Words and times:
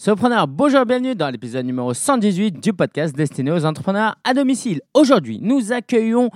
Surpreneur, 0.00 0.46
bonjour, 0.46 0.86
bienvenue 0.86 1.16
dans 1.16 1.28
l'épisode 1.28 1.66
numéro 1.66 1.92
118 1.92 2.62
du 2.62 2.72
podcast 2.72 3.16
destiné 3.16 3.50
aux 3.50 3.64
entrepreneurs 3.64 4.14
à 4.22 4.32
domicile. 4.32 4.80
Aujourd'hui, 4.94 5.40
nous 5.42 5.72
accueillons 5.72 6.30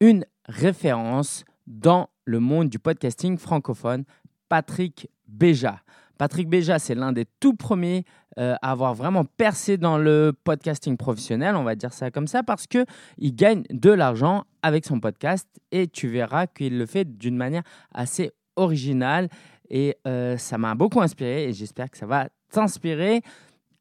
une 0.00 0.24
référence 0.46 1.44
dans 1.68 2.10
le 2.24 2.40
monde 2.40 2.70
du 2.70 2.80
podcasting 2.80 3.38
francophone, 3.38 4.02
Patrick 4.48 5.08
Béja. 5.28 5.78
Patrick 6.18 6.48
Béja, 6.48 6.80
c'est 6.80 6.96
l'un 6.96 7.12
des 7.12 7.24
tout 7.38 7.54
premiers 7.54 8.04
euh, 8.36 8.56
à 8.62 8.72
avoir 8.72 8.94
vraiment 8.94 9.24
percé 9.24 9.76
dans 9.76 9.96
le 9.96 10.32
podcasting 10.42 10.96
professionnel, 10.96 11.54
on 11.54 11.62
va 11.62 11.76
dire 11.76 11.92
ça 11.92 12.10
comme 12.10 12.26
ça, 12.26 12.42
parce 12.42 12.66
qu'il 12.66 12.84
gagne 13.20 13.62
de 13.70 13.90
l'argent 13.90 14.42
avec 14.62 14.84
son 14.84 14.98
podcast 14.98 15.46
et 15.70 15.86
tu 15.86 16.08
verras 16.08 16.48
qu'il 16.48 16.76
le 16.76 16.86
fait 16.86 17.04
d'une 17.04 17.36
manière 17.36 17.62
assez 17.94 18.32
originale 18.56 19.28
et 19.70 19.96
euh, 20.08 20.36
ça 20.36 20.58
m'a 20.58 20.74
beaucoup 20.74 21.00
inspiré 21.00 21.44
et 21.44 21.52
j'espère 21.52 21.92
que 21.92 21.96
ça 21.96 22.06
va 22.06 22.28
t'inspirer. 22.50 23.22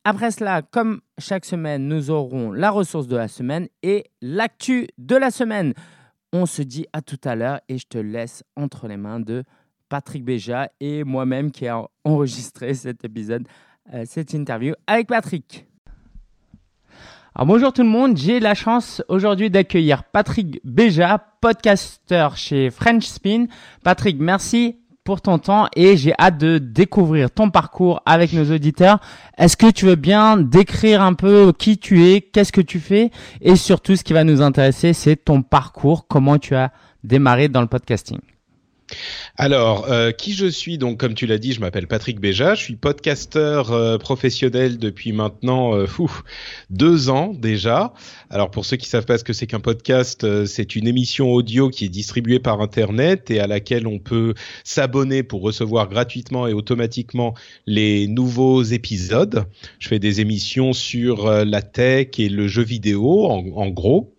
Après 0.04 0.32
cela, 0.32 0.62
comme 0.62 1.02
chaque 1.18 1.46
semaine, 1.46 1.88
nous 1.88 2.12
aurons 2.12 2.52
la 2.52 2.72
ressource 2.72 3.08
de 3.08 3.18
la 3.18 3.28
semaine 3.28 3.68
et 3.84 4.06
l'actu 4.22 4.88
de 4.98 5.16
la 5.16 5.32
semaine. 5.32 5.74
On 6.32 6.46
se 6.46 6.62
dit 6.62 6.86
à 6.94 7.02
tout 7.02 7.20
à 7.24 7.36
l'heure 7.36 7.60
et 7.68 7.78
je 7.78 7.88
te 7.88 7.98
laisse 7.98 8.44
entre 8.56 8.88
les 8.88 8.98
mains 8.98 9.20
de 9.20 9.44
Patrick 9.90 10.24
Béja 10.24 10.70
et 10.80 11.04
moi-même 11.04 11.52
qui 11.52 11.68
a 11.68 11.84
enregistré 12.04 12.74
cet 12.74 13.04
épisode, 13.04 13.48
euh, 13.94 14.04
cette 14.06 14.34
interview 14.34 14.74
avec 14.86 15.08
Patrick. 15.08 15.66
Alors 17.36 17.46
bonjour 17.46 17.72
tout 17.72 17.84
le 17.84 17.90
monde, 17.90 18.18
j'ai 18.18 18.40
la 18.40 18.56
chance 18.56 19.04
aujourd'hui 19.10 19.50
d'accueillir 19.50 20.04
Patrick 20.06 20.60
Béja, 20.64 21.24
podcasteur 21.40 22.36
chez 22.36 22.72
French 22.72 23.06
Spin. 23.06 23.46
Patrick, 23.84 24.18
merci 24.20 24.78
pour 25.08 25.22
ton 25.22 25.40
temps 25.40 25.70
et 25.74 25.96
j'ai 25.96 26.14
hâte 26.20 26.38
de 26.38 26.58
découvrir 26.58 27.32
ton 27.32 27.50
parcours 27.50 28.02
avec 28.06 28.34
nos 28.34 28.54
auditeurs. 28.54 29.00
Est-ce 29.38 29.56
que 29.56 29.72
tu 29.72 29.86
veux 29.86 29.96
bien 29.96 30.36
décrire 30.36 31.02
un 31.02 31.14
peu 31.14 31.54
qui 31.58 31.78
tu 31.78 32.04
es, 32.04 32.20
qu'est-ce 32.20 32.52
que 32.52 32.60
tu 32.60 32.82
fais 32.82 33.12
et 33.40 33.56
surtout 33.56 33.96
ce 33.96 34.04
qui 34.04 34.12
va 34.12 34.26
nous 34.26 34.42
intéresser, 34.42 34.92
c'est 34.92 35.16
ton 35.16 35.44
parcours, 35.44 36.08
comment 36.10 36.38
tu 36.38 36.56
as 36.56 36.74
démarré 37.06 37.48
dans 37.48 37.62
le 37.62 37.68
podcasting? 37.68 38.20
Alors, 39.36 39.92
euh, 39.92 40.12
qui 40.12 40.34
je 40.34 40.48
suis? 40.48 40.78
Donc, 40.78 41.00
comme 41.00 41.14
tu 41.14 41.28
l'as 41.28 41.38
dit, 41.38 41.54
je 41.54 41.60
m'appelle 41.60 41.88
Patrick 41.88 42.20
Béja. 42.20 42.56
Je 42.56 42.64
suis 42.64 42.76
podcasteur 42.76 43.72
euh, 43.72 43.98
professionnel 43.98 44.78
depuis 44.78 45.12
maintenant 45.12 45.76
euh, 45.76 45.86
deux 46.70 47.10
ans 47.10 47.34
déjà. 47.34 47.94
Alors, 48.30 48.50
pour 48.50 48.66
ceux 48.66 48.78
qui 48.78 48.88
savent 48.88 49.06
pas 49.06 49.18
ce 49.18 49.24
que 49.24 49.34
c'est 49.34 49.48
qu'un 49.48 49.60
podcast, 49.60 50.46
c'est 50.46 50.76
une 50.76 50.88
émission 50.88 51.32
audio 51.32 51.70
qui 51.70 51.86
est 51.86 51.90
distribuée 51.90 52.40
par 52.40 52.62
Internet 52.62 53.30
et 53.30 53.40
à 53.40 53.48
laquelle 53.48 53.88
on 53.88 54.00
peut 54.00 54.34
s'abonner 54.64 55.24
pour 55.24 55.42
recevoir 55.42 55.90
gratuitement 55.90 56.48
et 56.48 56.54
automatiquement 56.54 57.34
les 57.66 58.08
nouveaux 58.08 58.64
épisodes. 58.64 59.46
Je 59.80 59.88
fais 59.88 60.00
des 60.00 60.22
émissions 60.22 60.74
sur 60.74 61.30
la 61.30 61.62
tech 61.62 62.08
et 62.18 62.30
le 62.30 62.48
jeu 62.48 62.64
vidéo, 62.64 63.26
en 63.28 63.68
gros. 63.70 64.17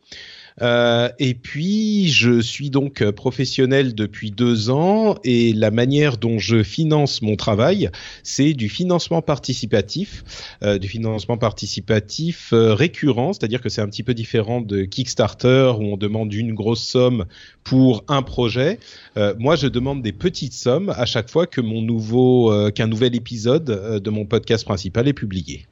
Euh, 0.62 1.08
et 1.18 1.34
puis, 1.34 2.08
je 2.08 2.40
suis 2.40 2.70
donc 2.70 3.08
professionnel 3.10 3.94
depuis 3.94 4.30
deux 4.30 4.70
ans 4.70 5.16
et 5.24 5.52
la 5.52 5.70
manière 5.70 6.16
dont 6.16 6.38
je 6.38 6.62
finance 6.62 7.22
mon 7.22 7.36
travail, 7.36 7.90
c'est 8.22 8.52
du 8.52 8.68
financement 8.68 9.22
participatif, 9.22 10.24
euh, 10.62 10.78
du 10.78 10.88
financement 10.88 11.36
participatif 11.36 12.52
euh, 12.52 12.74
récurrent, 12.74 13.32
c'est-à-dire 13.32 13.60
que 13.60 13.68
c'est 13.68 13.80
un 13.80 13.88
petit 13.88 14.02
peu 14.02 14.14
différent 14.14 14.60
de 14.60 14.82
Kickstarter 14.82 15.72
où 15.78 15.84
on 15.84 15.96
demande 15.96 16.32
une 16.32 16.54
grosse 16.54 16.82
somme 16.82 17.24
pour 17.64 18.04
un 18.08 18.22
projet. 18.22 18.78
Euh, 19.16 19.34
moi, 19.38 19.56
je 19.56 19.66
demande 19.66 20.02
des 20.02 20.12
petites 20.12 20.54
sommes 20.54 20.90
à 20.90 21.06
chaque 21.06 21.30
fois 21.30 21.46
que 21.46 21.60
mon 21.60 21.82
nouveau, 21.82 22.52
qu'un 22.72 22.86
nouvel 22.86 23.14
épisode 23.14 24.00
de 24.02 24.10
mon 24.10 24.24
podcast 24.24 24.64
principal 24.64 25.08
est 25.08 25.12
publié. 25.12 25.66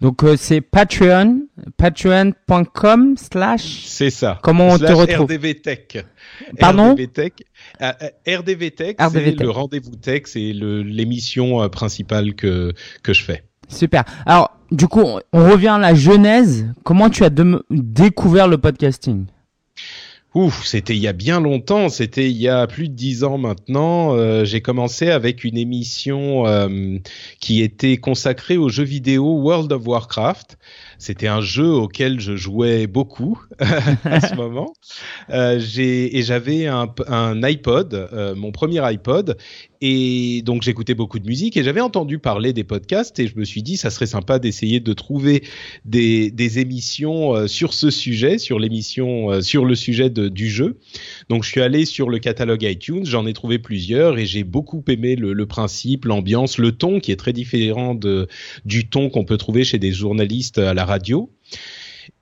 Donc 0.00 0.24
euh, 0.24 0.36
c'est 0.36 0.60
Patreon, 0.60 1.42
patreon.com 1.76 3.16
slash. 3.16 3.84
C'est 3.86 4.10
ça. 4.10 4.38
Comment 4.42 4.70
on 4.70 4.78
te 4.78 4.90
retrouve 4.90 5.26
RDV 5.26 5.60
Tech. 5.60 6.04
Pardon 6.58 6.94
RDV 6.94 7.08
Tech. 7.08 7.32
Euh, 7.80 7.92
euh, 8.02 8.38
RDV 8.38 8.70
Tech, 8.72 8.96
c'est 8.98 9.38
le 9.38 9.50
rendez-vous 9.50 9.94
tech, 9.94 10.22
c'est 10.26 10.52
l'émission 10.52 11.68
principale 11.68 12.34
que 12.34 12.72
que 13.02 13.12
je 13.12 13.22
fais. 13.22 13.44
Super. 13.68 14.04
Alors 14.26 14.50
du 14.72 14.88
coup, 14.88 15.04
on 15.32 15.50
revient 15.50 15.68
à 15.68 15.78
la 15.78 15.94
genèse. 15.94 16.66
Comment 16.82 17.08
tu 17.08 17.24
as 17.24 17.30
découvert 17.70 18.48
le 18.48 18.58
podcasting? 18.58 19.26
Ouf, 20.34 20.64
c'était 20.64 20.96
il 20.96 21.02
y 21.02 21.08
a 21.08 21.12
bien 21.12 21.40
longtemps, 21.40 21.90
c'était 21.90 22.30
il 22.30 22.38
y 22.38 22.48
a 22.48 22.66
plus 22.66 22.88
de 22.88 22.94
dix 22.94 23.22
ans 23.22 23.36
maintenant. 23.36 24.16
Euh, 24.16 24.46
j'ai 24.46 24.62
commencé 24.62 25.10
avec 25.10 25.44
une 25.44 25.58
émission 25.58 26.46
euh, 26.46 26.96
qui 27.38 27.60
était 27.60 27.98
consacrée 27.98 28.56
aux 28.56 28.70
jeux 28.70 28.82
vidéo 28.82 29.24
World 29.42 29.70
of 29.72 29.86
Warcraft. 29.86 30.56
C'était 30.98 31.26
un 31.26 31.42
jeu 31.42 31.68
auquel 31.68 32.18
je 32.18 32.34
jouais 32.34 32.86
beaucoup 32.86 33.42
à 33.58 34.20
ce 34.20 34.34
moment. 34.34 34.72
Euh, 35.28 35.60
et 35.76 36.22
j'avais 36.22 36.66
un, 36.66 37.42
iPod, 37.42 38.08
mon 38.34 38.52
premier 38.52 38.80
iPod, 38.80 39.36
et 39.84 40.42
donc 40.42 40.62
j'écoutais 40.62 40.94
beaucoup 40.94 41.18
de 41.18 41.26
musique 41.26 41.56
et 41.56 41.64
j'avais 41.64 41.80
entendu 41.80 42.20
parler 42.20 42.52
des 42.52 42.62
podcasts 42.62 43.18
et 43.18 43.26
je 43.26 43.36
me 43.36 43.44
suis 43.44 43.64
dit 43.64 43.76
ça 43.76 43.90
serait 43.90 44.06
sympa 44.06 44.38
d'essayer 44.38 44.78
de 44.78 44.92
trouver 44.92 45.42
des, 45.84 46.30
émissions 46.60 47.34
euh, 47.34 47.46
sur 47.48 47.74
ce 47.74 47.90
sujet, 47.90 48.38
sur 48.38 48.60
l'émission, 48.60 49.32
euh, 49.32 49.40
sur 49.40 49.64
le 49.64 49.74
sujet 49.74 50.08
du 50.08 50.48
jeu. 50.48 50.78
Donc 51.28 51.42
je 51.42 51.48
suis 51.48 51.60
allé 51.60 51.84
sur 51.84 52.08
le 52.08 52.20
catalogue 52.20 52.62
iTunes, 52.62 53.04
j'en 53.04 53.26
ai 53.26 53.32
trouvé 53.32 53.58
plusieurs 53.58 54.18
et 54.18 54.24
j'ai 54.24 54.44
beaucoup 54.44 54.84
aimé 54.86 55.16
le, 55.16 55.46
principe, 55.46 56.04
l'ambiance, 56.04 56.58
le 56.58 56.70
ton 56.70 57.00
qui 57.00 57.10
est 57.10 57.16
très 57.16 57.32
différent 57.32 57.98
du 58.64 58.88
ton 58.88 59.10
qu'on 59.10 59.24
peut 59.24 59.36
trouver 59.36 59.64
chez 59.64 59.78
des 59.78 59.92
journalistes 59.92 60.58
à 60.58 60.74
la 60.74 60.84
radio. 60.84 61.28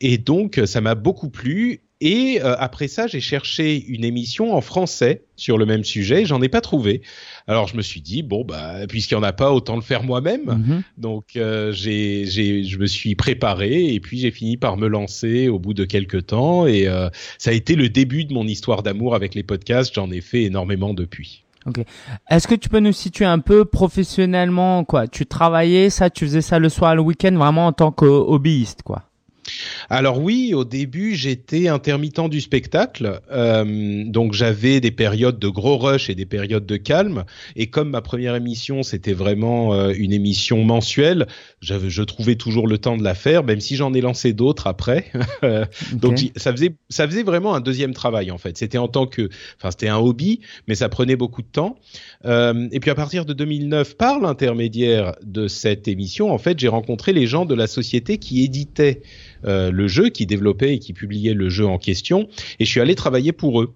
Et 0.00 0.16
donc, 0.16 0.60
ça 0.64 0.80
m'a 0.80 0.94
beaucoup 0.94 1.28
plu. 1.28 1.82
Et 2.00 2.40
euh, 2.42 2.56
après 2.58 2.88
ça, 2.88 3.06
j'ai 3.06 3.20
cherché 3.20 3.84
une 3.86 4.04
émission 4.04 4.54
en 4.54 4.62
français 4.62 5.24
sur 5.36 5.58
le 5.58 5.66
même 5.66 5.84
sujet. 5.84 6.24
J'en 6.24 6.40
ai 6.40 6.48
pas 6.48 6.62
trouvé. 6.62 7.02
Alors 7.46 7.68
je 7.68 7.76
me 7.76 7.82
suis 7.82 8.00
dit 8.00 8.22
bon 8.22 8.44
bah 8.44 8.86
puisqu'il 8.88 9.14
y 9.14 9.16
en 9.16 9.22
a 9.22 9.32
pas, 9.32 9.52
autant 9.52 9.76
le 9.76 9.82
faire 9.82 10.02
moi-même. 10.02 10.44
Mhm. 10.46 10.82
Donc 10.96 11.36
euh, 11.36 11.72
j'ai, 11.72 12.24
j'ai, 12.24 12.64
je 12.64 12.78
me 12.78 12.86
suis 12.86 13.14
préparé 13.14 13.92
et 13.92 14.00
puis 14.00 14.18
j'ai 14.18 14.30
fini 14.30 14.56
par 14.56 14.78
me 14.78 14.88
lancer 14.88 15.48
au 15.48 15.58
bout 15.58 15.74
de 15.74 15.84
quelques 15.84 16.26
temps. 16.26 16.66
Et 16.66 16.88
euh, 16.88 17.10
ça 17.36 17.50
a 17.50 17.52
été 17.52 17.74
le 17.76 17.90
début 17.90 18.24
de 18.24 18.32
mon 18.32 18.46
histoire 18.46 18.82
d'amour 18.82 19.14
avec 19.14 19.34
les 19.34 19.42
podcasts. 19.42 19.94
J'en 19.94 20.10
ai 20.10 20.22
fait 20.22 20.44
énormément 20.44 20.94
depuis. 20.94 21.44
Ok. 21.66 21.84
Est-ce 22.30 22.48
que 22.48 22.54
tu 22.54 22.70
peux 22.70 22.80
nous 22.80 22.92
situer 22.92 23.26
un 23.26 23.38
peu 23.38 23.66
professionnellement 23.66 24.84
quoi? 24.84 25.06
Tu 25.06 25.26
travaillais 25.26 25.90
ça, 25.90 26.08
tu 26.08 26.24
faisais 26.24 26.40
ça 26.40 26.58
le 26.58 26.70
soir, 26.70 26.94
le 26.94 27.02
week-end, 27.02 27.32
vraiment 27.32 27.66
en 27.66 27.72
tant 27.72 27.92
que 27.92 28.06
hobbyiste 28.06 28.82
quoi? 28.82 29.09
Alors 29.88 30.20
oui, 30.20 30.52
au 30.54 30.64
début, 30.64 31.14
j'étais 31.14 31.68
intermittent 31.68 32.10
du 32.28 32.40
spectacle, 32.40 33.20
euh, 33.30 34.04
donc 34.06 34.32
j'avais 34.32 34.80
des 34.80 34.90
périodes 34.90 35.38
de 35.38 35.48
gros 35.48 35.78
rush 35.78 36.10
et 36.10 36.14
des 36.14 36.26
périodes 36.26 36.66
de 36.66 36.76
calme. 36.76 37.24
Et 37.56 37.68
comme 37.68 37.90
ma 37.90 38.02
première 38.02 38.34
émission, 38.34 38.82
c'était 38.82 39.12
vraiment 39.12 39.74
euh, 39.74 39.92
une 39.96 40.12
émission 40.12 40.64
mensuelle, 40.64 41.26
je 41.60 42.02
trouvais 42.02 42.34
toujours 42.34 42.66
le 42.66 42.78
temps 42.78 42.96
de 42.96 43.04
la 43.04 43.14
faire, 43.14 43.44
même 43.44 43.60
si 43.60 43.76
j'en 43.76 43.94
ai 43.94 44.00
lancé 44.00 44.32
d'autres 44.32 44.66
après. 44.66 45.06
donc 45.92 46.18
ça 46.36 46.52
faisait 46.52 46.74
ça 46.88 47.06
faisait 47.06 47.22
vraiment 47.22 47.54
un 47.54 47.60
deuxième 47.60 47.94
travail 47.94 48.30
en 48.30 48.38
fait. 48.38 48.56
C'était 48.56 48.78
en 48.78 48.88
tant 48.88 49.06
que, 49.06 49.28
enfin 49.56 49.70
c'était 49.70 49.88
un 49.88 49.98
hobby, 49.98 50.40
mais 50.66 50.74
ça 50.74 50.88
prenait 50.88 51.16
beaucoup 51.16 51.42
de 51.42 51.48
temps. 51.48 51.78
Euh, 52.24 52.68
et 52.72 52.80
puis 52.80 52.90
à 52.90 52.94
partir 52.94 53.24
de 53.24 53.32
2009, 53.32 53.96
par 53.96 54.20
l'intermédiaire 54.20 55.14
de 55.22 55.48
cette 55.48 55.88
émission, 55.88 56.32
en 56.32 56.38
fait, 56.38 56.58
j'ai 56.58 56.68
rencontré 56.68 57.12
les 57.12 57.26
gens 57.26 57.44
de 57.44 57.54
la 57.54 57.66
société 57.66 58.18
qui 58.18 58.44
éditaient 58.44 59.02
le 59.44 59.88
jeu, 59.88 60.08
qui 60.08 60.26
développait 60.26 60.74
et 60.74 60.78
qui 60.78 60.92
publiait 60.92 61.34
le 61.34 61.48
jeu 61.48 61.66
en 61.66 61.78
question, 61.78 62.28
et 62.58 62.64
je 62.64 62.70
suis 62.70 62.80
allé 62.80 62.94
travailler 62.94 63.32
pour 63.32 63.60
eux. 63.60 63.74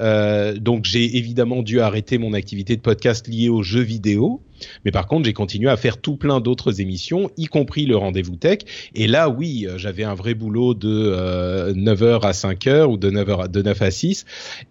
Euh, 0.00 0.54
donc 0.54 0.84
j'ai 0.84 1.16
évidemment 1.16 1.62
dû 1.62 1.80
arrêter 1.80 2.18
mon 2.18 2.32
activité 2.32 2.76
de 2.76 2.80
podcast 2.80 3.28
liée 3.28 3.48
aux 3.48 3.62
jeux 3.62 3.82
vidéo, 3.82 4.42
mais 4.84 4.90
par 4.90 5.06
contre 5.06 5.26
j'ai 5.26 5.32
continué 5.32 5.70
à 5.70 5.76
faire 5.76 5.98
tout 5.98 6.16
plein 6.16 6.40
d'autres 6.40 6.80
émissions, 6.80 7.30
y 7.36 7.46
compris 7.46 7.86
le 7.86 7.96
rendez-vous 7.96 8.36
tech. 8.36 8.58
Et 8.94 9.06
là 9.06 9.28
oui, 9.28 9.66
euh, 9.66 9.78
j'avais 9.78 10.04
un 10.04 10.14
vrai 10.14 10.34
boulot 10.34 10.74
de 10.74 11.72
9h 11.74 12.20
à 12.22 12.32
5h 12.32 12.84
ou 12.84 12.96
de 12.96 13.10
9h 13.10 13.44
à, 13.44 13.48
de 13.48 13.62
9 13.62 13.82
à 13.82 13.90
6. 13.90 14.24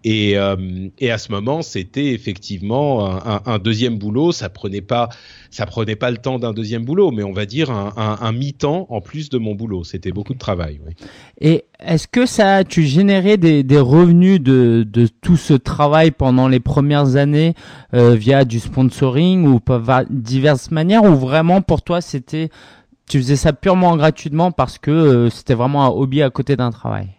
Et, 0.03 0.35
et 0.99 1.11
à 1.11 1.17
ce 1.17 1.31
moment 1.31 1.61
c'était 1.61 2.13
effectivement 2.13 3.05
un, 3.45 3.59
deuxième 3.59 3.97
boulot. 3.97 4.31
Ça 4.31 4.49
prenait 4.49 4.81
pas 4.81 5.09
ça 5.49 5.65
prenait 5.65 5.95
pas 5.95 6.11
le 6.11 6.17
temps 6.17 6.39
d'un 6.39 6.53
deuxième 6.53 6.85
boulot, 6.85 7.11
mais 7.11 7.23
on 7.23 7.31
va 7.31 7.45
dire 7.45 7.71
un, 7.71 8.31
mi-temps 8.31 8.87
en 8.89 9.01
plus 9.01 9.29
de 9.29 9.37
mon 9.37 9.55
boulot. 9.55 9.83
C'était 9.83 10.11
beaucoup 10.11 10.33
de 10.33 10.39
travail. 10.39 10.79
Et 11.39 11.65
est-ce 11.79 12.07
que 12.07 12.25
ça, 12.25 12.63
tu 12.63 12.83
générais 12.83 13.37
des, 13.37 13.79
revenus 13.79 14.41
de, 14.41 15.07
tout 15.21 15.37
ce 15.37 15.53
travail 15.53 16.11
pendant 16.11 16.47
les 16.47 16.59
premières 16.59 17.15
années 17.15 17.53
euh, 17.93 18.15
via 18.15 18.45
du 18.45 18.59
sponsoring 18.59 19.45
ou 19.47 19.59
par 19.59 20.03
diverses 20.09 20.71
manières, 20.71 21.03
ou 21.03 21.15
vraiment 21.15 21.61
pour 21.61 21.81
toi 21.81 22.01
c'était, 22.01 22.49
tu 23.07 23.17
faisais 23.19 23.35
ça 23.35 23.53
purement 23.53 23.95
gratuitement 23.97 24.51
parce 24.51 24.77
que 24.77 24.91
euh, 24.91 25.29
c'était 25.29 25.53
vraiment 25.53 25.85
un 25.85 25.89
hobby 25.89 26.21
à 26.21 26.29
côté 26.29 26.55
d'un 26.55 26.71
travail? 26.71 27.16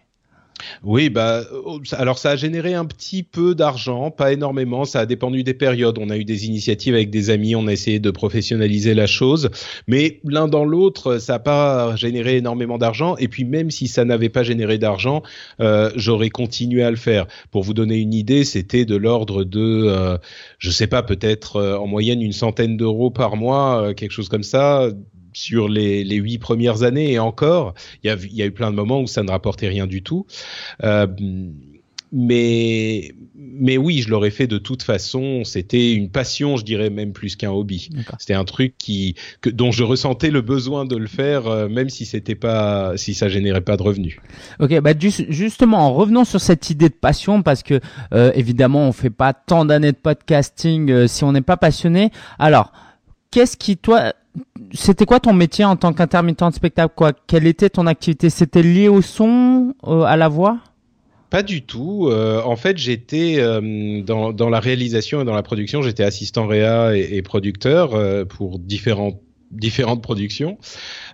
Oui, 0.83 1.09
bah, 1.09 1.43
euh, 1.51 1.79
alors 1.93 2.17
ça 2.17 2.31
a 2.31 2.35
généré 2.35 2.73
un 2.73 2.85
petit 2.85 3.23
peu 3.23 3.55
d'argent, 3.55 4.11
pas 4.11 4.33
énormément, 4.33 4.85
ça 4.85 5.01
a 5.01 5.05
dépendu 5.05 5.43
des 5.43 5.53
périodes. 5.53 5.97
On 5.99 6.09
a 6.09 6.17
eu 6.17 6.25
des 6.25 6.45
initiatives 6.45 6.93
avec 6.93 7.09
des 7.09 7.29
amis, 7.29 7.55
on 7.55 7.67
a 7.67 7.73
essayé 7.73 7.99
de 7.99 8.11
professionnaliser 8.11 8.93
la 8.93 9.07
chose, 9.07 9.49
mais 9.87 10.19
l'un 10.23 10.47
dans 10.47 10.65
l'autre, 10.65 11.17
ça 11.17 11.33
n'a 11.33 11.39
pas 11.39 11.95
généré 11.95 12.37
énormément 12.37 12.77
d'argent. 12.77 13.15
Et 13.17 13.27
puis 13.27 13.45
même 13.45 13.71
si 13.71 13.87
ça 13.87 14.05
n'avait 14.05 14.29
pas 14.29 14.43
généré 14.43 14.77
d'argent, 14.77 15.23
euh, 15.59 15.91
j'aurais 15.95 16.29
continué 16.29 16.83
à 16.83 16.91
le 16.91 16.97
faire. 16.97 17.27
Pour 17.51 17.63
vous 17.63 17.73
donner 17.73 17.97
une 17.97 18.13
idée, 18.13 18.43
c'était 18.43 18.85
de 18.85 18.95
l'ordre 18.95 19.43
de, 19.43 19.59
euh, 19.87 20.17
je 20.57 20.71
sais 20.71 20.87
pas, 20.87 21.03
peut-être 21.03 21.57
euh, 21.57 21.77
en 21.77 21.87
moyenne 21.87 22.21
une 22.21 22.33
centaine 22.33 22.77
d'euros 22.77 23.11
par 23.11 23.35
mois, 23.35 23.93
quelque 23.93 24.11
chose 24.11 24.29
comme 24.29 24.43
ça 24.43 24.89
sur 25.39 25.69
les, 25.69 26.03
huit 26.15 26.37
premières 26.37 26.83
années 26.83 27.13
et 27.13 27.19
encore, 27.19 27.73
il 28.03 28.09
y 28.09 28.41
a, 28.41 28.45
eu 28.45 28.51
plein 28.51 28.71
de 28.71 28.75
moments 28.75 29.01
où 29.01 29.07
ça 29.07 29.23
ne 29.23 29.31
rapportait 29.31 29.69
rien 29.69 29.87
du 29.87 30.03
tout. 30.03 30.25
Euh, 30.83 31.07
mais 32.11 33.11
mais 33.35 33.77
oui, 33.77 34.01
je 34.01 34.09
l'aurais 34.09 34.31
fait 34.31 34.47
de 34.47 34.57
toute 34.57 34.81
façon. 34.81 35.43
C'était 35.43 35.93
une 35.93 36.09
passion, 36.09 36.57
je 36.57 36.65
dirais 36.65 36.89
même 36.89 37.13
plus 37.13 37.35
qu'un 37.35 37.51
hobby. 37.51 37.89
C'était 38.17 38.33
un 38.33 38.45
truc 38.45 38.73
qui 38.77 39.15
que, 39.41 39.49
dont 39.49 39.71
je 39.71 39.83
ressentais 39.83 40.31
le 40.31 40.41
besoin 40.41 40.85
de 40.85 40.97
le 40.97 41.07
faire, 41.07 41.47
euh, 41.47 41.69
même 41.69 41.89
si 41.89 42.05
c'était 42.05 42.35
pas 42.35 42.97
si 42.97 43.13
ça 43.13 43.29
générait 43.29 43.61
pas 43.61 43.77
de 43.77 43.83
revenus. 43.83 44.17
Ok, 44.59 44.79
bah 44.81 44.93
justement, 44.99 45.77
en 45.77 45.93
revenant 45.93 46.25
sur 46.25 46.41
cette 46.41 46.69
idée 46.71 46.89
de 46.89 46.95
passion, 46.95 47.43
parce 47.43 47.63
que 47.63 47.79
euh, 48.13 48.31
évidemment, 48.33 48.87
on 48.87 48.91
fait 48.91 49.11
pas 49.11 49.33
tant 49.33 49.63
d'années 49.63 49.91
de 49.91 49.97
podcasting 49.97 51.07
si 51.07 51.23
on 51.23 51.31
n'est 51.31 51.41
pas 51.41 51.57
passionné. 51.57 52.09
Alors, 52.39 52.73
qu'est-ce 53.31 53.55
qui 53.55 53.77
toi 53.77 54.13
c'était 54.73 55.05
quoi 55.05 55.19
ton 55.19 55.33
métier 55.33 55.65
en 55.65 55.75
tant 55.75 55.93
qu'intermittent 55.93 56.43
de 56.43 56.53
spectacle 56.53 56.93
Quelle 57.27 57.47
était 57.47 57.69
ton 57.69 57.87
activité? 57.87 58.29
C'était 58.29 58.63
lié 58.63 58.87
au 58.87 59.01
son, 59.01 59.73
euh, 59.87 60.01
à 60.01 60.15
la 60.15 60.27
voix? 60.27 60.59
Pas 61.29 61.43
du 61.43 61.61
tout. 61.61 62.07
Euh, 62.09 62.41
en 62.43 62.55
fait, 62.55 62.77
j'étais 62.77 63.35
euh, 63.37 64.01
dans, 64.01 64.49
la 64.49 64.59
réalisation 64.59 65.21
et 65.21 65.25
dans 65.25 65.35
la 65.35 65.43
production, 65.43 65.81
j'étais 65.81 66.03
assistant 66.03 66.47
réa 66.47 66.97
et, 66.97 67.21
producteur 67.21 67.91
pour 68.27 68.57
différentes 68.59 70.01
productions. 70.01 70.57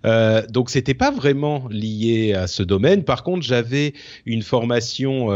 Euh, 0.05 0.45
donc 0.47 0.69
c'était 0.69 0.93
pas 0.93 1.11
vraiment 1.11 1.67
lié 1.69 2.33
à 2.33 2.47
ce 2.47 2.63
domaine. 2.63 3.03
Par 3.03 3.23
contre, 3.23 3.45
j'avais 3.45 3.93
une 4.25 4.41
formation. 4.41 5.29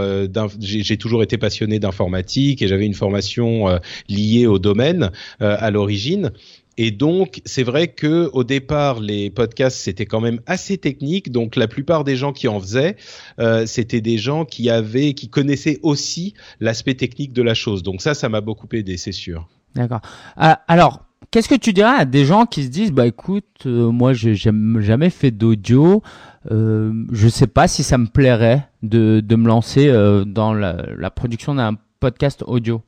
J'ai 0.62 0.98
toujours 0.98 1.24
été 1.24 1.38
passionné 1.38 1.80
d'informatique 1.80 2.62
et 2.62 2.68
j'avais 2.70 2.86
une 2.86 2.94
formation 2.94 3.80
liée 4.08 4.48
au 4.48 4.60
domaine 4.60 5.12
à 5.42 5.72
l'origine. 5.72 6.32
Et 6.82 6.92
donc, 6.92 7.42
c'est 7.44 7.64
vrai 7.64 7.90
que 7.90 8.30
au 8.32 8.46
départ, 8.46 9.02
les 9.02 9.30
podcasts 9.30 9.78
c'était 9.78 10.06
quand 10.06 10.22
même 10.22 10.40
assez 10.46 10.78
technique. 10.78 11.30
Donc, 11.30 11.58
la 11.58 11.68
plupart 11.68 12.06
des 12.06 12.16
gens 12.16 12.32
qui 12.32 12.48
en 12.48 12.58
faisaient, 12.58 12.96
euh, 13.40 13.66
c'était 13.66 14.00
des 14.00 14.18
gens 14.18 14.46
qui 14.46 14.70
avaient, 14.70 15.14
qui 15.14 15.28
connaissaient 15.30 15.80
aussi 15.84 16.36
l'aspect 16.62 16.94
technique 16.94 17.34
de 17.34 17.42
la 17.42 17.54
chose. 17.54 17.84
Donc 17.84 18.02
ça, 18.02 18.14
ça 18.14 18.30
m'a 18.30 18.40
beaucoup 18.40 18.70
aidé, 18.72 18.96
c'est 18.96 19.12
sûr. 19.12 19.50
D'accord. 19.76 20.00
Euh, 20.42 20.54
alors, 20.70 21.04
qu'est-ce 21.32 21.50
que 21.50 21.56
tu 21.56 21.74
dirais 21.74 21.98
à 21.98 22.06
des 22.06 22.24
gens 22.24 22.46
qui 22.46 22.64
se 22.64 22.70
disent, 22.70 22.94
bah 22.94 23.08
écoute, 23.08 23.44
euh, 23.66 23.92
moi, 23.92 24.14
j'ai 24.14 24.36
jamais 24.36 25.10
fait 25.10 25.32
d'audio. 25.32 26.02
Euh, 26.50 26.94
je 27.12 27.28
sais 27.28 27.48
pas 27.48 27.68
si 27.68 27.84
ça 27.84 27.98
me 27.98 28.08
plairait 28.08 28.70
de, 28.84 29.20
de 29.20 29.36
me 29.36 29.50
lancer 29.50 29.90
euh, 29.90 30.24
dans 30.24 30.54
la, 30.54 30.86
la 30.98 31.12
production 31.12 31.56
d'un 31.56 31.76
podcast 32.00 32.42
audio? 32.48 32.82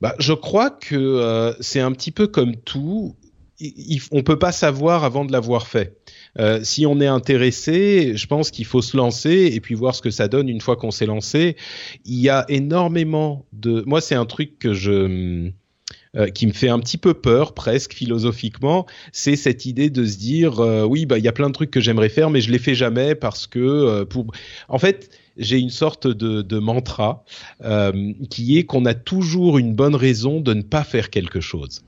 Bah, 0.00 0.14
Je 0.18 0.32
crois 0.32 0.70
que 0.70 0.94
euh, 0.94 1.52
c'est 1.60 1.80
un 1.80 1.92
petit 1.92 2.10
peu 2.10 2.26
comme 2.26 2.56
tout. 2.56 3.16
Il, 3.58 4.00
on 4.10 4.22
peut 4.22 4.38
pas 4.38 4.52
savoir 4.52 5.04
avant 5.04 5.24
de 5.24 5.32
l'avoir 5.32 5.66
fait. 5.66 5.98
Euh, 6.38 6.60
si 6.62 6.86
on 6.86 7.00
est 7.00 7.06
intéressé, 7.06 8.16
je 8.16 8.26
pense 8.26 8.50
qu'il 8.50 8.64
faut 8.64 8.80
se 8.80 8.96
lancer 8.96 9.50
et 9.52 9.60
puis 9.60 9.74
voir 9.74 9.94
ce 9.94 10.00
que 10.00 10.10
ça 10.10 10.28
donne 10.28 10.48
une 10.48 10.62
fois 10.62 10.76
qu'on 10.76 10.90
s'est 10.90 11.06
lancé. 11.06 11.56
Il 12.04 12.20
y 12.20 12.30
a 12.30 12.46
énormément 12.48 13.44
de. 13.52 13.82
Moi, 13.86 14.00
c'est 14.00 14.14
un 14.14 14.26
truc 14.26 14.58
que 14.58 14.72
je 14.72 15.52
euh, 16.16 16.26
qui 16.26 16.48
me 16.48 16.52
fait 16.52 16.68
un 16.68 16.80
petit 16.80 16.98
peu 16.98 17.14
peur 17.14 17.54
presque 17.54 17.92
philosophiquement, 17.92 18.84
c'est 19.12 19.36
cette 19.36 19.64
idée 19.64 19.90
de 19.90 20.04
se 20.04 20.18
dire 20.18 20.58
euh, 20.58 20.82
oui 20.82 21.06
bah 21.06 21.18
il 21.18 21.24
y 21.24 21.28
a 21.28 21.32
plein 21.32 21.46
de 21.46 21.52
trucs 21.52 21.70
que 21.70 21.78
j'aimerais 21.78 22.08
faire 22.08 22.30
mais 22.30 22.40
je 22.40 22.50
les 22.50 22.58
fais 22.58 22.74
jamais 22.74 23.14
parce 23.14 23.46
que 23.46 23.60
euh, 23.60 24.04
pour 24.04 24.26
en 24.68 24.80
fait 24.80 25.08
j'ai 25.40 25.58
une 25.58 25.70
sorte 25.70 26.06
de, 26.06 26.58
mantra 26.58 27.24
qui 28.30 28.58
est 28.58 28.64
qu'on 28.64 28.84
a 28.84 28.94
toujours 28.94 29.58
une 29.58 29.74
bonne 29.74 29.96
raison 29.96 30.40
de 30.40 30.54
ne 30.54 30.62
pas 30.62 30.84
faire 30.84 31.10
quelque 31.10 31.40
chose. 31.40 31.82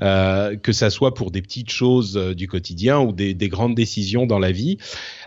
Euh, 0.00 0.56
que 0.56 0.70
ça 0.70 0.90
soit 0.90 1.12
pour 1.12 1.32
des 1.32 1.42
petites 1.42 1.70
choses 1.70 2.16
du 2.16 2.46
quotidien 2.46 3.00
ou 3.00 3.10
des, 3.10 3.34
des, 3.34 3.48
grandes 3.48 3.74
décisions 3.74 4.26
dans 4.26 4.38
la 4.38 4.52
vie. 4.52 4.78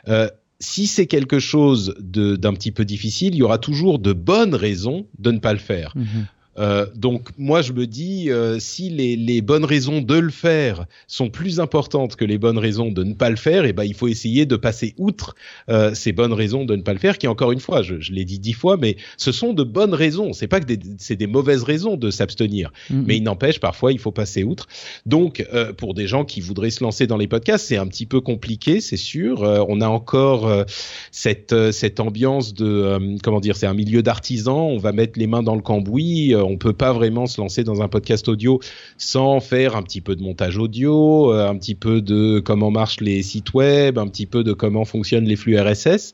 Euh, 0.07 0.29
si 0.61 0.87
c'est 0.87 1.07
quelque 1.07 1.39
chose 1.39 1.95
d'un 1.99 2.53
petit 2.53 2.71
peu 2.71 2.85
difficile, 2.85 3.33
il 3.33 3.39
y 3.39 3.43
aura 3.43 3.57
toujours 3.57 3.99
de 3.99 4.13
bonnes 4.13 4.55
raisons 4.55 5.07
de 5.19 5.31
ne 5.31 5.39
pas 5.39 5.51
le 5.51 5.59
faire. 5.59 5.93
Mm-hmm. 5.97 6.25
Euh, 6.59 6.85
donc 6.95 7.29
moi 7.37 7.61
je 7.61 7.71
me 7.71 7.87
dis 7.87 8.29
euh, 8.29 8.59
si 8.59 8.89
les, 8.89 9.15
les, 9.15 9.41
bonnes 9.41 9.63
raisons 9.63 10.01
de 10.01 10.15
le 10.15 10.29
faire 10.29 10.85
sont 11.07 11.29
plus 11.29 11.61
importantes 11.61 12.17
que 12.17 12.25
les 12.25 12.37
bonnes 12.37 12.57
raisons 12.57 12.91
de 12.91 13.05
ne 13.05 13.13
pas 13.13 13.29
le 13.29 13.37
faire, 13.37 13.63
et 13.63 13.69
eh 13.69 13.73
ben 13.73 13.85
il 13.85 13.93
faut 13.93 14.09
essayer 14.09 14.45
de 14.45 14.57
passer 14.57 14.93
outre 14.97 15.35
euh, 15.69 15.93
ces 15.93 16.11
bonnes 16.11 16.33
raisons 16.33 16.65
de 16.65 16.75
ne 16.75 16.81
pas 16.81 16.91
le 16.91 16.99
faire, 16.99 17.17
qui 17.17 17.27
encore 17.27 17.53
une 17.53 17.61
fois, 17.61 17.83
je, 17.83 18.01
je 18.01 18.11
l'ai 18.11 18.25
dit 18.25 18.37
dix 18.37 18.51
fois, 18.51 18.75
mais 18.75 18.97
ce 19.15 19.31
sont 19.31 19.53
de 19.53 19.63
bonnes 19.63 19.93
raisons. 19.93 20.33
C'est 20.33 20.47
pas 20.47 20.59
que 20.59 20.73
c'est 20.97 21.15
des 21.15 21.27
mauvaises 21.27 21.63
raisons 21.63 21.95
de 21.95 22.11
s'abstenir, 22.11 22.71
mm-hmm. 22.91 23.03
mais 23.05 23.17
il 23.17 23.23
n'empêche 23.23 23.59
parfois 23.61 23.93
il 23.93 23.99
faut 23.99 24.11
passer 24.11 24.43
outre. 24.43 24.67
Donc 25.05 25.45
euh, 25.53 25.71
pour 25.71 25.93
des 25.93 26.07
gens 26.07 26.25
qui 26.25 26.41
voudraient 26.41 26.69
se 26.69 26.83
lancer 26.83 27.07
dans 27.07 27.17
les 27.17 27.27
podcasts, 27.27 27.65
c'est 27.67 27.77
un 27.77 27.87
petit 27.87 28.05
peu 28.05 28.19
compliqué, 28.19 28.81
c'est 28.81 28.97
sûr. 28.97 29.43
Euh, 29.43 29.63
on 29.69 29.79
a 29.79 29.87
encore 29.87 30.65
cette 31.11 31.55
cette 31.71 31.99
ambiance 31.99 32.53
de 32.53 33.17
comment 33.23 33.39
dire, 33.39 33.55
c'est 33.55 33.67
un 33.67 33.73
milieu 33.73 34.03
d'artisans. 34.03 34.55
On 34.55 34.77
va 34.77 34.91
mettre 34.91 35.17
les 35.17 35.27
mains 35.27 35.43
dans 35.43 35.55
le 35.55 35.61
cambouis 35.61 36.33
on 36.43 36.57
peut 36.57 36.73
pas 36.73 36.93
vraiment 36.93 37.25
se 37.25 37.39
lancer 37.39 37.63
dans 37.63 37.81
un 37.81 37.87
podcast 37.87 38.27
audio 38.27 38.59
sans 38.97 39.39
faire 39.39 39.75
un 39.75 39.83
petit 39.83 40.01
peu 40.01 40.15
de 40.15 40.21
montage 40.21 40.57
audio, 40.57 41.33
euh, 41.33 41.47
un 41.47 41.57
petit 41.57 41.75
peu 41.75 42.01
de 42.01 42.39
comment 42.39 42.71
marchent 42.71 43.01
les 43.01 43.21
sites 43.23 43.53
web, 43.53 43.97
un 43.97 44.07
petit 44.07 44.25
peu 44.25 44.43
de 44.43 44.53
comment 44.53 44.85
fonctionnent 44.85 45.25
les 45.25 45.35
flux 45.35 45.59
RSS. 45.59 46.13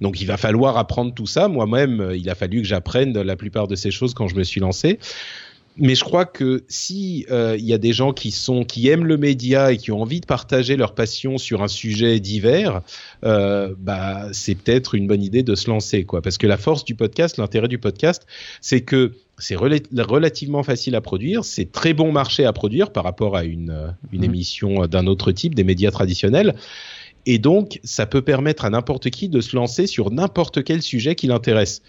Donc 0.00 0.20
il 0.20 0.26
va 0.26 0.36
falloir 0.36 0.76
apprendre 0.76 1.12
tout 1.12 1.26
ça. 1.26 1.48
Moi-même, 1.48 2.00
euh, 2.00 2.16
il 2.16 2.28
a 2.30 2.34
fallu 2.34 2.62
que 2.62 2.68
j'apprenne 2.68 3.18
la 3.20 3.36
plupart 3.36 3.66
de 3.66 3.74
ces 3.74 3.90
choses 3.90 4.14
quand 4.14 4.28
je 4.28 4.36
me 4.36 4.44
suis 4.44 4.60
lancé 4.60 4.98
mais 5.78 5.94
je 5.94 6.04
crois 6.04 6.24
que 6.24 6.64
si 6.68 7.24
euh, 7.30 7.56
il 7.58 7.64
y 7.64 7.72
a 7.72 7.78
des 7.78 7.92
gens 7.92 8.12
qui 8.12 8.30
sont 8.30 8.64
qui 8.64 8.88
aiment 8.88 9.06
le 9.06 9.16
média 9.16 9.72
et 9.72 9.76
qui 9.76 9.92
ont 9.92 10.02
envie 10.02 10.20
de 10.20 10.26
partager 10.26 10.76
leur 10.76 10.94
passion 10.94 11.38
sur 11.38 11.62
un 11.62 11.68
sujet 11.68 12.18
divers, 12.20 12.82
euh, 13.24 13.74
bah 13.78 14.28
c'est 14.32 14.56
peut-être 14.56 14.94
une 14.94 15.06
bonne 15.06 15.22
idée 15.22 15.42
de 15.42 15.54
se 15.54 15.70
lancer 15.70 16.04
quoi. 16.04 16.20
Parce 16.20 16.36
que 16.36 16.46
la 16.46 16.56
force 16.56 16.84
du 16.84 16.94
podcast, 16.94 17.36
l'intérêt 17.36 17.68
du 17.68 17.78
podcast, 17.78 18.26
c'est 18.60 18.80
que 18.80 19.12
c'est 19.38 19.54
relativement 19.54 20.64
facile 20.64 20.96
à 20.96 21.00
produire, 21.00 21.44
c'est 21.44 21.70
très 21.70 21.92
bon 21.92 22.10
marché 22.10 22.44
à 22.44 22.52
produire 22.52 22.92
par 22.92 23.04
rapport 23.04 23.36
à 23.36 23.44
une, 23.44 23.70
euh, 23.70 23.88
une 24.12 24.22
mmh. 24.22 24.24
émission 24.24 24.86
d'un 24.86 25.06
autre 25.06 25.30
type, 25.30 25.54
des 25.54 25.64
médias 25.64 25.92
traditionnels. 25.92 26.56
Et 27.26 27.38
donc, 27.38 27.78
ça 27.84 28.06
peut 28.06 28.22
permettre 28.22 28.64
à 28.64 28.70
n'importe 28.70 29.10
qui 29.10 29.28
de 29.28 29.40
se 29.40 29.54
lancer 29.54 29.86
sur 29.86 30.10
n'importe 30.10 30.64
quel 30.64 30.82
sujet 30.82 31.14
qui 31.14 31.26
l'intéresse. 31.26 31.82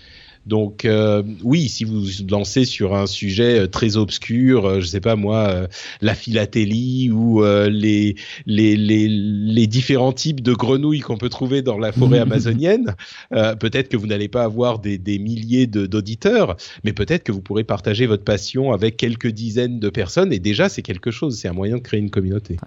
Donc 0.46 0.86
euh, 0.86 1.22
oui, 1.43 1.69
si 1.69 1.84
vous 1.84 2.01
vous 2.01 2.10
lancez 2.29 2.65
sur 2.65 2.96
un 2.96 3.05
sujet 3.05 3.60
euh, 3.60 3.67
très 3.67 3.98
obscur, 3.98 4.65
euh, 4.65 4.79
je 4.79 4.86
sais 4.86 5.01
pas 5.01 5.15
moi, 5.15 5.67
la 6.01 6.15
philatélie 6.15 7.12
ou 7.12 7.43
les, 7.43 8.15
les, 8.46 8.75
les, 8.75 9.08
les, 9.08 9.67
différents 9.67 10.12
types 10.12 10.41
de 10.41 10.53
grenouilles 10.53 11.01
qu'on 11.01 11.17
peut 11.17 11.29
trouver 11.29 11.62
dans 11.62 11.77
la 11.77 11.91
forêt 11.91 12.19
amazonienne, 12.29 12.96
peut-être 13.31 13.89
que 13.89 13.98
vous 13.98 14.08
n'allez 14.08 14.27
pas 14.27 14.43
avoir 14.43 14.79
des, 14.79 14.98
des 14.98 15.19
milliers 15.19 15.67
d'auditeurs, 15.67 16.55
mais 16.84 16.93
peut-être 16.93 17.24
que 17.24 17.31
vous 17.31 17.41
pourrez 17.41 17.63
partager 17.63 18.05
votre 18.05 18.24
passion 18.24 18.72
avec 18.72 18.98
quelques 18.98 19.27
dizaines 19.27 19.79
de 19.79 19.89
personnes 19.89 20.34
et 20.34 20.39
déjà 20.39 20.69
c'est 20.69 20.81
quelque 20.81 21.12
chose, 21.12 21.38
c'est 21.38 21.48
un 21.48 21.53
moyen 21.53 21.77
de 21.77 21.81
créer 21.81 22.00
une 22.00 22.10
communauté. 22.10 22.58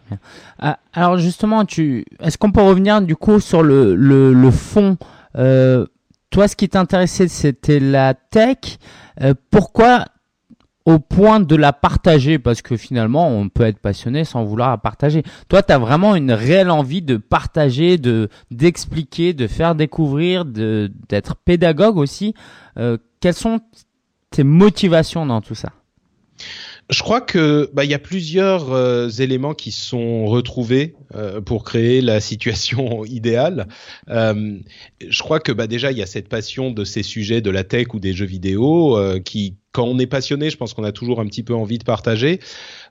alors 0.93 1.19
justement, 1.19 1.65
tu, 1.65 2.05
est-ce 2.21 2.39
qu'on 2.39 2.53
peut 2.53 2.63
revenir 2.63 3.03
du 3.03 3.17
coup 3.17 3.41
sur 3.41 3.63
le, 3.63 3.95
le, 3.95 4.33
le 4.33 4.51
fond 4.51 4.97
euh, 5.37 5.87
toi, 6.33 6.49
ce 6.49 6.57
qui 6.57 6.69
t'intéressait, 6.69 7.29
c'était 7.29 7.79
la 7.79 8.15
tech. 8.15 8.79
Euh, 9.21 9.35
pourquoi 9.51 10.07
au 10.87 10.99
point 10.99 11.39
de 11.39 11.55
la 11.55 11.75
partager? 11.75 12.39
Parce 12.39 12.63
que 12.63 12.77
finalement, 12.77 13.29
on 13.29 13.51
peut 13.51 13.65
être 13.65 13.79
passionné 13.79 14.25
sans 14.25 14.43
vouloir 14.43 14.71
la 14.71 14.79
partager. 14.79 15.23
Toi, 15.49 15.63
tu 15.63 15.73
as 15.73 15.79
vraiment 15.79 16.17
une 16.17 16.33
réelle 16.33 16.71
envie 16.71 17.03
de 17.03 17.19
partager, 17.19 17.99
de 17.99 18.31
d'expliquer, 18.51 19.35
de 19.35 19.47
faire 19.47 19.75
découvrir, 19.75 20.47
d'être 20.47 21.37
pédagogue 21.37 21.99
aussi. 21.99 22.35
Euh, 22.79 22.97
quelles 23.21 23.35
sont 23.35 23.61
tes 24.31 24.43
motivations 24.43 25.27
dans 25.27 25.43
tout 25.43 25.55
ça? 25.55 25.69
Je 26.93 27.03
crois 27.03 27.21
que 27.21 27.71
bah 27.73 27.85
il 27.85 27.91
y 27.91 27.95
a 27.95 27.99
plusieurs 27.99 28.73
euh, 28.73 29.09
éléments 29.09 29.55
qui 29.55 29.73
sont 29.73 30.27
retrouvés 30.27 30.95
euh, 31.15 31.41
pour 31.41 31.65
créer 31.65 32.01
la 32.01 32.21
situation 32.21 33.05
idéale. 33.07 33.67
Euh, 34.09 34.59
je 35.07 35.23
crois 35.23 35.41
que 35.41 35.53
bah 35.53 35.67
déjà 35.67 35.91
il 35.91 35.99
y 35.99 36.03
a 36.03 36.07
cette 36.07 36.29
passion 36.29 36.71
de 36.71 36.85
ces 36.85 37.03
sujets 37.03 37.41
de 37.41 37.51
la 37.51 37.65
tech 37.65 37.95
ou 37.95 38.01
des 38.01 38.13
jeux 38.13 38.27
vidéo 38.27 38.99
qui 39.25 39.57
quand 39.73 39.85
on 39.85 39.99
est 39.99 40.07
passionné, 40.07 40.51
je 40.51 40.57
pense 40.57 40.75
qu'on 40.75 40.85
a 40.85 40.93
toujours 40.93 41.21
un 41.21 41.27
petit 41.27 41.43
peu 41.43 41.55
envie 41.55 41.79
de 41.79 41.85
partager. 41.85 42.41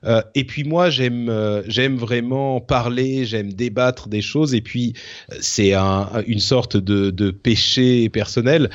Euh, 0.04 0.20
et 0.34 0.44
puis 0.44 0.64
moi, 0.64 0.90
j'aime 0.90 1.28
euh, 1.28 1.62
j'aime 1.68 1.96
vraiment 1.96 2.60
parler, 2.60 3.24
j'aime 3.24 3.52
débattre 3.52 4.08
des 4.08 4.20
choses. 4.20 4.54
Et 4.54 4.60
puis 4.60 4.94
c'est 5.40 5.74
un, 5.74 6.08
une 6.26 6.40
sorte 6.40 6.76
de, 6.76 7.10
de 7.10 7.30
péché 7.30 8.08
personnel. 8.08 8.68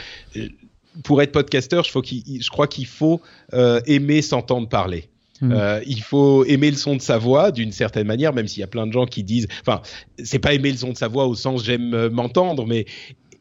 Pour 1.03 1.21
être 1.21 1.31
podcasteur, 1.31 1.83
je, 1.83 1.91
faut 1.91 2.01
je 2.03 2.49
crois 2.49 2.67
qu'il 2.67 2.87
faut 2.87 3.21
euh, 3.53 3.81
aimer 3.85 4.21
s'entendre 4.21 4.67
parler. 4.67 5.09
Hmm. 5.41 5.51
Euh, 5.51 5.81
il 5.85 6.01
faut 6.01 6.45
aimer 6.45 6.71
le 6.71 6.77
son 6.77 6.95
de 6.95 7.01
sa 7.01 7.17
voix 7.17 7.51
d'une 7.51 7.71
certaine 7.71 8.07
manière, 8.07 8.33
même 8.33 8.47
s'il 8.47 8.61
y 8.61 8.63
a 8.63 8.67
plein 8.67 8.87
de 8.87 8.91
gens 8.91 9.05
qui 9.05 9.23
disent, 9.23 9.47
enfin, 9.61 9.81
c'est 10.23 10.39
pas 10.39 10.53
aimer 10.53 10.71
le 10.71 10.77
son 10.77 10.91
de 10.91 10.97
sa 10.97 11.07
voix 11.07 11.27
au 11.27 11.35
sens 11.35 11.63
j'aime 11.63 11.93
euh, 11.93 12.09
m'entendre, 12.09 12.65
mais 12.65 12.85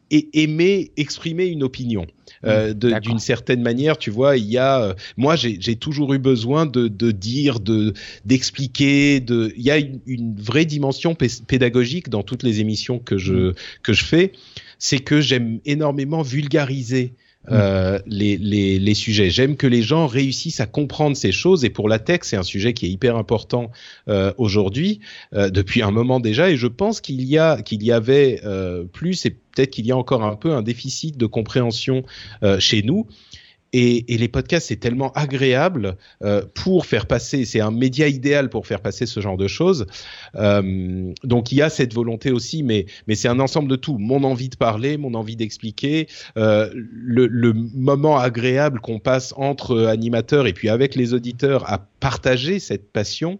aimer 0.09 0.91
exprimer 0.95 1.47
une 1.47 1.63
opinion. 1.63 2.05
Euh, 2.45 2.73
hmm. 2.73 2.99
d'une 2.99 3.19
certaine 3.19 3.63
manière, 3.63 3.97
tu 3.97 4.11
vois, 4.11 4.37
il 4.37 4.45
y 4.45 4.59
a, 4.59 4.81
euh, 4.81 4.93
moi, 5.17 5.35
j'ai 5.35 5.75
toujours 5.75 6.13
eu 6.13 6.19
besoin 6.19 6.67
de, 6.67 6.87
de 6.87 7.09
dire, 7.09 7.59
de 7.59 7.93
d'expliquer, 8.25 9.19
de, 9.19 9.51
il 9.57 9.63
y 9.63 9.71
a 9.71 9.77
une, 9.77 9.99
une 10.05 10.35
vraie 10.35 10.65
dimension 10.65 11.15
pédagogique 11.15 12.09
dans 12.09 12.21
toutes 12.21 12.43
les 12.43 12.59
émissions 12.59 12.99
que 12.99 13.17
je 13.17 13.33
hmm. 13.33 13.53
que 13.81 13.93
je 13.93 14.05
fais, 14.05 14.33
c'est 14.77 14.99
que 14.99 15.19
j'aime 15.19 15.59
énormément 15.65 16.21
vulgariser 16.21 17.13
euh, 17.49 17.99
les, 18.05 18.37
les, 18.37 18.77
les, 18.77 18.93
sujets. 18.93 19.29
J'aime 19.29 19.55
que 19.55 19.67
les 19.67 19.81
gens 19.81 20.05
réussissent 20.05 20.59
à 20.59 20.65
comprendre 20.65 21.15
ces 21.15 21.31
choses 21.31 21.63
et 21.63 21.69
pour 21.69 21.87
la 21.87 21.97
tech, 21.97 22.19
c'est 22.23 22.35
un 22.35 22.43
sujet 22.43 22.73
qui 22.73 22.85
est 22.85 22.89
hyper 22.89 23.15
important 23.15 23.71
euh, 24.09 24.33
aujourd'hui, 24.37 24.99
euh, 25.33 25.49
depuis 25.49 25.81
un 25.81 25.91
moment 25.91 26.19
déjà, 26.19 26.49
et 26.49 26.57
je 26.57 26.67
pense 26.67 26.99
qu'il 26.99 27.21
y 27.23 27.37
a 27.37 27.61
qu'il 27.61 27.83
y 27.83 27.91
avait 27.91 28.41
euh, 28.43 28.83
plus 28.83 29.25
et 29.25 29.29
peut-être 29.29 29.71
qu'il 29.71 29.85
y 29.85 29.91
a 29.91 29.97
encore 29.97 30.23
un 30.23 30.35
peu 30.35 30.53
un 30.53 30.61
déficit 30.61 31.17
de 31.17 31.25
compréhension 31.25 32.03
euh, 32.43 32.59
chez 32.59 32.83
nous. 32.83 33.07
Et, 33.73 34.05
les 34.17 34.27
podcasts, 34.27 34.67
c'est 34.67 34.77
tellement 34.77 35.11
agréable 35.11 35.97
euh, 36.23 36.41
pour 36.55 36.85
faire 36.85 37.05
passer, 37.05 37.45
c'est 37.45 37.59
un 37.59 37.71
média 37.71 38.07
idéal 38.07 38.49
pour 38.49 38.65
faire 38.65 38.81
passer 38.81 39.05
ce 39.05 39.19
genre 39.19 39.37
de 39.37 39.47
choses. 39.47 39.85
Euh, 40.35 41.13
donc 41.23 41.51
il 41.51 41.57
y 41.57 41.61
a 41.61 41.69
cette 41.69 41.93
volonté 41.93 42.31
aussi, 42.31 42.63
mais, 42.63 42.85
mais 43.07 43.15
c'est 43.15 43.27
un 43.27 43.39
ensemble 43.39 43.69
de 43.69 43.75
tout. 43.75 43.97
Mon 43.97 44.23
envie 44.23 44.49
de 44.49 44.55
parler, 44.55 44.97
mon 44.97 45.13
envie 45.13 45.35
d'expliquer, 45.35 46.07
euh, 46.37 46.69
le, 46.73 47.27
le, 47.27 47.53
moment 47.53 48.17
agréable 48.17 48.79
qu'on 48.79 48.99
passe 48.99 49.33
entre 49.37 49.85
animateurs 49.85 50.47
et 50.47 50.53
puis 50.53 50.69
avec 50.69 50.95
les 50.95 51.13
auditeurs 51.13 51.69
à 51.71 51.79
partager 51.99 52.59
cette 52.59 52.91
passion. 52.91 53.37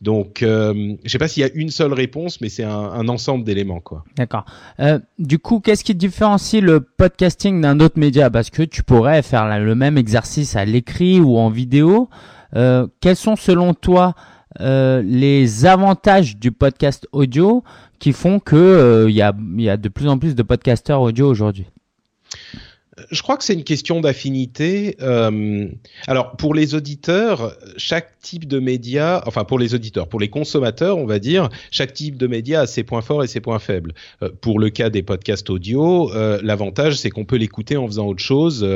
Donc, 0.00 0.42
euh, 0.42 0.94
je 1.04 1.10
sais 1.10 1.18
pas 1.18 1.28
s'il 1.28 1.42
y 1.42 1.44
a 1.44 1.50
une 1.54 1.70
seule 1.70 1.92
réponse, 1.92 2.40
mais 2.40 2.48
c'est 2.48 2.64
un, 2.64 3.08
ensemble 3.08 3.44
d'éléments, 3.44 3.80
quoi. 3.80 4.04
D'accord. 4.16 4.44
Euh, 4.80 4.98
du 5.18 5.38
coup, 5.38 5.60
qu'est-ce 5.60 5.84
qui 5.84 5.94
différencie 5.94 6.62
le 6.62 6.80
podcasting 6.80 7.60
d'un 7.60 7.80
autre 7.80 7.98
média? 7.98 8.30
Parce 8.30 8.50
que 8.50 8.62
tu 8.62 8.82
pourrais 8.82 9.22
faire 9.22 9.58
le 9.58 9.74
même 9.74 9.98
exercice 9.98 10.56
à 10.56 10.64
l'écrit 10.64 11.20
ou 11.20 11.36
en 11.36 11.50
vidéo. 11.50 12.08
Euh, 12.56 12.86
quels 13.00 13.16
sont, 13.16 13.36
selon 13.36 13.74
toi, 13.74 14.14
les 14.58 15.66
avantages 15.66 16.36
du 16.36 16.50
podcast 16.50 17.06
audio 17.12 17.62
qui 17.98 18.12
font 18.12 18.40
que 18.40 19.06
il 19.08 19.14
y 19.14 19.22
a, 19.22 19.32
y 19.56 19.68
a 19.68 19.76
de 19.76 19.88
plus 19.88 20.08
en 20.08 20.18
plus 20.18 20.34
de 20.34 20.42
podcasteurs 20.42 21.00
audio 21.00 21.28
aujourd'hui? 21.28 21.66
Je 23.10 23.22
crois 23.22 23.36
que 23.36 23.44
c'est 23.44 23.54
une 23.54 23.64
question 23.64 24.00
d'affinité. 24.00 24.96
Euh, 25.00 25.68
alors 26.06 26.36
pour 26.36 26.54
les 26.54 26.74
auditeurs, 26.74 27.56
chaque 27.76 28.18
type 28.20 28.46
de 28.46 28.58
média, 28.58 29.22
enfin 29.26 29.44
pour 29.44 29.58
les 29.58 29.74
auditeurs, 29.74 30.08
pour 30.08 30.20
les 30.20 30.28
consommateurs, 30.28 30.98
on 30.98 31.06
va 31.06 31.18
dire, 31.18 31.48
chaque 31.70 31.92
type 31.92 32.16
de 32.16 32.26
média 32.26 32.60
a 32.60 32.66
ses 32.66 32.82
points 32.82 33.02
forts 33.02 33.24
et 33.24 33.26
ses 33.26 33.40
points 33.40 33.58
faibles. 33.58 33.94
Euh, 34.22 34.30
pour 34.40 34.58
le 34.58 34.70
cas 34.70 34.90
des 34.90 35.02
podcasts 35.02 35.48
audio, 35.50 36.12
euh, 36.14 36.40
l'avantage 36.42 36.96
c'est 36.96 37.10
qu'on 37.10 37.24
peut 37.24 37.36
l'écouter 37.36 37.76
en 37.76 37.86
faisant 37.86 38.06
autre 38.06 38.22
chose, 38.22 38.66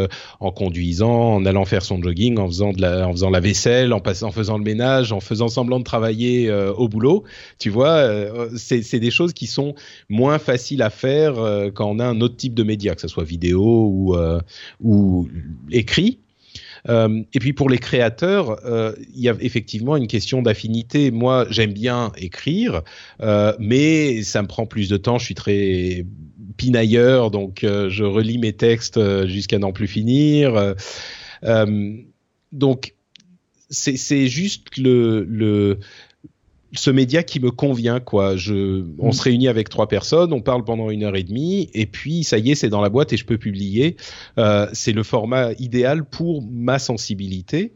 en 0.41 0.51
conduisant, 0.51 1.35
en 1.35 1.47
allant 1.47 1.65
faire 1.65 1.83
son 1.83 2.03
jogging, 2.03 2.39
en 2.39 2.47
faisant 2.47 2.73
de 2.73 2.81
la, 2.81 3.07
en 3.09 3.13
faisant 3.13 3.31
la 3.31 3.41
vaisselle, 3.41 3.93
en, 3.93 4.01
passant, 4.01 4.29
en 4.29 4.33
faisant 4.33 4.59
le 4.59 4.65
ménage, 4.65 5.13
en 5.13 5.21
faisant 5.21 5.49
semblant 5.49 5.79
de 5.79 5.85
travailler 5.85 6.51
au 6.53 6.89
boulot. 6.89 7.25
Tu 7.59 7.71
vois, 7.71 8.09
c'est 8.57 9.01
des 9.01 9.11
choses 9.11 9.33
qui 9.33 9.47
sont 9.47 9.75
moins 10.09 10.39
faciles 10.39 10.83
à 10.83 10.91
faire 10.91 11.35
quand 11.75 11.91
on 11.91 11.99
a 11.99 12.05
un 12.05 12.21
autre 12.21 12.37
type 12.37 12.55
de 12.55 12.63
média, 12.63 12.95
que 12.95 13.01
ce 13.01 13.09
soit 13.09 13.25
vidéo 13.25 13.89
ou 13.91 14.14
euh, 14.15 14.41
ou, 14.81 15.29
écrit. 15.71 16.21
Euh, 16.89 17.23
et 17.33 17.39
puis 17.39 17.55
pour 17.55 17.71
les 17.71 17.79
créateurs, 17.79 18.65
euh, 18.67 18.93
il 19.15 19.23
y 19.23 19.29
a 19.29 19.37
effectivement 19.41 19.97
une 19.97 20.07
question 20.07 20.43
d'affinité. 20.43 21.11
Moi, 21.11 21.47
j'aime 21.51 21.73
bien 21.73 22.13
écrire, 22.17 22.83
mais 23.59 24.23
ça 24.23 24.43
me 24.43 24.49
prend 24.49 24.67
plus 24.67 24.89
de 24.89 24.97
temps. 24.97 25.19
Je 25.19 25.25
suis 25.25 25.35
très 25.35 26.05
pinailleur, 26.57 27.31
donc 27.31 27.61
je 27.63 28.05
relis 28.05 28.39
mes 28.39 28.53
textes 28.53 29.01
jusqu'à 29.27 29.59
n'en 29.59 29.73
plus 29.73 29.89
finir. 29.89 30.75
donc 32.53 32.95
c'est 33.71 34.27
juste 34.29 34.77
le, 34.77 35.25
le 35.25 35.81
ce 36.75 36.91
média 36.91 37.23
qui 37.23 37.41
me 37.41 37.51
convient 37.51 38.01
quoi. 38.01 38.37
Je, 38.37 38.85
on 38.99 39.09
mm. 39.09 39.13
se 39.13 39.23
réunit 39.23 39.49
avec 39.49 39.69
trois 39.69 39.89
personnes, 39.89 40.33
on 40.33 40.41
parle 40.41 40.65
pendant 40.65 40.91
une 40.91 41.05
heure 41.05 41.17
et 41.17 41.23
demie, 41.23 41.71
et 41.75 41.87
puis 41.87 42.25
ça 42.25 42.39
y 42.39 42.51
est, 42.51 42.55
c'est 42.55 42.69
dans 42.69 42.81
la 42.81 42.89
boîte 42.89 43.13
et 43.13 43.17
je 43.17 43.25
peux 43.25 43.39
publier. 43.39 43.97
Euh, 44.39 44.67
c'est 44.73 44.93
le 44.93 45.03
format 45.03 45.53
idéal 45.59 46.05
pour 46.05 46.43
ma 46.51 46.79
sensibilité. 46.79 47.75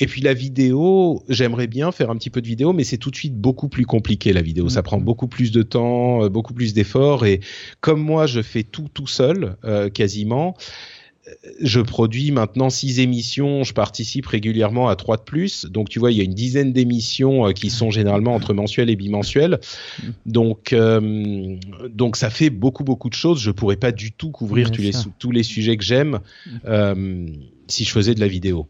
Et 0.00 0.06
puis 0.06 0.20
la 0.20 0.32
vidéo, 0.34 1.24
j'aimerais 1.28 1.66
bien 1.66 1.90
faire 1.90 2.10
un 2.10 2.16
petit 2.16 2.30
peu 2.30 2.40
de 2.40 2.46
vidéo, 2.46 2.72
mais 2.72 2.84
c'est 2.84 2.98
tout 2.98 3.10
de 3.10 3.16
suite 3.16 3.36
beaucoup 3.36 3.68
plus 3.68 3.84
compliqué 3.84 4.32
la 4.32 4.42
vidéo. 4.42 4.68
Ça 4.68 4.80
mm. 4.80 4.84
prend 4.84 4.98
beaucoup 4.98 5.28
plus 5.28 5.50
de 5.50 5.62
temps, 5.62 6.24
euh, 6.24 6.28
beaucoup 6.28 6.54
plus 6.54 6.74
d'efforts. 6.74 7.26
Et 7.26 7.40
comme 7.80 8.00
moi, 8.00 8.26
je 8.26 8.42
fais 8.42 8.62
tout 8.62 8.88
tout 8.92 9.06
seul, 9.06 9.56
euh, 9.64 9.90
quasiment 9.90 10.54
je 11.60 11.80
produis 11.80 12.30
maintenant 12.30 12.70
six 12.70 13.00
émissions, 13.00 13.64
je 13.64 13.72
participe 13.72 14.26
régulièrement 14.26 14.88
à 14.88 14.96
trois 14.96 15.16
de 15.16 15.22
plus. 15.22 15.66
Donc 15.66 15.88
tu 15.88 15.98
vois, 15.98 16.10
il 16.12 16.18
y 16.18 16.20
a 16.20 16.24
une 16.24 16.34
dizaine 16.34 16.72
d'émissions 16.72 17.48
euh, 17.48 17.52
qui 17.52 17.70
sont 17.70 17.90
généralement 17.90 18.34
entre 18.34 18.54
mensuelles 18.54 18.90
et 18.90 18.96
bimensuelles. 18.96 19.60
Donc 20.26 20.72
euh, 20.72 21.56
donc 21.90 22.16
ça 22.16 22.30
fait 22.30 22.50
beaucoup 22.50 22.84
beaucoup 22.84 23.08
de 23.08 23.14
choses. 23.14 23.40
Je 23.40 23.50
pourrais 23.50 23.76
pas 23.76 23.92
du 23.92 24.12
tout 24.12 24.30
couvrir 24.30 24.70
tous 24.70 24.82
les, 24.82 24.92
tous 25.18 25.30
les 25.30 25.42
sujets 25.42 25.76
que 25.76 25.84
j'aime 25.84 26.20
euh, 26.66 27.26
si 27.66 27.84
je 27.84 27.90
faisais 27.90 28.14
de 28.14 28.20
la 28.20 28.28
vidéo. 28.28 28.68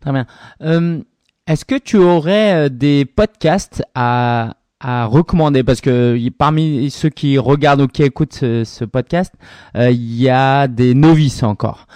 Très 0.00 0.12
bien. 0.12 0.26
Est-ce 1.46 1.64
que 1.64 1.78
tu 1.78 1.96
aurais 1.96 2.68
des 2.68 3.06
podcasts 3.06 3.82
à 3.94 4.57
à 4.80 5.06
recommander 5.06 5.64
parce 5.64 5.80
que 5.80 6.16
parmi 6.30 6.90
ceux 6.90 7.08
qui 7.08 7.38
regardent 7.38 7.82
ou 7.82 7.88
qui 7.88 8.02
écoutent 8.02 8.34
ce, 8.34 8.84
podcast, 8.84 9.34
euh, 9.76 9.90
il 9.90 10.20
y 10.20 10.28
a 10.28 10.68
des 10.68 10.94
novices 10.94 11.42
encore. 11.42 11.86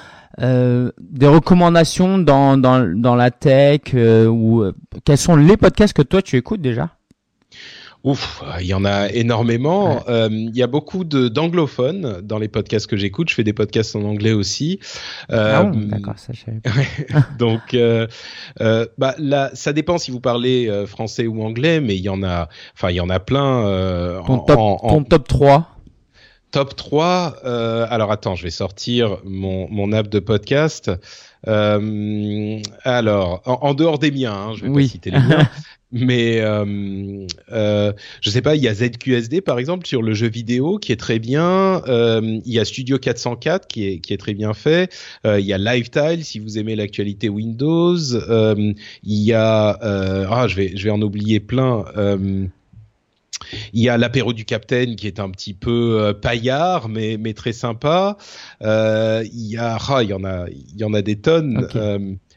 Euh, 0.40 0.90
des 0.98 1.26
recommandations 1.26 2.18
dans, 2.18 2.56
dans, 2.56 2.80
dans 2.96 3.14
la 3.14 3.30
tech 3.30 3.80
euh, 3.94 4.26
ou 4.26 4.64
quels 5.04 5.18
sont 5.18 5.36
les 5.36 5.58
podcasts 5.58 5.92
que 5.92 6.02
toi 6.02 6.22
tu 6.22 6.36
écoutes 6.36 6.62
déjà? 6.62 6.88
Ouf, 8.04 8.42
il 8.60 8.66
y 8.66 8.74
en 8.74 8.84
a 8.84 9.08
énormément. 9.10 10.02
Euh, 10.08 10.28
il 10.28 10.56
y 10.56 10.62
a 10.62 10.66
beaucoup 10.66 11.04
d'anglophones 11.04 12.20
dans 12.22 12.38
les 12.38 12.48
podcasts 12.48 12.88
que 12.88 12.96
j'écoute. 12.96 13.30
Je 13.30 13.34
fais 13.34 13.44
des 13.44 13.52
podcasts 13.52 13.94
en 13.94 14.02
anglais 14.02 14.32
aussi. 14.32 14.80
Euh, 15.30 15.62
ah 15.62 15.70
d'accord, 15.72 16.18
ça 16.18 16.32
je 16.32 16.42
Donc, 17.38 17.74
euh, 17.74 18.08
bah 18.98 19.14
là, 19.18 19.50
ça 19.54 19.72
dépend 19.72 19.98
si 19.98 20.10
vous 20.10 20.18
parlez 20.18 20.84
français 20.86 21.28
ou 21.28 21.44
anglais, 21.44 21.80
mais 21.80 21.94
il 21.94 22.02
y 22.02 22.08
en 22.08 22.24
a, 22.24 22.48
enfin, 22.74 22.90
il 22.90 22.96
y 22.96 23.00
en 23.00 23.08
a 23.08 23.20
plein. 23.20 24.22
ton, 24.26 24.38
top, 24.40 24.58
en, 24.58 24.76
ton 24.78 25.04
top 25.04 25.28
3 25.28 25.68
Top 26.50 26.74
3. 26.74 27.36
alors 27.88 28.10
attends, 28.10 28.34
je 28.34 28.42
vais 28.42 28.50
sortir 28.50 29.18
mon, 29.24 29.68
mon 29.70 29.92
app 29.92 30.08
de 30.08 30.18
podcast. 30.18 30.90
alors, 31.46 33.42
en, 33.44 33.74
dehors 33.74 34.00
des 34.00 34.10
miens, 34.10 34.34
hein, 34.34 34.54
je 34.56 34.66
vais 34.66 34.72
pas 34.72 34.88
citer 34.88 35.12
les 35.12 35.20
miens. 35.20 35.48
Mais 35.92 36.40
euh, 36.40 37.26
euh, 37.52 37.92
je 38.22 38.30
sais 38.30 38.40
pas, 38.40 38.56
il 38.56 38.62
y 38.62 38.68
a 38.68 38.74
ZQSD 38.74 39.42
par 39.42 39.58
exemple 39.58 39.86
sur 39.86 40.00
le 40.00 40.14
jeu 40.14 40.28
vidéo 40.28 40.78
qui 40.78 40.90
est 40.90 40.96
très 40.96 41.18
bien. 41.18 41.82
Euh, 41.86 42.40
il 42.44 42.52
y 42.52 42.58
a 42.58 42.64
Studio 42.64 42.98
404 42.98 43.68
qui 43.68 43.86
est 43.86 43.98
qui 43.98 44.14
est 44.14 44.16
très 44.16 44.32
bien 44.32 44.54
fait. 44.54 44.90
Euh, 45.26 45.38
il 45.38 45.44
y 45.44 45.52
a 45.52 45.58
Lifetile 45.58 46.24
si 46.24 46.38
vous 46.38 46.58
aimez 46.58 46.76
l'actualité 46.76 47.28
Windows. 47.28 48.14
Euh, 48.14 48.72
il 49.02 49.22
y 49.22 49.34
a 49.34 49.78
euh, 49.82 50.26
ah 50.30 50.48
je 50.48 50.56
vais 50.56 50.72
je 50.74 50.82
vais 50.82 50.90
en 50.90 51.02
oublier 51.02 51.40
plein. 51.40 51.84
Il 53.74 53.82
y 53.82 53.88
a 53.90 53.98
l'apéro 53.98 54.32
du 54.32 54.46
Capitaine 54.46 54.96
qui 54.96 55.06
est 55.06 55.20
un 55.20 55.28
petit 55.28 55.52
peu 55.52 56.16
paillard 56.22 56.88
mais 56.88 57.18
mais 57.18 57.34
très 57.34 57.52
sympa. 57.52 58.16
il 58.62 59.46
y 59.46 59.58
a 59.58 59.76
ah, 59.88 60.02
il 60.02 60.08
y 60.08 60.14
en 60.14 60.24
a 60.24 60.46
il 60.48 60.80
y 60.80 60.84
en 60.84 60.94
a 60.94 61.02
des 61.02 61.16
tonnes 61.16 61.68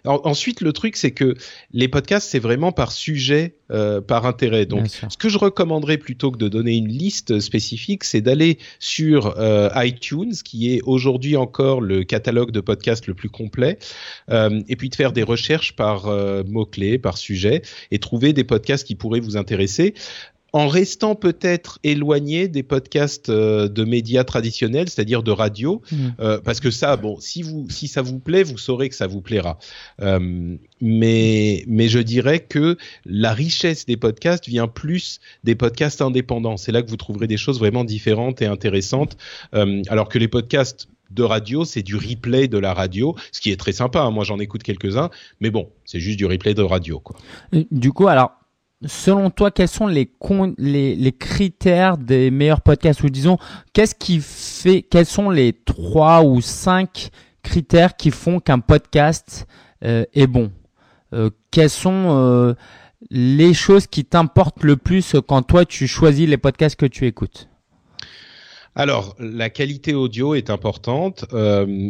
ensuite, 0.05 0.61
le 0.61 0.73
truc, 0.73 0.95
c'est 0.95 1.11
que 1.11 1.35
les 1.71 1.87
podcasts, 1.87 2.29
c'est 2.29 2.39
vraiment 2.39 2.71
par 2.71 2.91
sujet, 2.91 3.55
euh, 3.71 4.01
par 4.01 4.25
intérêt. 4.25 4.65
Donc, 4.65 4.87
ce 4.87 5.17
que 5.17 5.29
je 5.29 5.37
recommanderais 5.37 5.97
plutôt 5.97 6.31
que 6.31 6.37
de 6.37 6.47
donner 6.47 6.75
une 6.75 6.87
liste 6.87 7.39
spécifique, 7.39 8.03
c'est 8.03 8.21
d'aller 8.21 8.57
sur 8.79 9.37
euh, 9.37 9.69
iTunes, 9.75 10.33
qui 10.43 10.73
est 10.73 10.81
aujourd'hui 10.83 11.35
encore 11.35 11.81
le 11.81 12.03
catalogue 12.03 12.51
de 12.51 12.61
podcasts 12.61 13.07
le 13.07 13.13
plus 13.13 13.29
complet, 13.29 13.79
euh, 14.29 14.61
et 14.67 14.75
puis 14.75 14.89
de 14.89 14.95
faire 14.95 15.11
des 15.11 15.23
recherches 15.23 15.75
par 15.75 16.05
mots-clés, 16.45 16.97
par 16.97 17.17
sujet, 17.17 17.61
et 17.91 17.99
trouver 17.99 18.33
des 18.33 18.43
podcasts 18.43 18.85
qui 18.85 18.95
pourraient 18.95 19.19
vous 19.19 19.37
intéresser 19.37 19.93
en 20.55 20.69
restant 20.69 21.15
peut-être 21.15 21.79
éloigné 21.83 22.47
des 22.47 22.63
podcasts 22.63 23.27
euh, 23.27 23.67
de 23.67 23.83
médias 23.83 24.23
traditionnels, 24.23 24.87
c'est-à-dire 24.87 25.21
de 25.21 25.31
radio, 25.31 25.81
mmh. 25.91 25.95
euh, 26.21 26.39
parce 26.39 26.61
que 26.61 26.71
ça, 26.71 26.95
bon, 26.95 27.17
si 27.19 27.41
vous, 27.41 27.67
si 27.69 27.89
ça 27.89 28.01
vous 28.01 28.19
plaît, 28.19 28.43
vous 28.43 28.57
saurez 28.57 28.87
que 28.87 28.95
ça 28.95 29.05
vous 29.05 29.19
plaira. 29.19 29.59
Euh, 30.01 30.55
mais, 30.79 31.65
mais 31.67 31.89
je 31.89 31.99
dirais 31.99 32.39
que 32.39 32.77
la 33.03 33.33
richesse 33.33 33.85
des 33.85 33.97
podcasts 33.97 34.47
vient 34.47 34.69
plus 34.69 35.19
des 35.43 35.55
podcasts 35.55 36.01
indépendants. 36.01 36.55
C'est 36.55 36.71
là 36.71 36.81
que 36.81 36.89
vous 36.89 36.95
trouverez 36.95 37.27
des 37.27 37.35
choses 37.35 37.59
vraiment 37.59 37.83
différentes 37.83 38.41
et 38.41 38.45
intéressantes, 38.45 39.17
alors 39.51 40.07
que 40.07 40.17
les 40.17 40.29
podcasts 40.29 40.87
de 41.11 41.23
radio, 41.23 41.65
c'est 41.65 41.83
du 41.83 41.97
replay 41.97 42.47
de 42.47 42.57
la 42.57 42.73
radio, 42.73 43.13
ce 43.33 43.41
qui 43.41 43.51
est 43.51 43.59
très 43.59 43.73
sympa. 43.73 44.03
Hein. 44.03 44.11
Moi, 44.11 44.23
j'en 44.23 44.39
écoute 44.39 44.63
quelques-uns, 44.63 45.09
mais 45.41 45.49
bon, 45.49 45.69
c'est 45.83 45.99
juste 45.99 46.17
du 46.17 46.25
replay 46.25 46.53
de 46.53 46.63
radio. 46.63 46.99
Quoi. 46.99 47.17
Du 47.71 47.91
coup, 47.91 48.07
alors, 48.07 48.31
selon 48.83 49.29
toi, 49.29 49.51
quels 49.51 49.67
sont 49.67 49.87
les, 49.87 50.05
critères 51.17 51.97
des 51.97 52.31
meilleurs 52.31 52.61
podcasts? 52.61 53.03
Ou 53.03 53.09
disons, 53.09 53.37
qu'est-ce 53.73 53.95
qui 53.95 54.19
fait, 54.21 54.81
quels 54.81 55.05
sont 55.05 55.29
les 55.29 55.53
trois 55.53 56.23
ou 56.23 56.41
cinq 56.41 57.09
critères 57.43 57.95
qui 57.95 58.11
font 58.11 58.39
qu'un 58.39 58.59
podcast 58.59 59.47
euh, 59.83 60.05
est 60.13 60.27
bon? 60.27 60.51
Euh, 61.13 61.29
Quelles 61.51 61.69
sont 61.69 62.07
euh, 62.09 62.53
les 63.09 63.53
choses 63.53 63.87
qui 63.87 64.03
t'importent 64.03 64.63
le 64.63 64.75
plus 64.77 65.15
quand 65.27 65.43
toi 65.43 65.65
tu 65.65 65.87
choisis 65.87 66.27
les 66.27 66.37
podcasts 66.37 66.75
que 66.75 66.85
tu 66.85 67.05
écoutes? 67.05 67.47
Alors, 68.77 69.15
la 69.19 69.49
qualité 69.49 69.93
audio 69.93 70.35
est 70.35 70.49
importante, 70.49 71.23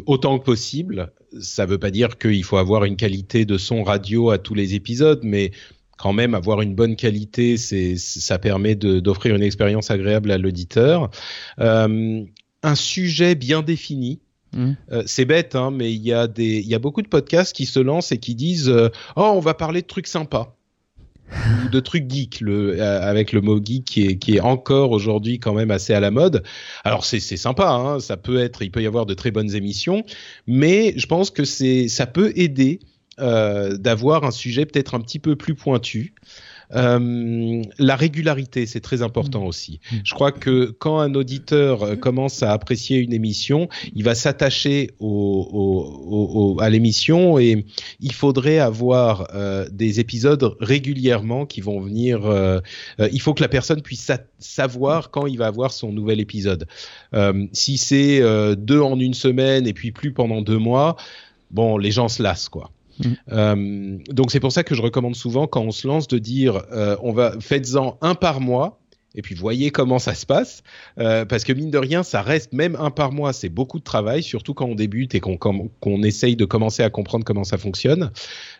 autant 0.06 0.38
que 0.38 0.44
possible. 0.44 1.12
Ça 1.42 1.66
ne 1.66 1.72
veut 1.72 1.80
pas 1.80 1.90
dire 1.90 2.20
qu'il 2.20 2.44
faut 2.44 2.58
avoir 2.58 2.84
une 2.84 2.96
qualité 2.96 3.44
de 3.44 3.58
son 3.58 3.84
radio 3.84 4.30
à 4.30 4.38
tous 4.38 4.54
les 4.54 4.76
épisodes, 4.76 5.22
mais 5.24 5.52
quand 5.98 6.14
même 6.14 6.36
avoir 6.36 6.62
une 6.62 6.76
bonne 6.76 6.96
qualité, 6.96 7.58
c'est 7.58 7.96
ça 7.98 8.38
permet 8.38 8.76
d'offrir 8.76 9.36
une 9.36 9.44
expérience 9.44 9.92
agréable 9.92 10.32
à 10.32 10.38
l'auditeur. 10.38 11.10
Euh, 11.60 12.24
un 12.64 12.76
sujet 12.76 13.36
bien 13.36 13.62
défini. 13.62 14.20
Mmh. 14.54 14.72
Euh, 14.92 15.04
c'est 15.06 15.26
bête, 15.26 15.56
hein, 15.56 15.72
mais 15.72 15.94
il 15.94 16.02
y 16.02 16.14
a 16.14 16.28
des, 16.28 16.60
il 16.60 16.68
y 16.68 16.76
a 16.76 16.80
beaucoup 16.80 17.02
de 17.02 17.08
podcasts 17.08 17.56
qui 17.56 17.66
se 17.66 17.80
lancent 17.80 18.12
et 18.12 18.18
qui 18.18 18.36
disent, 18.36 18.70
euh, 18.70 18.90
oh, 19.16 19.32
on 19.36 19.40
va 19.40 19.54
parler 19.54 19.82
de 19.82 19.88
trucs 19.88 20.08
sympas 20.08 20.56
ou 21.66 21.70
de 21.70 21.80
trucs 21.80 22.10
geeks, 22.10 22.42
le, 22.42 22.82
avec 22.82 23.32
le 23.32 23.42
mot 23.42 23.60
geek 23.64 23.86
qui 23.86 24.06
est, 24.08 24.18
qui 24.18 24.38
est 24.38 24.42
encore 24.42 24.92
aujourd'hui 24.92 25.40
quand 25.40 25.54
même 25.54 25.72
assez 25.72 25.94
à 25.94 26.00
la 26.00 26.12
mode. 26.12 26.44
Alors 26.84 27.04
c'est 27.04 27.20
sympa, 27.20 27.70
hein, 27.70 28.00
ça 28.00 28.16
peut 28.16 28.40
être, 28.40 28.62
il 28.62 28.72
peut 28.72 28.82
y 28.82 28.88
avoir 28.88 29.06
de 29.06 29.14
très 29.14 29.32
bonnes 29.32 29.54
émissions, 29.56 30.04
mais 30.48 30.94
je 30.98 31.08
pense 31.08 31.32
que 31.32 31.44
c'est, 31.44 31.88
ça 31.88 32.06
peut 32.06 32.32
aider 32.36 32.80
euh, 33.18 33.78
d'avoir 33.78 34.26
un 34.26 34.32
sujet 34.32 34.66
peut-être 34.66 34.94
un 34.94 35.00
petit 35.00 35.20
peu 35.20 35.38
plus 35.38 35.56
pointu. 35.56 36.14
Euh, 36.76 37.62
la 37.80 37.96
régularité, 37.96 38.66
c'est 38.66 38.82
très 38.82 39.02
important 39.04 39.44
mmh. 39.44 39.48
aussi. 39.48 39.80
Mmh. 39.80 39.96
Je 40.04 40.14
crois 40.14 40.34
que 40.34 40.76
quand 40.80 41.00
un 41.00 41.14
auditeur 41.16 41.84
euh, 41.84 41.96
commence 41.96 42.44
à 42.44 42.52
apprécier 42.52 42.98
une 42.98 43.14
émission, 43.14 43.70
il 43.94 44.04
va 44.04 44.16
s'attacher 44.16 44.92
au, 45.00 46.58
à 46.60 46.70
l'émission 46.70 47.40
et 47.40 47.66
il 48.02 48.12
faudrait 48.12 48.60
avoir 48.60 49.30
des 49.72 50.02
épisodes 50.02 50.58
régulièrement 50.60 51.46
qui 51.46 51.62
vont 51.62 51.80
venir. 51.80 52.22
il 53.00 53.22
faut 53.22 53.34
que 53.34 53.42
la 53.42 53.48
personne 53.48 53.82
puisse 53.82 54.12
savoir 54.40 55.10
quand 55.12 55.26
il 55.28 55.38
va 55.38 55.48
avoir 55.48 55.72
son 55.72 55.94
nouvel 55.94 56.20
épisode. 56.20 56.68
si 57.54 57.78
c'est 57.78 58.22
deux 58.58 58.82
en 58.82 59.00
une 59.00 59.14
semaine 59.14 59.68
et 59.68 59.74
puis 59.74 59.92
plus 59.92 60.12
pendant 60.12 60.42
deux 60.42 60.58
mois, 60.58 60.96
bon, 61.52 61.78
les 61.78 61.92
gens 61.92 62.10
se 62.10 62.22
lassent 62.22 62.50
quoi. 62.50 62.72
Mm. 63.00 63.10
Euh, 63.32 63.98
donc 64.10 64.32
c'est 64.32 64.40
pour 64.40 64.52
ça 64.52 64.64
que 64.64 64.76
je 64.76 64.82
recommande 64.82 65.16
souvent 65.16 65.48
quand 65.48 65.62
on 65.62 65.72
se 65.72 65.88
lance 65.88 66.08
de 66.08 66.18
dire 66.18 66.64
euh, 66.72 66.96
on 67.02 67.12
va 67.14 67.34
faites-en 67.40 67.98
un 68.02 68.16
par 68.16 68.42
mois 68.42 68.80
et 69.16 69.22
puis 69.22 69.34
voyez 69.34 69.72
comment 69.72 69.98
ça 69.98 70.14
se 70.14 70.26
passe, 70.26 70.62
euh, 71.00 71.26
parce 71.26 71.44
que 71.44 71.54
mine 71.54 71.72
de 71.72 71.78
rien, 71.78 72.04
ça 72.04 72.22
reste 72.22 72.54
même 72.54 72.76
un 72.76 72.92
par 72.92 73.12
mois, 73.12 73.32
c'est 73.34 73.50
beaucoup 73.50 73.80
de 73.80 73.84
travail, 73.84 74.22
surtout 74.22 74.54
quand 74.54 74.66
on 74.66 74.76
débute 74.76 75.16
et 75.16 75.22
qu'on 75.22 75.38
qu'on 75.38 76.04
essaye 76.04 76.36
de 76.36 76.46
commencer 76.46 76.84
à 76.84 76.90
comprendre 76.90 77.24
comment 77.24 77.46
ça 77.46 77.58
fonctionne. 77.58 78.12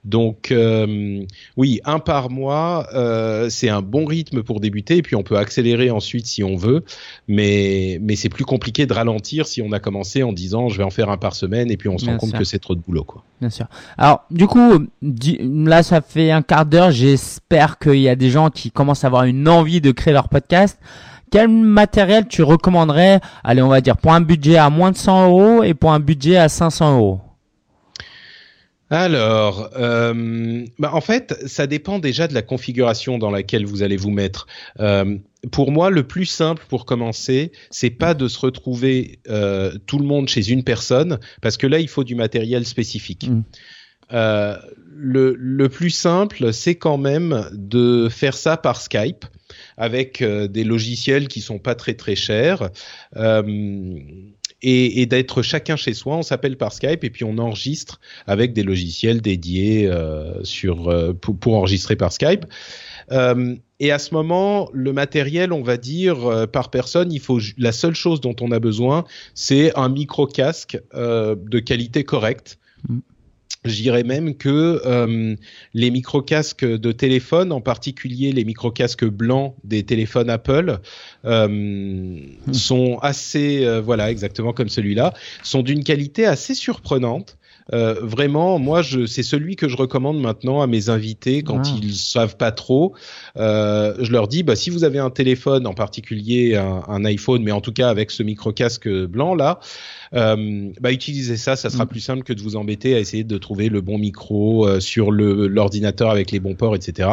Donc 0.06 0.52
euh, 0.52 1.26
oui, 1.58 1.82
un 1.84 1.98
par 1.98 2.30
mois, 2.30 2.88
euh, 2.94 3.50
c'est 3.50 3.70
un 3.70 3.82
bon 3.82 4.06
rythme 4.06 4.44
pour 4.44 4.60
débuter, 4.60 4.98
et 4.98 5.02
puis 5.02 5.16
on 5.16 5.24
peut 5.24 5.38
accélérer 5.38 5.90
ensuite 5.90 6.28
si 6.28 6.44
on 6.44 6.56
veut, 6.56 6.84
mais 7.28 7.98
mais 8.02 8.16
c'est 8.16 8.30
plus 8.30 8.46
compliqué 8.46 8.86
de 8.86 8.94
ralentir 8.94 9.48
si 9.48 9.64
on 9.64 9.72
a 9.72 9.80
commencé 9.80 10.22
en 10.22 10.32
disant 10.32 10.70
je 10.70 10.78
vais 10.78 10.84
en 10.84 10.92
faire 10.92 11.10
un 11.10 11.18
par 11.18 11.34
semaine, 11.34 11.72
et 11.72 11.78
puis 11.78 11.90
on 11.90 11.98
se 11.98 12.06
rend 12.06 12.18
compte 12.18 12.34
que 12.34 12.44
c'est 12.44 12.60
trop 12.60 12.76
de 12.76 12.82
boulot, 12.82 13.04
quoi. 13.04 13.24
Bien 13.42 13.50
sûr. 13.50 13.66
Alors 13.98 14.26
du 14.30 14.46
coup, 14.46 14.86
là 15.02 15.82
ça 15.82 16.02
fait 16.02 16.30
un 16.30 16.44
quart 16.44 16.68
d'heure, 16.68 16.92
j'espère 16.92 17.80
qu'il 17.80 18.00
y 18.00 18.10
a 18.10 18.16
des 18.16 18.30
gens 18.30 18.52
qui 18.52 18.70
commencent 18.70 19.04
à 19.04 19.08
avoir 19.08 19.24
une 19.24 19.50
envie 19.50 19.82
de 19.82 19.92
créer 19.92 20.14
leur 20.14 20.30
podcast 20.30 20.80
quel 21.32 21.50
matériel 21.50 22.28
tu 22.28 22.44
recommanderais, 22.44 23.20
allez, 23.44 23.62
on 23.62 23.68
va 23.68 23.82
dire, 23.82 23.98
pour 23.98 24.14
un 24.14 24.22
budget 24.22 24.56
à 24.56 24.70
moins 24.70 24.92
de 24.92 24.96
100 24.96 25.28
euros 25.28 25.64
et 25.64 25.74
pour 25.74 25.92
un 25.92 26.00
budget 26.00 26.38
à 26.38 26.48
500 26.48 26.98
euros 26.98 27.20
alors, 28.90 29.72
euh, 29.78 30.64
bah, 30.78 30.92
en 30.94 31.02
fait, 31.02 31.36
ça 31.48 31.66
dépend 31.66 31.98
déjà 31.98 32.28
de 32.28 32.34
la 32.34 32.44
configuration 32.44 33.18
dans 33.18 33.32
laquelle 33.32 33.66
vous 33.66 33.82
allez 33.82 33.98
vous 33.98 34.12
mettre. 34.12 34.46
Euh, 34.80 35.18
pour 35.52 35.72
moi, 35.72 35.90
le 35.90 36.06
plus 36.06 36.26
simple 36.26 36.64
pour 36.70 36.86
commencer, 36.86 37.52
c'est 37.72 37.90
pas 37.90 38.14
de 38.14 38.28
se 38.28 38.40
retrouver 38.40 39.20
euh, 39.28 39.74
tout 39.88 39.98
le 39.98 40.06
monde 40.06 40.30
chez 40.30 40.52
une 40.52 40.64
personne, 40.64 41.20
parce 41.42 41.58
que 41.58 41.66
là, 41.66 41.80
il 41.80 41.88
faut 41.88 42.04
du 42.04 42.16
matériel 42.16 42.66
spécifique. 42.66 43.28
Mm. 43.28 43.44
le, 44.12 45.36
le, 45.36 45.70
plus 45.70 45.90
simple, 45.90 46.54
c'est 46.54 46.76
quand 46.76 46.98
même 46.98 47.50
de 47.54 48.08
faire 48.08 48.36
ça 48.36 48.56
par 48.56 48.80
Skype 48.80 49.26
avec 49.78 50.24
des 50.24 50.64
logiciels 50.64 51.28
qui 51.28 51.42
sont 51.42 51.60
pas 51.60 51.76
très 51.76 51.96
très 51.96 52.16
chers. 52.16 52.70
Euh, 53.16 53.42
et, 54.62 55.02
et 55.02 55.06
d'être 55.06 55.42
chacun 55.42 55.76
chez 55.76 55.94
soi, 55.94 56.18
on 56.18 56.24
s'appelle 56.24 56.58
par 56.58 56.74
Skype 56.74 57.04
et 57.04 57.10
puis 57.10 57.24
on 57.24 57.38
enregistre 57.38 58.00
avec 58.28 58.54
des 58.54 58.64
logiciels 58.64 59.22
dédiés 59.22 59.88
euh, 59.88 60.44
sur 60.44 61.16
pour, 61.22 61.38
pour, 61.38 61.56
enregistrer 61.56 61.96
par 61.96 62.12
Skype. 62.12 62.46
Euh, 63.12 63.56
et 63.80 63.92
à 63.92 64.00
ce 64.00 64.14
moment, 64.14 64.70
le 64.74 64.94
matériel, 64.94 65.52
on 65.52 65.62
va 65.62 65.78
dire 65.78 66.48
par 66.52 66.70
personne, 66.70 67.12
il 67.12 67.20
faut 67.20 67.40
la 67.58 67.72
seule 67.72 67.96
chose 67.96 68.22
dont 68.22 68.36
on 68.40 68.52
a 68.52 68.60
besoin, 68.60 69.04
c'est 69.34 69.78
un 69.78 69.90
micro 69.90 70.28
casque 70.28 70.80
de 70.94 71.60
qualité 71.60 72.06
correcte. 72.06 72.58
J'irais 73.66 74.04
même 74.04 74.36
que 74.36 74.82
euh, 74.86 75.36
les 75.74 75.92
micro-casques 75.92 76.66
de 76.66 76.92
téléphone, 76.92 77.52
en 77.52 77.62
particulier 77.62 78.32
les 78.32 78.46
micro-casques 78.46 79.06
blancs 79.06 79.56
des 79.64 79.84
téléphones 79.84 80.30
Apple, 80.30 80.80
euh, 81.26 81.48
hmm. 81.48 82.54
sont 82.54 83.00
assez, 83.02 83.66
euh, 83.66 83.82
voilà, 83.82 84.12
exactement 84.12 84.54
comme 84.54 84.70
celui-là, 84.70 85.14
sont 85.44 85.64
d'une 85.64 85.84
qualité 85.84 86.26
assez 86.26 86.54
surprenante. 86.54 87.38
Euh, 87.74 87.96
vraiment, 88.02 88.60
moi, 88.60 88.82
je, 88.82 89.06
c'est 89.06 89.24
celui 89.24 89.56
que 89.56 89.68
je 89.68 89.76
recommande 89.76 90.20
maintenant 90.20 90.62
à 90.62 90.68
mes 90.68 90.90
invités 90.90 91.42
quand 91.42 91.62
ah. 91.66 91.78
ils 91.82 91.96
savent 91.96 92.38
pas 92.38 92.52
trop. 92.52 92.94
Euh, 93.38 93.96
je 94.00 94.12
leur 94.12 94.28
dis, 94.28 94.44
bah, 94.44 94.56
si 94.56 94.70
vous 94.70 94.84
avez 94.84 95.00
un 95.00 95.10
téléphone, 95.10 95.66
en 95.66 95.74
particulier 95.74 96.56
un, 96.56 96.84
un 96.88 97.06
iPhone, 97.06 97.42
mais 97.44 97.52
en 97.52 97.62
tout 97.62 97.74
cas 97.74 97.90
avec 97.90 98.12
ce 98.12 98.24
micro 98.24 98.52
casque 98.52 98.88
blanc 98.88 99.36
là, 99.36 99.60
euh, 100.14 100.72
bah, 100.80 100.92
utilisez 100.92 101.38
ça. 101.38 101.56
Ça 101.56 101.70
sera 101.70 101.86
mm. 101.86 101.90
plus 101.90 102.00
simple 102.00 102.24
que 102.24 102.34
de 102.34 102.42
vous 102.42 102.56
embêter 102.56 102.96
à 102.96 103.00
essayer 103.00 103.24
de 103.24 103.38
trouver 103.38 103.70
le 103.70 103.82
bon 103.82 103.98
micro 103.98 104.68
euh, 104.68 104.80
sur 104.80 105.12
le, 105.12 105.48
l'ordinateur 105.48 106.10
avec 106.10 106.32
les 106.32 106.40
bons 106.40 106.56
ports, 106.56 106.76
etc. 106.76 107.10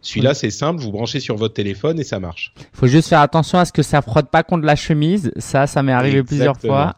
Celui-là, 0.00 0.34
c'est 0.34 0.50
simple, 0.50 0.80
vous 0.80 0.90
branchez 0.90 1.20
sur 1.20 1.36
votre 1.36 1.54
téléphone 1.54 2.00
et 2.00 2.04
ça 2.04 2.18
marche. 2.18 2.52
Il 2.58 2.64
faut 2.72 2.88
juste 2.88 3.08
faire 3.08 3.20
attention 3.20 3.58
à 3.58 3.64
ce 3.64 3.72
que 3.72 3.82
ça 3.82 4.02
frotte 4.02 4.30
pas 4.30 4.42
contre 4.42 4.64
la 4.64 4.74
chemise. 4.74 5.30
Ça, 5.36 5.68
ça 5.68 5.82
m'est 5.84 5.92
arrivé 5.92 6.24
plusieurs 6.24 6.56
fois. 6.56 6.96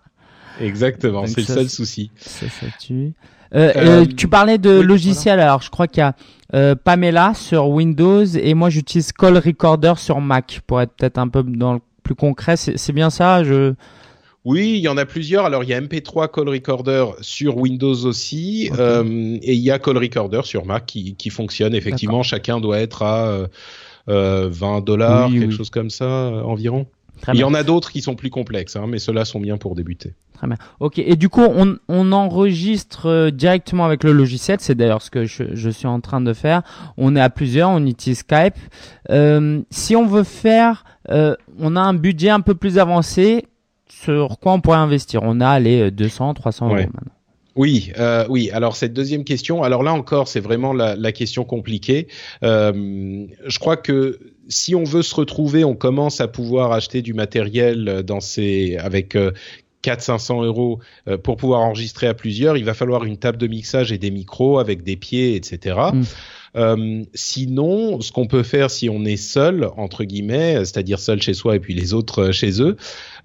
Exactement, 0.61 1.27
c'est 1.27 1.41
le 1.41 1.55
seul 1.55 1.69
souci. 1.69 2.11
Ça, 2.17 2.47
ça 2.49 2.67
tue. 2.79 3.13
Euh, 3.55 3.73
euh, 3.77 4.07
tu 4.07 4.29
parlais 4.29 4.59
de 4.59 4.71
logiciel, 4.71 5.39
alors 5.39 5.63
je 5.63 5.71
crois 5.71 5.87
qu'il 5.87 6.01
y 6.01 6.05
a 6.05 6.15
euh, 6.55 6.75
Pamela 6.75 7.35
sur 7.35 7.69
Windows 7.69 8.25
et 8.25 8.55
moi 8.55 8.69
j'utilise 8.69 9.13
Call 9.13 9.39
Recorder 9.39 9.95
sur 9.97 10.21
Mac 10.21 10.61
pour 10.67 10.81
être 10.81 10.93
peut-être 10.95 11.19
un 11.19 11.29
peu 11.29 11.43
dans 11.45 11.75
le 11.75 11.81
plus 12.03 12.17
concret. 12.17 12.57
C'est 12.57 12.93
bien 12.93 13.11
ça 13.11 13.45
je... 13.45 13.75
Oui, 14.45 14.75
il 14.77 14.81
y 14.81 14.89
en 14.89 14.99
a 14.99 15.07
plusieurs. 15.07 15.47
Alors 15.47 15.63
il 15.63 15.71
y 15.71 15.73
a 15.73 15.81
MP3 15.81 16.31
Call 16.31 16.49
Recorder 16.49 17.07
sur 17.21 17.57
Windows 17.57 18.05
aussi 18.05 18.71
et 18.77 19.55
il 19.55 19.61
y 19.61 19.71
a 19.71 19.79
Call 19.79 19.99
Recorder 19.99 20.43
sur 20.43 20.67
Mac 20.67 20.87
qui, 20.87 21.15
qui 21.15 21.31
fonctionne. 21.31 21.75
Effectivement, 21.75 22.23
chacun 22.23 22.61
doit 22.61 22.81
être 22.81 23.03
à 23.03 23.47
20 24.07 24.85
dollars, 24.85 25.31
quelque 25.31 25.55
chose 25.55 25.71
comme 25.71 25.91
ça 25.91 26.07
environ 26.45 26.87
il 27.33 27.39
y 27.39 27.45
en 27.45 27.55
a 27.55 27.63
d'autres 27.63 27.91
qui 27.91 28.01
sont 28.01 28.15
plus 28.15 28.31
complexes, 28.31 28.77
hein, 28.77 28.87
mais 28.89 28.99
ceux-là 28.99 29.25
sont 29.25 29.41
bien 29.41 29.57
pour 29.57 29.75
débuter. 29.75 30.15
Très 30.35 30.47
bien. 30.47 30.57
Ok. 30.81 30.99
Et 30.99 31.17
du 31.17 31.29
coup, 31.29 31.43
on, 31.43 31.77
on 31.89 32.13
enregistre 32.13 33.07
euh, 33.07 33.31
directement 33.31 33.85
avec 33.85 34.05
le 34.05 34.13
logiciel. 34.13 34.59
C'est 34.61 34.75
d'ailleurs 34.75 35.03
ce 35.03 35.11
que 35.11 35.25
je, 35.25 35.45
je, 35.55 35.71
suis 35.71 35.87
en 35.87 36.01
train 36.01 36.21
de 36.21 36.33
faire. 36.33 36.63
On 36.97 37.17
est 37.17 37.21
à 37.21 37.31
plusieurs. 37.31 37.71
On 37.71 37.85
utilise 37.87 38.19
Skype. 38.19 38.57
Euh, 39.11 39.63
si 39.71 39.97
on 39.97 40.07
veut 40.07 40.25
faire, 40.25 40.85
euh, 41.11 41.37
on 41.59 41.77
a 41.77 41.81
un 41.81 41.95
budget 41.95 42.31
un 42.31 42.41
peu 42.41 42.55
plus 42.55 42.79
avancé. 42.79 43.47
Sur 43.89 44.39
quoi 44.41 44.53
on 44.53 44.61
pourrait 44.61 44.79
investir 44.79 45.21
On 45.23 45.41
a 45.41 45.61
les 45.61 45.91
200, 45.91 46.35
300 46.35 46.67
euros 46.67 46.77
maintenant. 46.77 47.13
Oui, 47.57 47.93
euh, 47.99 48.27
oui. 48.29 48.51
Alors 48.53 48.75
cette 48.77 48.93
deuxième 48.93 49.25
question, 49.25 49.63
alors 49.63 49.83
là 49.83 49.93
encore, 49.93 50.27
c'est 50.27 50.41
vraiment 50.41 50.73
la, 50.73 50.97
la 50.97 51.13
question 51.13 51.45
compliquée. 51.45 52.09
Euh, 52.43 53.27
je 53.47 53.59
crois 53.59 53.77
que 53.77 54.19
si 54.49 54.75
on 54.75 54.85
veut 54.85 55.03
se 55.03 55.15
retrouver, 55.15 55.65
on 55.65 55.77
commence 55.77 56.21
à 56.21 56.29
pouvoir 56.29 56.73
acheter 56.73 57.01
du 57.01 57.15
matériel 57.15 58.03
dans 58.05 58.21
ces, 58.21 58.77
avec 58.77 59.17
400-500 59.85 60.45
euros 60.45 60.81
pour 61.23 61.37
pouvoir 61.37 61.61
enregistrer 61.61 62.07
à 62.07 62.15
plusieurs. 62.15 62.57
Il 62.57 62.65
va 62.65 62.75
falloir 62.75 63.05
une 63.05 63.17
table 63.17 63.39
de 63.39 63.47
mixage 63.47 63.93
et 63.93 63.99
des 63.99 64.11
micros 64.11 64.59
avec 64.59 64.83
des 64.83 64.97
pieds, 64.97 65.37
etc. 65.37 65.77
Euh, 66.57 67.03
sinon, 67.15 68.01
ce 68.01 68.13
qu'on 68.13 68.27
peut 68.27 68.43
faire 68.43 68.71
si 68.71 68.89
on 68.89 69.05
est 69.05 69.17
seul, 69.17 69.69
entre 69.77 70.05
guillemets, 70.05 70.57
c'est-à-dire 70.59 71.01
seul 71.01 71.21
chez 71.21 71.35
soi 71.35 71.57
et 71.57 71.61
puis 71.61 71.75
les 71.75 71.95
autres 71.95 72.25
euh, 72.29 72.33
chez 72.33 72.63
eux, 72.63 72.77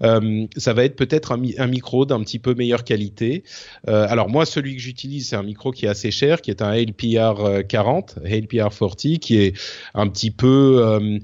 euh, 0.02 0.46
ça 0.56 0.72
va 0.72 0.84
être 0.84 0.96
peut-être 0.96 1.32
un, 1.32 1.40
un, 1.58 1.66
micro 1.68 2.06
d'un 2.06 2.20
petit 2.20 2.38
peu 2.38 2.54
meilleure 2.54 2.84
qualité. 2.84 3.44
Euh, 3.88 4.06
alors 4.08 4.28
moi, 4.28 4.46
celui 4.46 4.74
que 4.74 4.82
j'utilise, 4.82 5.28
c'est 5.28 5.36
un 5.36 5.44
micro 5.44 5.70
qui 5.70 5.86
est 5.86 5.88
assez 5.88 6.10
cher, 6.10 6.40
qui 6.40 6.50
est 6.50 6.62
un 6.62 6.70
HalePR 6.70 7.66
40, 7.68 8.18
HalePR 8.24 8.70
40, 8.76 8.96
qui 9.20 9.38
est 9.38 9.54
un 9.94 10.08
petit 10.08 10.32
peu 10.32 10.82
euh, 10.84 11.18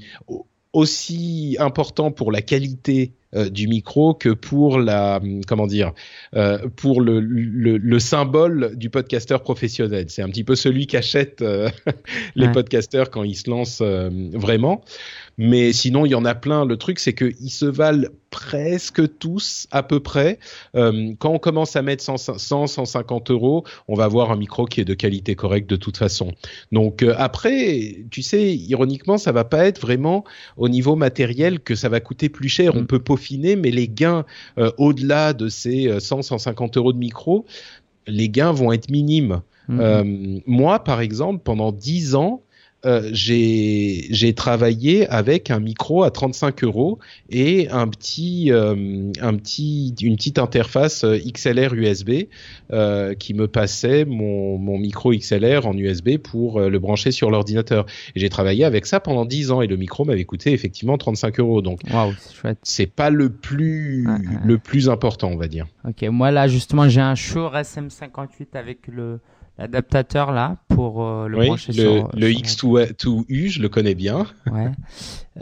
aussi 0.72 1.57
important 1.59 2.12
pour 2.12 2.31
la 2.31 2.42
qualité 2.42 3.12
euh, 3.35 3.51
du 3.51 3.67
micro 3.67 4.15
que 4.15 4.29
pour 4.29 4.79
la 4.79 5.21
comment 5.49 5.67
dire 5.67 5.93
euh, 6.37 6.69
pour 6.77 7.01
le, 7.01 7.19
le, 7.19 7.77
le, 7.77 7.99
symbole 7.99 8.77
du 8.77 8.89
podcasteur 8.89 9.43
professionnel. 9.43 10.07
C'est 10.09 10.23
un 10.23 10.29
petit 10.29 10.45
peu 10.45 10.55
celui 10.55 10.87
qui 10.87 10.97
achète 10.97 11.43
euh, 11.43 11.69
les 12.37 12.49
podcasteurs 12.53 13.11
quand 13.11 13.25
ils 13.25 13.35
se 13.35 13.51
lancent 13.51 13.83
vraiment. 13.83 14.85
Mais 15.39 15.73
sinon, 15.73 16.07
il 16.07 16.11
y 16.11 16.15
en 16.15 16.25
a 16.25 16.35
plein. 16.35 16.65
Le 16.65 16.77
truc, 16.77 16.99
c'est 16.99 17.15
qu'ils 17.15 17.51
se 17.51 17.67
valent 17.67 18.09
presque 18.31 19.19
tous 19.19 19.67
à 19.71 19.83
peu 19.83 20.01
près. 20.01 20.39
Quand 20.75 21.31
on 21.31 21.39
commence 21.39 21.77
à 21.77 21.83
mettre 21.83 22.03
100, 22.03 22.39
100, 22.39 22.67
150 22.67 23.31
euros, 23.31 23.65
on 23.89 23.95
va 23.95 24.05
avoir 24.05 24.31
un 24.31 24.37
micro 24.37 24.65
qui 24.65 24.81
est 24.81 24.85
de 24.85 24.95
qualité 24.95 25.35
correcte 25.35 25.69
de 25.69 25.77
toute 25.77 25.99
façon. 25.99 26.33
Donc 26.73 27.05
après, 27.19 28.05
tu 28.11 28.23
sais, 28.23 28.55
ironiquement, 28.55 29.19
ça 29.19 29.33
va 29.33 29.45
pas 29.45 29.67
être 29.67 29.81
vraiment 29.81 30.25
au 30.57 30.69
niveau 30.69 30.97
matériel 30.97 31.61
que 31.61 31.75
ça 31.75 31.89
va 31.89 32.01
coûter 32.01 32.29
plus 32.29 32.49
cher. 32.49 32.75
On 32.75 32.83
mm. 32.83 32.87
peut 32.87 33.03
peaufiner, 33.16 33.57
mais 33.57 33.70
les 33.70 33.88
gains 33.88 34.24
euh, 34.59 34.70
au-delà 34.79 35.33
de 35.33 35.48
ces 35.48 35.98
100, 35.98 36.22
150 36.22 36.76
euros 36.76 36.92
de 36.92 36.98
micro, 36.98 37.46
les 38.07 38.29
gains 38.29 38.52
vont 38.52 38.72
être 38.72 38.90
minimes. 38.90 39.42
Mm. 39.68 40.42
moi, 40.46 40.85
par 40.85 41.00
exemple, 41.00 41.42
pendant 41.42 41.72
10 41.72 42.14
ans, 42.14 42.42
euh, 42.87 43.11
j'ai 43.12 44.33
travaillé 44.35 45.09
avec 45.09 45.51
un 45.51 45.59
micro 45.59 46.05
à 46.05 46.11
35 46.11 46.62
euros 46.62 46.99
et 47.31 47.68
un 47.70 47.88
petit, 47.88 48.53
euh, 48.53 49.11
un 49.20 49.35
petit, 49.35 49.94
une 50.01 50.16
petite 50.16 50.38
interface 50.38 51.05
XLR 51.05 51.75
USB 51.75 52.11
euh, 52.72 53.14
qui 53.14 53.35
me 53.35 53.49
passait 53.49 54.05
mon, 54.05 54.59
mon, 54.59 54.79
micro 54.79 55.12
XLR 55.12 55.66
en 55.66 55.77
USB 55.77 56.18
pour 56.18 56.61
le 56.61 56.79
brancher 56.79 57.11
sur 57.11 57.31
l'ordinateur. 57.31 57.87
J'ai 58.14 58.29
travaillé 58.29 58.64
avec 58.64 58.87
ça 58.87 59.01
pendant 59.01 59.25
10 59.25 59.51
ans 59.51 59.62
et 59.62 59.66
le 59.66 59.77
micro 59.77 60.05
m'avait 60.05 60.25
coûté 60.25 60.53
effectivement 60.53 60.96
35 60.96 61.40
euros. 61.40 61.62
Donc 61.62 61.81
c'est 62.62 62.87
pas 62.87 63.11
le 63.11 63.31
plus, 63.31 64.07
le 64.44 64.59
plus 64.59 64.88
important, 64.88 65.29
on 65.29 65.37
va 65.37 65.49
dire. 65.49 65.66
Ok, 65.88 66.03
moi 66.05 66.31
là 66.31 66.46
justement 66.46 66.88
j'ai 66.88 67.01
un 67.01 67.14
Shure 67.14 67.53
SM58 67.55 68.55
avec 68.55 68.87
le 68.87 69.18
l'adaptateur 69.59 70.33
là 70.33 70.57
pour 70.69 71.05
euh, 71.05 71.29
le 71.29 71.38
brancher 71.38 71.73
le, 71.73 71.83
sur 71.83 72.11
le 72.14 72.29
X2U, 72.29 73.49
je 73.49 73.62
le 73.62 73.69
connais 73.69 73.95
bien. 73.95 74.27
Ouais. 74.51 74.71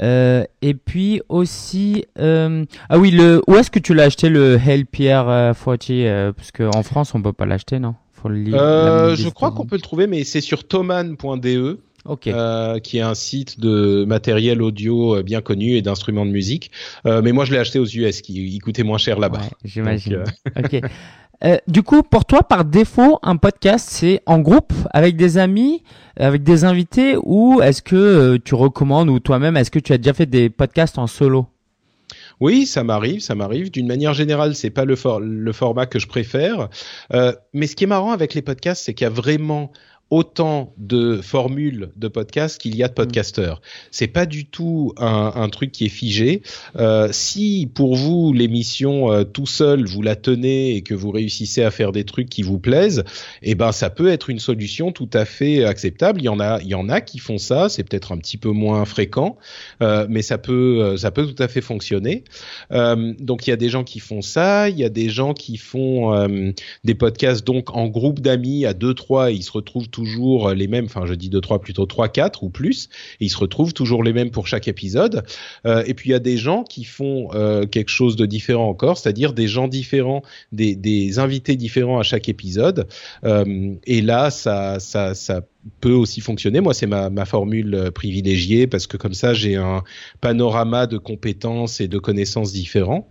Euh, 0.01 0.45
et 0.63 0.75
puis 0.75 1.21
aussi, 1.29 2.05
euh, 2.19 2.65
ah 2.89 2.99
oui, 2.99 3.11
le 3.11 3.43
où 3.47 3.55
est-ce 3.55 3.71
que 3.71 3.79
tu 3.79 3.95
l'as 3.95 4.05
acheté 4.05 4.29
le 4.29 4.59
Pierre 4.91 5.55
40 5.55 5.91
euh, 5.91 6.33
Parce 6.33 6.53
qu'en 6.53 6.83
France, 6.83 7.15
on 7.15 7.23
peut 7.23 7.33
pas 7.33 7.47
l'acheter, 7.47 7.79
non? 7.79 7.95
Faut 8.13 8.29
le 8.29 8.37
lire. 8.37 8.57
Euh, 8.61 9.17
je 9.17 9.29
crois 9.29 9.51
qu'on 9.51 9.67
peut 9.67 9.77
le 9.77 9.83
trouver, 9.83 10.07
mais 10.07 10.25
c'est 10.25 10.41
sur 10.41 10.67
thoman.de. 10.67 11.81
Okay. 12.07 12.33
Euh, 12.35 12.81
qui 12.81 12.99
est 12.99 13.03
un 13.03 13.15
site 13.15 13.61
de 13.61 14.05
matériel 14.05 14.61
audio 14.61 15.23
bien 15.23 15.41
connu 15.41 15.77
et 15.77 15.83
d'instruments 15.83 16.27
de 16.27 16.31
musique. 16.31 16.71
Euh, 17.07 17.23
mais 17.23 17.33
moi, 17.33 17.45
je 17.45 17.53
l'ai 17.53 17.59
acheté 17.59 17.79
aux 17.79 17.87
US, 17.87 18.21
qui 18.21 18.35
il 18.35 18.61
coûtait 18.61 18.83
moins 18.83 18.99
cher 18.99 19.19
là-bas. 19.19 19.39
Ouais, 19.39 19.51
J'imagine. 19.65 20.25
Euh, 21.43 21.59
du 21.67 21.83
coup, 21.83 22.03
pour 22.03 22.25
toi, 22.25 22.43
par 22.43 22.65
défaut, 22.65 23.19
un 23.23 23.37
podcast, 23.37 23.89
c'est 23.91 24.23
en 24.25 24.39
groupe, 24.39 24.73
avec 24.93 25.17
des 25.17 25.37
amis, 25.37 25.83
avec 26.17 26.43
des 26.43 26.65
invités, 26.65 27.17
ou 27.23 27.61
est-ce 27.61 27.83
que 27.83 27.97
euh, 27.97 28.39
tu 28.43 28.55
recommandes, 28.55 29.11
ou 29.11 29.19
toi-même, 29.19 29.57
est-ce 29.57 29.71
que 29.71 29.79
tu 29.79 29.93
as 29.93 29.99
déjà 29.99 30.15
fait 30.15 30.27
des 30.27 30.49
podcasts 30.49 30.99
en 30.99 31.07
solo? 31.07 31.47
Oui, 32.41 32.67
ça 32.67 32.83
m'arrive, 32.83 33.21
ça 33.21 33.35
m'arrive. 33.35 33.71
D'une 33.71 33.87
manière 33.87 34.15
générale, 34.15 34.55
c'est 34.55 34.71
pas 34.71 34.85
le, 34.85 34.97
le, 35.21 35.53
format 35.53 35.87
que 35.87 35.99
je 35.99 36.07
préfère. 36.07 36.69
Euh, 37.13 37.33
mais 37.53 37.67
ce 37.67 37.77
qui 37.77 37.85
est 37.85 37.89
marrant 37.89 38.13
avec 38.13 38.35
les 38.35 38.43
podcasts, 38.43 38.85
c'est 38.85 38.95
qu'il 38.95 39.05
y 39.05 39.09
a 39.09 39.11
vraiment 39.11 39.71
autant 40.15 40.73
de 40.79 41.17
formules 41.21 41.91
de 41.97 42.07
podcast 42.07 42.61
qu'il 42.61 42.77
y 42.77 42.85
a 42.85 42.87
de 42.87 42.93
mm. 42.93 42.95
podcasteurs. 42.95 43.61
C'est 43.91 44.07
pas 44.07 44.27
du 44.27 44.47
tout 44.47 44.93
un, 44.97 45.33
un, 45.35 45.49
truc 45.49 45.73
qui 45.73 45.87
est 45.87 45.89
figé. 45.89 46.43
Euh, 46.77 47.09
si 47.11 47.69
pour 47.75 47.97
vous 47.97 48.33
l'émission 48.33 49.11
euh, 49.11 49.25
tout 49.25 49.47
seul 49.47 49.87
vous 49.87 50.03
la 50.03 50.15
tenez 50.15 50.77
et 50.77 50.83
que 50.83 50.95
vous 50.95 51.11
réussissez 51.11 51.65
à 51.65 51.73
faire 51.73 51.91
des 51.91 52.05
trucs 52.05 52.29
qui 52.29 52.43
vous 52.43 52.61
plaisent, 52.61 53.03
eh 53.43 53.57
ben 53.57 53.73
ça 53.73 53.91
peut 53.91 54.07
être 54.07 54.31
une 54.31 54.39
solution 54.39 54.93
tout 54.93 55.11
à 55.13 55.25
fait 55.25 55.65
acceptable. 55.65 56.21
Il 56.21 56.27
y 56.27 56.29
en 56.29 56.39
a, 56.39 56.61
il 56.63 56.69
y 56.69 56.77
en 56.77 56.89
a 56.89 57.01
qui 57.01 57.19
font 57.19 57.39
ça. 57.39 57.69
C'est 57.69 57.83
peut-être 57.83 58.13
un 58.13 58.19
petit 58.19 58.37
peu 58.37 58.51
moins 58.51 58.85
fréquent, 58.85 59.37
euh, 59.83 60.07
mais 60.09 60.23
ça 60.23 60.39
peut, 60.39 60.97
ça 60.97 61.11
peut 61.11 61.27
tout 61.27 61.43
à 61.43 61.49
fait 61.49 61.61
fonctionner. 61.61 62.23
Donc 62.71 63.49
il 63.49 63.51
y 63.51 63.53
a 63.53 63.57
des 63.57 63.69
gens 63.69 63.83
qui 63.83 63.99
font 63.99 64.23
ça. 64.23 64.69
Il 64.69 64.79
y 64.79 64.85
a 64.85 64.89
des 64.89 65.09
gens 65.09 65.35
qui 65.35 65.57
font 65.57 66.29
des 66.85 66.95
podcasts 66.95 67.45
donc 67.45 67.75
en 67.77 67.89
groupe 67.89 68.21
d'amis 68.21 68.65
à 68.65 68.75
deux 68.75 68.95
trois. 68.95 69.33
Et 69.33 69.35
ils 69.35 69.43
se 69.43 69.51
retrouvent 69.51 69.91
toujours 70.05 70.51
les 70.51 70.69
mêmes, 70.69 70.85
enfin 70.85 71.07
je 71.07 71.15
dis 71.15 71.29
2, 71.29 71.41
3, 71.41 71.61
plutôt 71.61 71.87
3, 71.87 72.09
4 72.09 72.43
ou 72.43 72.51
plus, 72.51 72.89
et 73.21 73.27
ils 73.27 73.31
se 73.31 73.37
retrouvent 73.37 73.73
toujours 73.73 74.03
les 74.03 74.13
mêmes 74.13 74.31
pour 74.31 74.47
chaque 74.47 74.69
épisode. 74.69 75.25
Euh, 75.67 75.83
et 75.87 75.95
puis 75.95 76.11
il 76.11 76.13
y 76.13 76.17
a 76.17 76.21
des 76.21 76.37
gens 76.37 76.63
qui 76.65 76.85
font 76.85 77.29
euh, 77.35 77.67
quelque 77.67 77.91
chose 77.91 78.17
de 78.17 78.27
différent 78.27 78.69
encore, 78.69 78.99
c'est-à-dire 78.99 79.33
des 79.33 79.49
gens 79.49 79.69
différents, 79.69 80.23
des, 80.53 81.19
invités 81.19 81.57
différents 81.57 81.99
à 81.99 82.03
chaque 82.03 82.29
épisode. 82.29 82.87
Euh, 83.25 83.75
et 83.87 84.03
là, 84.03 84.31
ça, 84.31 84.79
ça, 84.81 85.15
peut 85.81 85.93
aussi 85.93 86.21
fonctionner. 86.21 86.61
Moi, 86.61 86.75
c'est 86.75 86.87
ma, 86.87 87.25
formule 87.25 87.91
privilégiée 87.95 88.67
parce 88.67 88.87
que 88.87 88.99
comme 88.99 89.15
ça, 89.15 89.33
j'ai 89.33 89.57
un 89.57 89.83
panorama 90.21 90.87
de 90.87 90.99
compétences 90.99 91.81
et 91.81 91.89
de 91.89 91.99
connaissances 91.99 92.53
différents. 92.53 93.09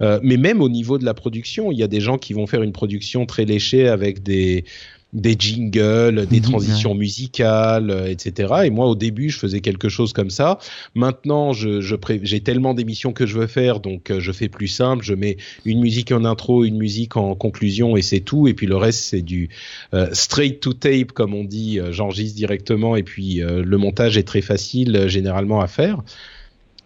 Mais 0.00 0.36
même 0.36 0.60
au 0.60 0.68
niveau 0.68 0.98
de 0.98 1.06
la 1.06 1.14
production, 1.14 1.72
il 1.72 1.78
y 1.78 1.82
a 1.82 1.86
des 1.86 2.02
gens 2.02 2.18
qui 2.18 2.34
vont 2.34 2.46
faire 2.46 2.62
une 2.62 2.72
production 2.72 3.24
très 3.24 3.46
léchée 3.46 3.88
avec 3.88 4.22
des 4.22 4.64
des 5.12 5.36
jingles, 5.38 6.26
des 6.26 6.40
transitions 6.40 6.94
musicales, 6.94 7.90
euh, 7.90 8.10
etc. 8.10 8.54
Et 8.64 8.70
moi, 8.70 8.86
au 8.86 8.94
début, 8.94 9.30
je 9.30 9.38
faisais 9.38 9.60
quelque 9.60 9.88
chose 9.88 10.12
comme 10.12 10.30
ça. 10.30 10.58
Maintenant, 10.94 11.52
je 11.52 11.80
j'ai 12.22 12.40
tellement 12.40 12.74
d'émissions 12.74 13.12
que 13.12 13.24
je 13.24 13.38
veux 13.38 13.46
faire, 13.46 13.80
donc 13.80 14.10
euh, 14.10 14.20
je 14.20 14.32
fais 14.32 14.48
plus 14.48 14.68
simple. 14.68 15.04
Je 15.04 15.14
mets 15.14 15.36
une 15.64 15.80
musique 15.80 16.12
en 16.12 16.24
intro, 16.24 16.64
une 16.64 16.76
musique 16.76 17.16
en 17.16 17.34
conclusion, 17.34 17.96
et 17.96 18.02
c'est 18.02 18.20
tout. 18.20 18.48
Et 18.48 18.54
puis 18.54 18.66
le 18.66 18.76
reste, 18.76 19.00
c'est 19.00 19.22
du 19.22 19.48
euh, 19.94 20.08
straight 20.12 20.60
to 20.60 20.72
tape, 20.72 21.12
comme 21.12 21.34
on 21.34 21.44
dit. 21.44 21.78
J'enregistre 21.90 22.36
directement, 22.36 22.96
et 22.96 23.02
puis 23.02 23.40
le 23.40 23.76
montage 23.76 24.18
est 24.18 24.26
très 24.26 24.40
facile 24.40 25.08
généralement 25.08 25.60
à 25.60 25.66
faire. 25.66 26.02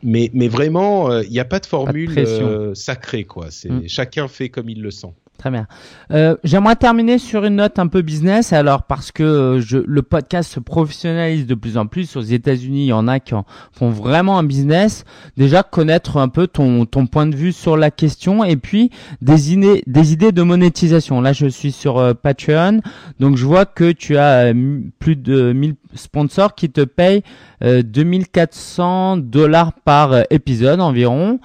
Mais, 0.02 0.30
mais 0.32 0.48
vraiment, 0.48 1.20
il 1.20 1.30
n'y 1.30 1.40
a 1.40 1.44
pas 1.44 1.58
de 1.58 1.66
formule 1.66 2.26
sacrée, 2.74 3.24
quoi. 3.24 3.50
C'est 3.50 3.70
mm. 3.70 3.88
chacun 3.88 4.28
fait 4.28 4.48
comme 4.48 4.68
il 4.68 4.82
le 4.82 4.90
sent. 4.90 5.12
Très 5.40 5.50
bien. 5.50 5.66
Euh, 6.12 6.36
J'aimerais 6.44 6.76
terminer 6.76 7.16
sur 7.16 7.46
une 7.46 7.56
note 7.56 7.78
un 7.78 7.86
peu 7.86 8.02
business, 8.02 8.52
alors 8.52 8.82
parce 8.82 9.10
que 9.10 9.22
euh, 9.22 9.60
je, 9.62 9.78
le 9.78 10.02
podcast 10.02 10.52
se 10.52 10.60
professionnalise 10.60 11.46
de 11.46 11.54
plus 11.54 11.78
en 11.78 11.86
plus. 11.86 12.14
Aux 12.16 12.20
États-Unis, 12.20 12.82
il 12.82 12.88
y 12.88 12.92
en 12.92 13.08
a 13.08 13.20
qui 13.20 13.32
en 13.32 13.46
font 13.72 13.88
vraiment 13.88 14.38
un 14.38 14.42
business. 14.42 15.06
Déjà 15.38 15.62
connaître 15.62 16.18
un 16.18 16.28
peu 16.28 16.46
ton, 16.46 16.84
ton 16.84 17.06
point 17.06 17.26
de 17.26 17.34
vue 17.34 17.52
sur 17.52 17.78
la 17.78 17.90
question 17.90 18.44
et 18.44 18.56
puis 18.56 18.90
des 19.22 19.54
idées, 19.54 19.82
des 19.86 20.12
idées 20.12 20.30
de 20.30 20.42
monétisation. 20.42 21.22
Là, 21.22 21.32
je 21.32 21.46
suis 21.46 21.72
sur 21.72 21.96
euh, 21.96 22.12
Patreon, 22.12 22.82
donc 23.18 23.38
je 23.38 23.46
vois 23.46 23.64
que 23.64 23.92
tu 23.92 24.18
as 24.18 24.52
euh, 24.52 24.80
plus 24.98 25.16
de 25.16 25.54
1000 25.54 25.74
sponsors 25.94 26.54
qui 26.54 26.68
te 26.68 26.82
payent 26.82 27.22
2400 27.62 29.16
dollars 29.16 29.72
par 29.72 30.14
épisode 30.30 30.80
environ. 30.80 31.40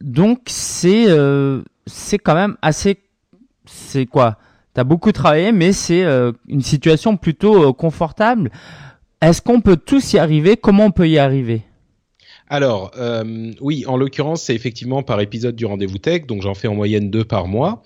donc 0.00 0.40
c'est 0.46 1.06
c'est 1.86 2.18
quand 2.18 2.34
même 2.34 2.56
assez. 2.62 2.98
C'est 3.66 4.06
quoi? 4.06 4.38
T'as 4.72 4.84
beaucoup 4.84 5.10
travaillé, 5.10 5.50
mais 5.50 5.72
c'est 5.72 6.04
euh, 6.04 6.32
une 6.48 6.62
situation 6.62 7.16
plutôt 7.16 7.70
euh, 7.70 7.72
confortable. 7.72 8.52
Est-ce 9.20 9.42
qu'on 9.42 9.60
peut 9.60 9.76
tous 9.76 10.12
y 10.12 10.18
arriver? 10.18 10.56
Comment 10.56 10.86
on 10.86 10.90
peut 10.92 11.08
y 11.08 11.18
arriver? 11.18 11.62
Alors, 12.48 12.92
euh, 12.96 13.52
oui, 13.60 13.84
en 13.86 13.96
l'occurrence, 13.96 14.42
c'est 14.42 14.54
effectivement 14.54 15.02
par 15.02 15.20
épisode 15.20 15.54
du 15.54 15.66
rendez-vous 15.66 15.98
tech, 15.98 16.26
donc 16.26 16.42
j'en 16.42 16.54
fais 16.54 16.66
en 16.66 16.74
moyenne 16.74 17.10
deux 17.10 17.24
par 17.24 17.46
mois. 17.46 17.84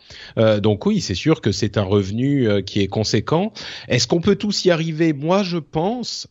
donc 0.62 0.86
oui, 0.86 1.02
c'est 1.02 1.14
sûr 1.14 1.42
que 1.42 1.52
c'est 1.52 1.76
un 1.76 1.82
revenu 1.82 2.48
qui 2.64 2.80
est 2.80 2.86
conséquent. 2.86 3.52
Est-ce 3.88 4.06
qu'on 4.06 4.22
peut 4.22 4.36
tous 4.36 4.64
y 4.64 4.70
arriver? 4.70 5.12
Moi, 5.12 5.42
je 5.42 5.58
pense. 5.58 6.28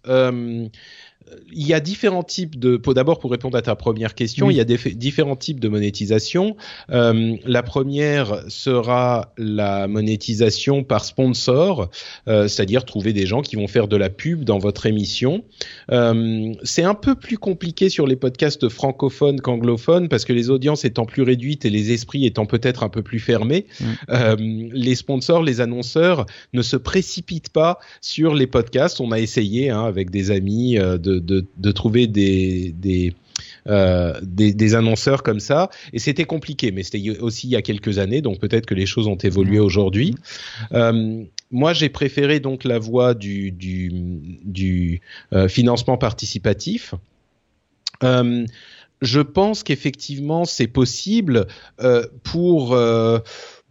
Il 1.51 1.67
y 1.67 1.73
a 1.73 1.79
différents 1.79 2.23
types 2.23 2.59
de. 2.59 2.81
D'abord, 2.93 3.19
pour 3.19 3.31
répondre 3.31 3.57
à 3.57 3.61
ta 3.61 3.75
première 3.75 4.15
question, 4.15 4.49
il 4.49 4.57
y 4.57 4.59
a 4.59 4.65
des, 4.65 4.77
différents 4.95 5.35
types 5.35 5.59
de 5.59 5.67
monétisation. 5.67 6.55
Euh, 6.91 7.35
la 7.45 7.63
première 7.63 8.43
sera 8.49 9.33
la 9.37 9.87
monétisation 9.87 10.83
par 10.83 11.05
sponsor, 11.05 11.89
euh, 12.27 12.47
c'est-à-dire 12.47 12.85
trouver 12.85 13.13
des 13.13 13.25
gens 13.25 13.41
qui 13.41 13.55
vont 13.55 13.67
faire 13.67 13.87
de 13.87 13.97
la 13.97 14.09
pub 14.09 14.43
dans 14.43 14.59
votre 14.59 14.85
émission. 14.85 15.43
Euh, 15.91 16.53
c'est 16.63 16.83
un 16.83 16.93
peu 16.93 17.15
plus 17.15 17.37
compliqué 17.37 17.89
sur 17.89 18.07
les 18.07 18.15
podcasts 18.15 18.69
francophones 18.69 19.41
qu'anglophones 19.41 20.09
parce 20.09 20.25
que 20.25 20.33
les 20.33 20.49
audiences 20.49 20.85
étant 20.85 21.05
plus 21.05 21.23
réduites 21.23 21.65
et 21.65 21.69
les 21.69 21.91
esprits 21.91 22.25
étant 22.25 22.45
peut-être 22.45 22.83
un 22.83 22.89
peu 22.89 23.01
plus 23.01 23.19
fermés, 23.19 23.65
euh, 24.09 24.35
les 24.39 24.95
sponsors, 24.95 25.43
les 25.43 25.61
annonceurs 25.61 26.25
ne 26.53 26.61
se 26.61 26.77
précipitent 26.77 27.49
pas 27.49 27.79
sur 28.01 28.33
les 28.33 28.47
podcasts. 28.47 29.01
On 29.01 29.11
a 29.11 29.19
essayé 29.19 29.69
hein, 29.69 29.83
avec 29.83 30.09
des 30.09 30.31
amis 30.31 30.77
euh, 30.77 30.97
de 31.23 31.45
de, 31.57 31.71
trouver 31.71 32.09
euh, 33.67 34.19
des, 34.21 34.53
des 34.53 34.75
annonceurs 34.75 35.23
comme 35.23 35.39
ça. 35.39 35.69
Et 35.93 35.99
c'était 35.99 36.25
compliqué, 36.25 36.71
mais 36.71 36.83
c'était 36.83 37.17
aussi 37.19 37.47
il 37.47 37.51
y 37.51 37.55
a 37.55 37.61
quelques 37.61 37.97
années, 37.97 38.21
donc 38.21 38.39
peut-être 38.39 38.65
que 38.65 38.75
les 38.75 38.85
choses 38.85 39.07
ont 39.07 39.17
évolué 39.17 39.59
mmh. 39.59 39.63
aujourd'hui. 39.63 40.15
Euh, 40.73 41.23
moi, 41.51 41.73
j'ai 41.73 41.89
préféré 41.89 42.39
donc 42.39 42.63
la 42.63 42.79
voie 42.79 43.13
du, 43.13 43.51
du, 43.51 45.01
euh, 45.33 45.47
financement 45.47 45.97
participatif. 45.97 46.95
je 48.01 49.19
pense 49.21 49.63
qu'effectivement, 49.63 50.45
c'est 50.45 50.67
possible 50.67 51.47
pour 52.23 52.77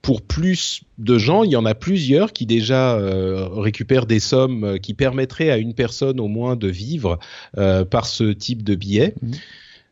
pour 0.02 0.20
plus 0.20 0.82
de 0.98 1.16
gens, 1.16 1.44
il 1.44 1.52
y 1.52 1.56
en 1.56 1.64
a 1.64 1.74
plusieurs 1.74 2.32
qui 2.32 2.44
déjà 2.44 2.96
euh, 2.96 3.48
récupèrent 3.48 4.06
des 4.06 4.18
sommes 4.18 4.64
euh, 4.64 4.78
qui 4.78 4.94
permettraient 4.94 5.50
à 5.50 5.58
une 5.58 5.74
personne 5.74 6.18
au 6.18 6.26
moins 6.26 6.56
de 6.56 6.66
vivre 6.66 7.20
euh, 7.56 7.84
par 7.84 8.06
ce 8.06 8.24
type 8.32 8.64
de 8.64 8.74
billet. 8.74 9.14
Mmh. 9.22 9.32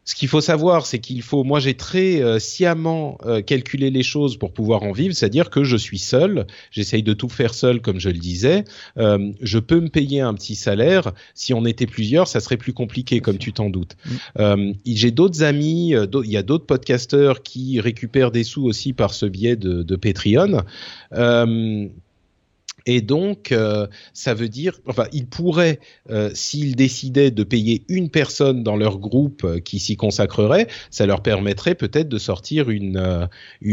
Ce 0.04 0.14
qu'il 0.14 0.28
faut 0.28 0.40
savoir, 0.40 0.86
c'est 0.86 0.98
qu'il 0.98 1.20
faut, 1.22 1.44
moi 1.44 1.60
j'ai 1.60 1.74
très 1.74 2.22
euh, 2.22 2.38
sciemment 2.38 3.18
euh, 3.26 3.42
calculé 3.42 3.90
les 3.90 4.02
choses 4.02 4.38
pour 4.38 4.52
pouvoir 4.52 4.82
en 4.82 4.92
vivre, 4.92 5.14
c'est-à-dire 5.14 5.50
que 5.50 5.62
je 5.62 5.76
suis 5.76 5.98
seul, 5.98 6.46
j'essaye 6.70 7.02
de 7.02 7.12
tout 7.12 7.28
faire 7.28 7.52
seul 7.52 7.80
comme 7.82 8.00
je 8.00 8.08
le 8.08 8.18
disais, 8.18 8.64
euh, 8.96 9.30
je 9.42 9.58
peux 9.58 9.78
me 9.78 9.88
payer 9.88 10.20
un 10.20 10.32
petit 10.32 10.54
salaire, 10.54 11.12
si 11.34 11.52
on 11.52 11.66
était 11.66 11.86
plusieurs, 11.86 12.28
ça 12.28 12.40
serait 12.40 12.56
plus 12.56 12.72
compliqué 12.72 13.20
comme 13.20 13.38
tu 13.38 13.52
t'en 13.52 13.68
doutes. 13.68 13.96
Mm. 14.36 14.72
j'ai 14.86 15.10
d'autres 15.10 15.42
amis, 15.42 15.90
il 15.90 16.30
y 16.30 16.36
a 16.36 16.42
d'autres 16.42 16.66
podcasteurs 16.66 17.42
qui 17.42 17.78
récupèrent 17.80 18.30
des 18.30 18.44
sous 18.44 18.64
aussi 18.64 18.92
par 18.92 19.12
ce 19.12 19.26
biais 19.26 19.56
de, 19.56 19.82
de 19.82 19.96
Patreon. 19.96 20.62
Et 22.92 23.02
donc, 23.02 23.52
euh, 23.52 23.86
ça 24.14 24.34
veut 24.34 24.48
dire, 24.48 24.80
enfin, 24.84 25.06
ils 25.12 25.28
pourraient, 25.28 25.78
euh, 26.10 26.32
s'ils 26.34 26.74
décidaient 26.74 27.30
de 27.30 27.44
payer 27.44 27.84
une 27.88 28.10
personne 28.10 28.64
dans 28.64 28.74
leur 28.74 28.98
groupe 28.98 29.44
euh, 29.44 29.60
qui 29.60 29.78
s'y 29.78 29.96
consacrerait, 29.96 30.66
ça 30.90 31.06
leur 31.06 31.22
permettrait 31.22 31.76
peut-être 31.76 32.08
de 32.08 32.18
sortir 32.18 32.68
une, 32.68 33.28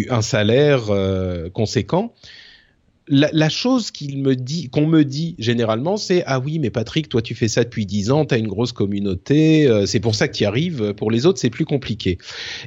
un 0.09 0.21
salaire 0.21 0.83
conséquent 1.51 2.13
la, 3.07 3.49
chose 3.49 3.91
qu'il 3.91 4.21
me 4.21 4.35
dit, 4.35 4.69
qu'on 4.69 4.85
me 4.85 5.03
dit 5.03 5.35
généralement, 5.39 5.97
c'est 5.97 6.23
ah 6.25 6.39
oui, 6.39 6.59
mais 6.59 6.69
Patrick, 6.69 7.09
toi 7.09 7.21
tu 7.21 7.35
fais 7.35 7.47
ça 7.47 7.63
depuis 7.63 7.85
dix 7.85 8.11
ans, 8.11 8.25
t'as 8.25 8.37
une 8.37 8.47
grosse 8.47 8.71
communauté, 8.71 9.67
euh, 9.67 9.85
c'est 9.85 9.99
pour 9.99 10.15
ça 10.15 10.27
que 10.27 10.35
tu 10.35 10.45
arrives. 10.45 10.93
Pour 10.93 11.11
les 11.11 11.25
autres, 11.25 11.39
c'est 11.39 11.49
plus 11.49 11.65
compliqué. 11.65 12.17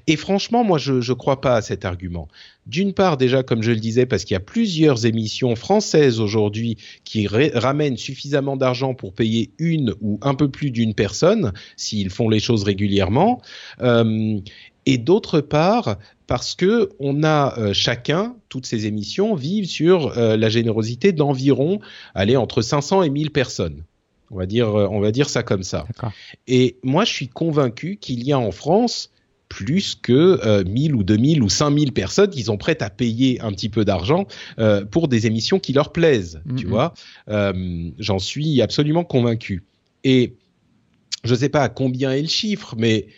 Et 0.07 0.17
franchement, 0.17 0.65
moi, 0.65 0.79
je 0.79 1.01
je 1.01 1.13
crois 1.13 1.41
pas 1.41 1.57
à 1.57 1.63
cet 1.63 1.85
argument. 1.85 2.29
D'une 2.67 2.93
part, 2.93 3.17
déjà, 3.17 3.43
comme 3.43 3.63
je 3.63 3.73
le 3.73 3.81
disais, 3.81 4.07
parce 4.07 4.25
qu'il 4.25 4.35
y 4.35 4.37
a 4.37 4.41
plusieurs 4.41 5.07
émissions 5.07 5.57
françaises 5.57 6.21
aujourd'hui 6.21 6.77
qui 7.05 7.27
ramènent 7.27 7.97
suffisamment 7.97 8.57
d'argent 8.57 8.95
pour 8.95 9.13
payer 9.13 9.51
une 9.59 9.95
ou 10.01 10.19
un 10.23 10.35
peu 10.35 10.51
plus 10.51 10.71
d'une 10.71 10.95
personne 10.95 11.53
s'ils 11.77 12.11
font 12.11 12.29
les 12.29 12.41
choses 12.41 12.63
régulièrement. 12.63 13.41
Euh, 13.81 14.39
et 14.87 14.99
d'autre 14.99 15.41
part 15.41 15.99
parce 16.27 16.55
que 16.55 16.91
on 17.01 17.25
a 17.25 17.59
euh, 17.59 17.73
chacun 17.73 18.37
toutes 18.49 18.67
ces 18.67 18.87
émissions 18.87 19.35
vivent 19.35 19.69
sur 19.69 20.17
euh, 20.17 20.37
la 20.37 20.49
générosité 20.49 21.13
d'environ 21.13 21.81
allez 22.15 22.37
entre 22.37 22.63
500 22.63 23.03
et 23.03 23.11
1000 23.11 23.31
personnes. 23.31 23.83
On 24.31 24.37
va 24.37 24.47
dire 24.47 24.69
euh, 24.69 24.87
on 24.91 25.01
va 25.01 25.11
dire 25.11 25.29
ça 25.29 25.43
comme 25.43 25.63
ça. 25.63 25.87
Et 26.47 26.77
moi 26.83 27.05
je 27.05 27.13
suis 27.13 27.29
convaincu 27.29 27.97
qu'il 27.97 28.23
y 28.23 28.33
a 28.33 28.39
en 28.39 28.53
France 28.53 29.11
plus 29.49 29.97
que 29.97 30.63
1000 30.63 30.95
ou 30.95 31.03
2000 31.03 31.43
ou 31.43 31.49
5000 31.49 31.93
personnes 31.93 32.31
qui 32.31 32.45
sont 32.45 32.57
prêtes 32.57 32.83
à 32.83 32.91
payer 32.91 33.41
un 33.41 33.51
petit 33.51 33.69
peu 33.69 33.85
d'argent 33.85 34.29
pour 34.93 35.09
des 35.09 35.27
émissions 35.27 35.59
qui 35.59 35.73
leur 35.73 35.91
plaisent, 35.91 36.41
tu 36.57 36.69
vois. 36.69 36.95
J'en 37.27 38.21
suis 38.21 38.63
absolument 38.63 39.03
convaincu. 39.03 39.65
Et 40.05 40.37
je 41.25 41.33
ne 41.33 41.39
sais 41.39 41.49
pas 41.49 41.63
à 41.63 41.69
combien 41.69 42.13
est 42.13 42.23
le 42.23 42.29
chiffre, 42.29 42.77
mais 42.79 43.09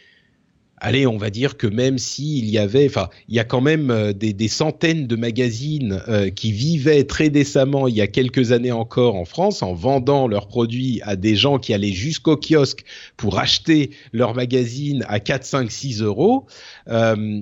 allez, 0.83 1.07
on 1.07 1.17
va 1.17 1.31
dire 1.31 1.57
que 1.57 1.69
même 1.69 1.97
s'il 1.97 2.51
y 2.51 2.59
avait, 2.59 2.87
enfin, 2.87 3.09
il 3.29 3.37
y 3.37 3.39
a 3.39 3.45
quand 3.45 3.61
même 3.61 3.91
euh, 3.91 4.13
des, 4.13 4.49
centaines 4.49 5.07
de 5.07 5.17
magazines 5.17 6.03
euh, 6.09 6.29
qui 6.29 6.53
vivaient 6.53 7.05
très 7.05 7.31
décemment 7.31 7.87
il 7.87 7.95
y 7.95 8.01
a 8.01 8.09
quelques 8.09 8.51
années 8.51 8.73
encore 8.73 9.15
en 9.15 9.25
France 9.25 9.63
en 9.63 9.75
vendant 9.75 10.27
leurs 10.27 10.49
produits 10.49 11.01
à 11.05 11.15
des 11.15 11.37
gens 11.37 11.59
qui 11.59 11.73
allaient 11.73 11.93
jusqu'au 11.93 12.37
kiosque 12.37 12.85
pour 13.17 13.39
acheter 13.39 13.91
leurs 14.13 14.35
magazines 14.35 15.05
à 15.09 15.21
4, 15.21 15.45
5, 15.45 15.71
6 15.71 16.03
euros. 16.03 16.47
Euh, 16.89 17.41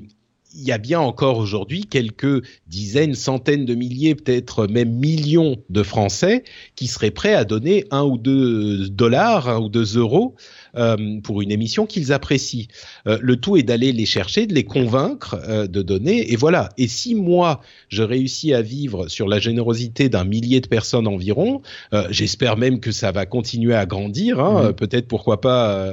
il 0.55 0.64
y 0.64 0.72
a 0.72 0.79
bien 0.79 1.00
encore 1.00 1.38
aujourd'hui 1.38 1.87
quelques 1.87 2.44
dizaines, 2.66 3.14
centaines 3.14 3.64
de 3.64 3.74
milliers, 3.74 4.14
peut-être 4.14 4.66
même 4.66 4.90
millions 4.90 5.57
de 5.70 5.83
Français 5.83 6.44
qui 6.74 6.88
seraient 6.88 7.12
prêts 7.12 7.35
à 7.35 7.44
donner 7.44 7.85
un 7.90 8.03
ou 8.03 8.18
deux 8.18 8.88
dollars, 8.88 9.62
ou 9.62 9.68
deux 9.68 9.96
euros 9.96 10.35
euh, 10.76 11.20
pour 11.22 11.42
une 11.42 11.50
émission 11.50 11.87
qu'ils 11.87 12.12
apprécient. 12.12 12.66
Euh, 13.06 13.18
le 13.20 13.37
tout 13.37 13.56
est 13.56 13.62
d'aller 13.62 13.92
les 13.92 14.06
chercher, 14.06 14.46
de 14.46 14.54
les 14.54 14.64
convaincre 14.64 15.38
euh, 15.48 15.66
de 15.66 15.83
donner, 15.83 16.33
et 16.33 16.37
voilà. 16.37 16.68
Et 16.78 16.88
si 16.88 17.14
moi, 17.14 17.61
je 17.88 18.02
réussis 18.02 18.54
à 18.54 18.62
vivre 18.62 19.09
sur 19.09 19.28
la 19.28 19.38
générosité 19.38 20.09
d'un 20.09 20.24
millier 20.24 20.61
de 20.61 20.68
personnes 20.68 21.06
environ, 21.06 21.62
j'espère 22.11 22.56
même 22.56 22.80
que 22.80 22.92
ça 22.92 23.12
va 23.12 23.26
continuer 23.26 23.74
à 23.74 23.87
grandir. 23.87 24.40
Hein, 24.40 24.70
mmh. 24.70 24.72
Peut-être 24.74 25.09
pourquoi 25.09 25.40
pas 25.40 25.92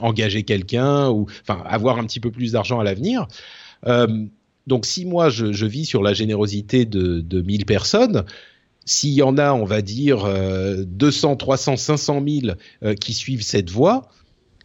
engager 0.00 0.42
quelqu'un 0.42 1.08
ou 1.10 1.26
enfin 1.42 1.62
avoir 1.66 1.98
un 1.98 2.04
petit 2.04 2.20
peu 2.20 2.30
plus 2.30 2.52
d'argent 2.52 2.80
à 2.80 2.84
l'avenir. 2.84 3.26
Donc 4.66 4.86
si 4.86 5.04
moi 5.04 5.28
je, 5.28 5.66
vis 5.66 5.84
sur 5.84 6.02
la 6.02 6.12
générosité 6.12 6.84
de, 6.84 7.20
de 7.20 7.40
1000 7.40 7.66
personnes, 7.66 8.24
s'il 8.86 9.12
y 9.12 9.22
en 9.22 9.36
a, 9.36 9.52
on 9.52 9.64
va 9.64 9.82
dire, 9.82 10.26
200, 10.86 11.36
300, 11.36 11.76
500 11.76 12.24
000 12.82 12.94
qui 12.94 13.12
suivent 13.12 13.42
cette 13.42 13.70
voie, 13.70 14.08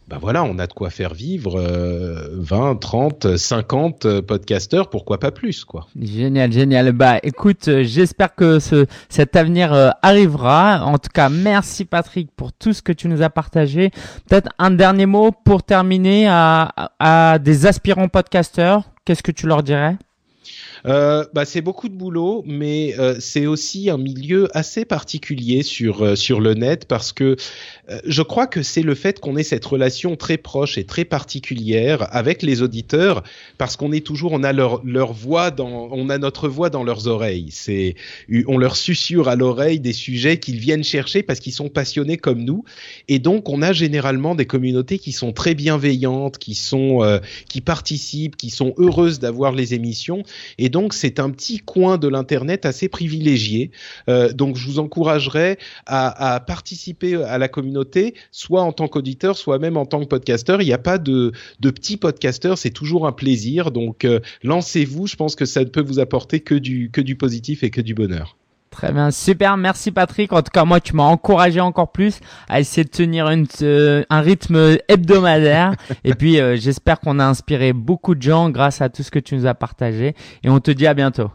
ben 0.08 0.18
voilà, 0.18 0.42
on 0.44 0.58
a 0.58 0.66
de 0.66 0.72
quoi 0.72 0.90
faire 0.90 1.14
vivre 1.14 1.58
20, 2.32 2.76
30, 2.76 3.36
50 3.36 4.20
podcasteurs, 4.20 4.90
pourquoi 4.90 5.18
pas 5.18 5.30
plus, 5.30 5.64
quoi. 5.64 5.86
Génial, 5.98 6.52
génial. 6.52 6.92
Bah, 6.92 7.18
écoute, 7.22 7.68
euh, 7.68 7.84
j'espère 7.84 8.34
que 8.34 8.58
ce, 8.58 8.86
cet 9.08 9.36
avenir 9.36 9.72
euh, 9.72 9.90
arrivera. 10.02 10.84
En 10.84 10.98
tout 10.98 11.08
cas, 11.12 11.28
merci 11.28 11.84
Patrick 11.84 12.30
pour 12.36 12.52
tout 12.52 12.72
ce 12.72 12.82
que 12.82 12.92
tu 12.92 13.08
nous 13.08 13.22
as 13.22 13.30
partagé. 13.30 13.90
Peut-être 14.28 14.50
un 14.58 14.72
dernier 14.72 15.06
mot 15.06 15.30
pour 15.30 15.62
terminer 15.62 16.26
à, 16.28 16.90
à 16.98 17.38
des 17.38 17.66
aspirants 17.66 18.08
podcasteurs. 18.08 18.82
Qu'est-ce 19.04 19.22
que 19.22 19.32
tu 19.32 19.46
leur 19.46 19.62
dirais? 19.62 19.96
Euh, 20.86 21.24
bah, 21.32 21.44
c'est 21.44 21.60
beaucoup 21.60 21.88
de 21.88 21.94
boulot, 21.94 22.42
mais 22.46 22.94
euh, 22.98 23.16
c'est 23.20 23.46
aussi 23.46 23.88
un 23.90 23.98
milieu 23.98 24.48
assez 24.56 24.84
particulier 24.84 25.62
sur 25.62 26.02
euh, 26.02 26.16
sur 26.16 26.40
le 26.40 26.54
net 26.54 26.86
parce 26.86 27.12
que 27.12 27.36
euh, 27.88 28.00
je 28.04 28.22
crois 28.22 28.46
que 28.46 28.62
c'est 28.62 28.82
le 28.82 28.94
fait 28.94 29.20
qu'on 29.20 29.36
ait 29.36 29.44
cette 29.44 29.64
relation 29.64 30.16
très 30.16 30.38
proche 30.38 30.78
et 30.78 30.84
très 30.84 31.04
particulière 31.04 32.08
avec 32.10 32.42
les 32.42 32.62
auditeurs 32.62 33.22
parce 33.58 33.76
qu'on 33.76 33.92
est 33.92 34.04
toujours 34.04 34.32
on 34.32 34.42
a 34.42 34.52
leur 34.52 34.84
leur 34.84 35.12
voix 35.12 35.50
dans 35.50 35.88
on 35.92 36.08
a 36.08 36.18
notre 36.18 36.48
voix 36.48 36.68
dans 36.68 36.82
leurs 36.82 37.06
oreilles. 37.06 37.48
C'est 37.50 37.94
on 38.48 38.58
leur 38.58 38.76
susurre 38.76 39.28
à 39.28 39.36
l'oreille 39.36 39.78
des 39.78 39.92
sujets 39.92 40.38
qu'ils 40.38 40.58
viennent 40.58 40.84
chercher 40.84 41.22
parce 41.22 41.38
qu'ils 41.38 41.52
sont 41.52 41.68
passionnés 41.68 42.16
comme 42.16 42.42
nous 42.42 42.64
et 43.08 43.20
donc 43.20 43.48
on 43.48 43.62
a 43.62 43.72
généralement 43.72 44.34
des 44.34 44.46
communautés 44.46 44.98
qui 44.98 45.12
sont 45.12 45.32
très 45.32 45.54
bienveillantes, 45.54 46.38
qui 46.38 46.54
sont 46.54 47.20
qui 47.48 47.60
participent, 47.60 48.36
qui 48.36 48.50
sont 48.50 48.74
heureuses 48.78 49.20
d'avoir 49.20 49.52
les 49.52 49.74
émissions 49.74 50.24
et 50.58 50.68
donc 50.72 50.94
c'est 50.94 51.20
un 51.20 51.30
petit 51.30 51.58
coin 51.58 51.98
de 51.98 52.08
l'internet 52.08 52.66
assez 52.66 52.88
privilégié. 52.88 53.70
Euh, 54.08 54.32
donc 54.32 54.56
je 54.56 54.66
vous 54.66 54.80
encouragerais 54.80 55.58
à, 55.86 56.42
participer 56.44 57.14
à 57.14 57.38
la 57.38 57.46
communauté, 57.46 58.14
soit 58.32 58.62
en 58.62 58.72
tant 58.72 58.88
qu'auditeur, 58.88 59.36
soit 59.36 59.58
même 59.58 59.76
en 59.76 59.86
tant 59.86 60.00
que 60.00 60.06
podcasteur. 60.06 60.62
Il 60.62 60.66
n'y 60.66 60.72
a 60.72 60.78
pas 60.78 60.98
de, 60.98 61.32
de 61.60 61.70
petits 61.70 61.98
podcasteurs, 61.98 62.58
c'est 62.58 62.70
toujours 62.70 63.06
un 63.06 63.12
plaisir. 63.12 63.70
Donc 63.70 64.04
euh, 64.04 64.18
lancez-vous. 64.42 65.06
Je 65.06 65.16
pense 65.16 65.36
que 65.36 65.44
ça 65.44 65.60
ne 65.60 65.68
peut 65.68 65.82
vous 65.82 66.00
apporter 66.00 66.40
que 66.40 66.54
du 66.54 67.16
positif 67.16 67.62
et 67.62 67.70
que 67.70 67.80
du 67.80 67.94
bonheur. 67.94 68.36
Très 68.72 68.90
bien, 68.90 69.10
super, 69.10 69.58
merci 69.58 69.92
Patrick. 69.92 70.32
En 70.32 70.40
tout 70.40 70.50
cas, 70.50 70.64
moi, 70.64 70.80
tu 70.80 70.96
m'as 70.96 71.04
encouragé 71.04 71.60
encore 71.60 71.92
plus 71.92 72.20
à 72.48 72.58
essayer 72.58 72.84
de 72.84 72.88
tenir 72.88 73.28
une, 73.28 73.46
euh, 73.60 74.02
un 74.08 74.20
rythme 74.22 74.78
hebdomadaire. 74.88 75.74
Et 76.04 76.14
puis, 76.14 76.40
euh, 76.40 76.56
j'espère 76.56 76.98
qu'on 76.98 77.18
a 77.18 77.24
inspiré 77.24 77.74
beaucoup 77.74 78.14
de 78.14 78.22
gens 78.22 78.48
grâce 78.48 78.80
à 78.80 78.88
tout 78.88 79.02
ce 79.02 79.10
que 79.10 79.18
tu 79.18 79.36
nous 79.36 79.46
as 79.46 79.54
partagé. 79.54 80.14
Et 80.42 80.48
on 80.48 80.58
te 80.58 80.70
dit 80.70 80.86
à 80.86 80.94
bientôt. 80.94 81.30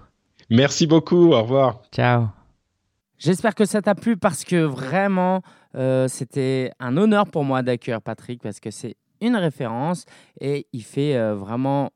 Merci 0.50 0.88
beaucoup, 0.88 1.32
au 1.32 1.42
revoir. 1.42 1.84
Ciao. 1.94 2.30
J'espère 3.20 3.54
que 3.54 3.66
ça 3.66 3.84
t'a 3.84 3.94
plu 3.94 4.18
parce 4.18 4.44
que 4.44 4.64
vraiment, 4.64 5.44
euh, 5.76 6.08
c'était 6.08 6.72
un 6.80 6.98
honneur 6.98 7.28
pour 7.28 7.44
moi 7.44 7.62
d'accueillir 7.62 8.02
Patrick 8.02 8.42
parce 8.42 8.60
que 8.60 8.72
c'est 8.72 8.96
une 9.22 9.36
référence 9.36 10.06
et 10.42 10.66
il 10.74 10.84
fait 10.84 11.16
euh, 11.16 11.36
vraiment 11.36 11.92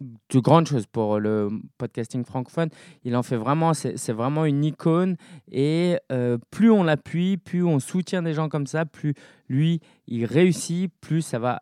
de 0.00 0.38
grandes 0.40 0.66
choses 0.66 0.86
pour 0.86 1.18
le 1.18 1.48
podcasting 1.78 2.24
francophone. 2.24 2.68
Il 3.04 3.16
en 3.16 3.22
fait 3.22 3.36
vraiment, 3.36 3.74
c'est 3.74 4.12
vraiment 4.12 4.44
une 4.44 4.64
icône. 4.64 5.16
Et 5.50 5.98
euh, 6.12 6.38
plus 6.50 6.70
on 6.70 6.82
l'appuie, 6.82 7.36
plus 7.36 7.64
on 7.64 7.78
soutient 7.78 8.22
des 8.22 8.34
gens 8.34 8.48
comme 8.48 8.66
ça, 8.66 8.84
plus 8.84 9.14
lui, 9.48 9.80
il 10.06 10.24
réussit, 10.24 10.92
plus 11.00 11.22
ça 11.22 11.38
va 11.38 11.60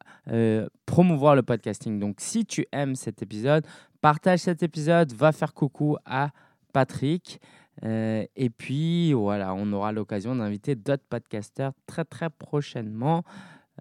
promouvoir 0.87 1.37
le 1.37 1.43
podcasting. 1.43 1.99
Donc 1.99 2.17
si 2.19 2.45
tu 2.45 2.67
aimes 2.73 2.95
cet 2.95 3.23
épisode, 3.23 3.67
partage 4.01 4.41
cet 4.41 4.63
épisode, 4.63 5.13
va 5.13 5.33
faire 5.33 5.55
coucou 5.55 5.97
à 6.05 6.31
Patrick. 6.73 7.41
Euh, 7.83 8.25
et 8.37 8.51
puis 8.51 9.13
voilà, 9.13 9.55
on 9.55 9.73
aura 9.73 9.93
l'occasion 9.93 10.37
d'inviter 10.37 10.75
d'autres 10.75 11.05
podcasters 11.09 11.73
très 11.87 12.05
très 12.05 12.31
prochainement. 12.31 13.25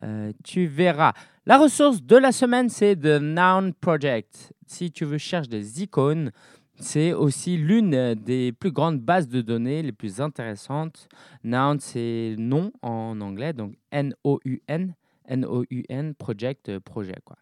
Euh, 0.03 0.31
tu 0.43 0.65
verras. 0.65 1.13
La 1.45 1.57
ressource 1.57 2.01
de 2.01 2.15
la 2.15 2.31
semaine, 2.31 2.69
c'est 2.69 2.95
The 2.95 3.21
Noun 3.21 3.73
Project. 3.73 4.53
Si 4.65 4.91
tu 4.91 5.05
veux 5.05 5.17
chercher 5.17 5.49
des 5.49 5.83
icônes, 5.83 6.31
c'est 6.75 7.13
aussi 7.13 7.57
l'une 7.57 8.15
des 8.15 8.51
plus 8.51 8.71
grandes 8.71 8.99
bases 8.99 9.27
de 9.27 9.41
données 9.41 9.83
les 9.83 9.91
plus 9.91 10.19
intéressantes. 10.19 11.07
Noun, 11.43 11.79
c'est 11.79 12.35
nom 12.37 12.71
en 12.81 13.19
anglais, 13.21 13.53
donc 13.53 13.75
N-O-U-N. 13.91 14.95
N-O-U-N, 15.25 16.15
project, 16.15 16.67
euh, 16.67 16.79
projet. 16.81 17.15
Quoi. 17.23 17.37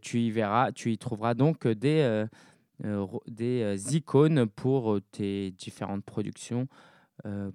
tu 0.00 0.20
y 0.20 0.30
verras, 0.30 0.70
tu 0.70 0.92
y 0.92 0.98
trouveras 0.98 1.34
donc 1.34 1.66
des, 1.66 2.28
euh, 2.84 3.06
des 3.26 3.62
euh, 3.62 3.76
icônes 3.92 4.46
pour 4.46 4.94
euh, 4.94 5.02
tes 5.12 5.50
différentes 5.50 6.04
productions 6.04 6.66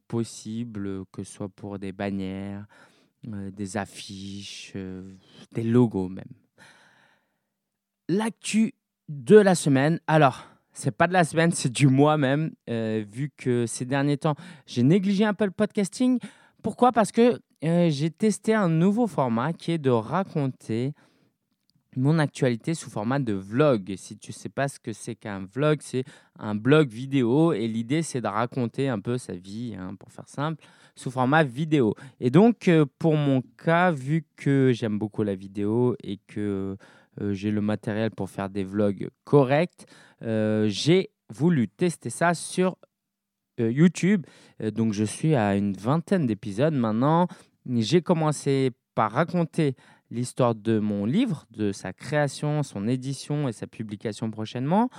possibles, 0.07 1.05
que 1.11 1.23
ce 1.23 1.33
soit 1.33 1.49
pour 1.49 1.79
des 1.79 1.91
bannières, 1.91 2.67
des 3.25 3.77
affiches, 3.77 4.73
des 5.51 5.63
logos 5.63 6.09
même. 6.09 6.25
L'actu 8.07 8.73
de 9.09 9.37
la 9.37 9.55
semaine. 9.55 9.99
Alors, 10.07 10.45
c'est 10.73 10.91
pas 10.91 11.07
de 11.07 11.13
la 11.13 11.23
semaine, 11.23 11.51
c'est 11.51 11.71
du 11.71 11.87
mois 11.87 12.17
même, 12.17 12.51
vu 12.67 13.31
que 13.35 13.65
ces 13.65 13.85
derniers 13.85 14.17
temps, 14.17 14.35
j'ai 14.65 14.83
négligé 14.83 15.25
un 15.25 15.33
peu 15.33 15.45
le 15.45 15.51
podcasting. 15.51 16.19
Pourquoi? 16.61 16.91
Parce 16.91 17.11
que 17.11 17.39
j'ai 17.61 18.11
testé 18.11 18.53
un 18.53 18.69
nouveau 18.69 19.07
format 19.07 19.53
qui 19.53 19.71
est 19.71 19.77
de 19.77 19.89
raconter 19.89 20.93
mon 21.95 22.19
actualité 22.19 22.73
sous 22.73 22.89
format 22.89 23.19
de 23.19 23.31
vlog. 23.31 23.95
Si 23.95 24.17
tu 24.17 24.31
ne 24.31 24.33
sais 24.33 24.49
pas 24.49 24.67
ce 24.67 24.79
que 24.79 24.91
c'est 24.91 25.15
qu'un 25.15 25.45
vlog, 25.45 25.79
c'est 25.81 26.03
un 26.37 26.53
blog 26.53 26.89
vidéo 26.89 27.53
et 27.53 27.67
l'idée 27.69 28.01
c'est 28.01 28.19
de 28.19 28.27
raconter 28.27 28.89
un 28.89 28.99
peu 28.99 29.17
sa 29.17 29.33
vie, 29.33 29.75
hein, 29.79 29.95
pour 29.95 30.11
faire 30.11 30.27
simple, 30.27 30.61
sous 30.95 31.11
format 31.11 31.43
vidéo. 31.43 31.93
Et 32.19 32.29
donc 32.29 32.67
euh, 32.67 32.85
pour 32.99 33.15
mon 33.15 33.41
cas, 33.63 33.91
vu 33.91 34.25
que 34.35 34.71
j'aime 34.73 34.97
beaucoup 34.97 35.23
la 35.23 35.35
vidéo 35.35 35.95
et 36.03 36.19
que 36.27 36.77
euh, 37.21 37.33
j'ai 37.33 37.51
le 37.51 37.61
matériel 37.61 38.11
pour 38.11 38.29
faire 38.29 38.49
des 38.49 38.63
vlogs 38.63 39.09
corrects, 39.23 39.85
euh, 40.23 40.67
j'ai 40.69 41.11
voulu 41.29 41.67
tester 41.67 42.09
ça 42.09 42.33
sur 42.33 42.77
YouTube. 43.57 44.25
donc 44.59 44.91
je 44.91 45.05
suis 45.05 45.33
à 45.33 45.55
une 45.55 45.77
vingtaine 45.77 46.27
d'épisodes 46.27 46.73
maintenant. 46.73 47.29
J'ai 47.65 48.01
commencé 48.01 48.71
par 48.95 49.13
raconter 49.13 49.77
l'histoire 50.11 50.55
de 50.55 50.77
mon 50.77 51.05
livre, 51.05 51.45
de 51.51 51.71
sa 51.71 51.93
création, 51.93 52.63
son 52.63 52.85
édition 52.85 53.47
et 53.47 53.53
sa 53.53 53.65
publication 53.65 54.29
prochainement. 54.29 54.89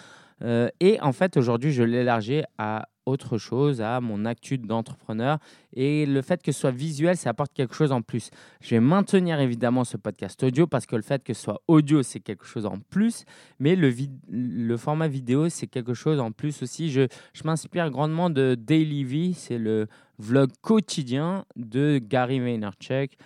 Et 0.81 0.99
en 1.03 1.13
fait, 1.13 1.37
aujourd'hui, 1.37 1.71
je 1.71 1.83
l'élargis 1.83 2.45
à 2.57 2.89
autre 3.07 3.39
chose, 3.39 3.81
à 3.81 4.01
mon 4.01 4.25
actu 4.25 4.59
d'entrepreneur. 4.59 5.39
Et 5.73 6.05
le 6.07 6.21
fait 6.23 6.43
que 6.43 6.53
ce 6.53 6.61
soit 6.61 6.71
visuel, 6.71 7.17
ça 7.17 7.31
apporte 7.31 7.53
quelque 7.55 7.75
chose 7.75 7.93
en 7.93 8.03
plus. 8.03 8.31
Je 8.61 8.71
vais 8.71 8.81
maintenir 8.81 9.41
évidemment 9.41 9.85
ce 9.85 9.97
podcast 9.97 10.43
audio 10.43 10.67
parce 10.67 10.87
que 10.87 10.97
le 10.97 11.03
fait 11.03 11.23
que 11.23 11.33
ce 11.33 11.43
soit 11.43 11.63
audio, 11.69 12.03
c'est 12.03 12.21
quelque 12.21 12.45
chose 12.45 12.67
en 12.67 12.79
plus. 12.91 13.25
Mais 13.61 13.77
le, 13.77 14.77
format 14.77 15.09
vidéo, 15.09 15.49
c'est 15.49 15.69
quelque 15.69 15.95
chose 15.95 16.21
en 16.21 16.33
plus 16.33 16.63
aussi. 16.63 16.91
Je, 16.91 17.07
m'inspire 17.45 17.91
grandement 17.91 18.29
de 18.29 18.57
Daily 18.59 19.05
V, 19.05 19.33
c'est 19.35 19.59
le 19.59 19.87
vlog 20.19 20.51
quotidien 20.61 21.45
de 21.55 21.99
Gary 21.99 22.41
Vaynerchuk. 22.41 23.17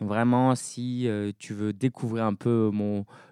Vraiment, 0.00 0.54
si 0.56 1.08
euh, 1.08 1.30
tu 1.38 1.54
veux 1.54 1.72
découvrir 1.72 2.24
un 2.24 2.34
peu 2.34 2.70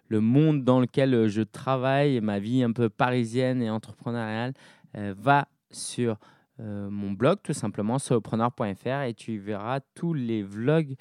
le 0.09 0.21
monde 0.21 0.63
dans 0.63 0.79
lequel 0.79 1.13
euh, 1.13 1.29
je 1.29 1.43
travaille, 1.43 2.21
ma 2.21 2.39
vie 2.39 2.63
un 2.63 2.71
peu 2.71 2.89
parisienne 2.89 3.61
et 3.61 3.69
entrepreneuriale, 3.69 4.53
va 4.95 5.49
sur 5.71 6.17
mon 6.59 7.13
blog 7.13 7.39
tout 7.43 7.55
simplement, 7.55 7.99
solopreneur.fr 7.99 9.03
et 9.07 9.15
tu 9.15 9.39
verras 9.39 9.81
tous 9.95 10.15
les 10.15 10.43
vlogs 10.43 10.95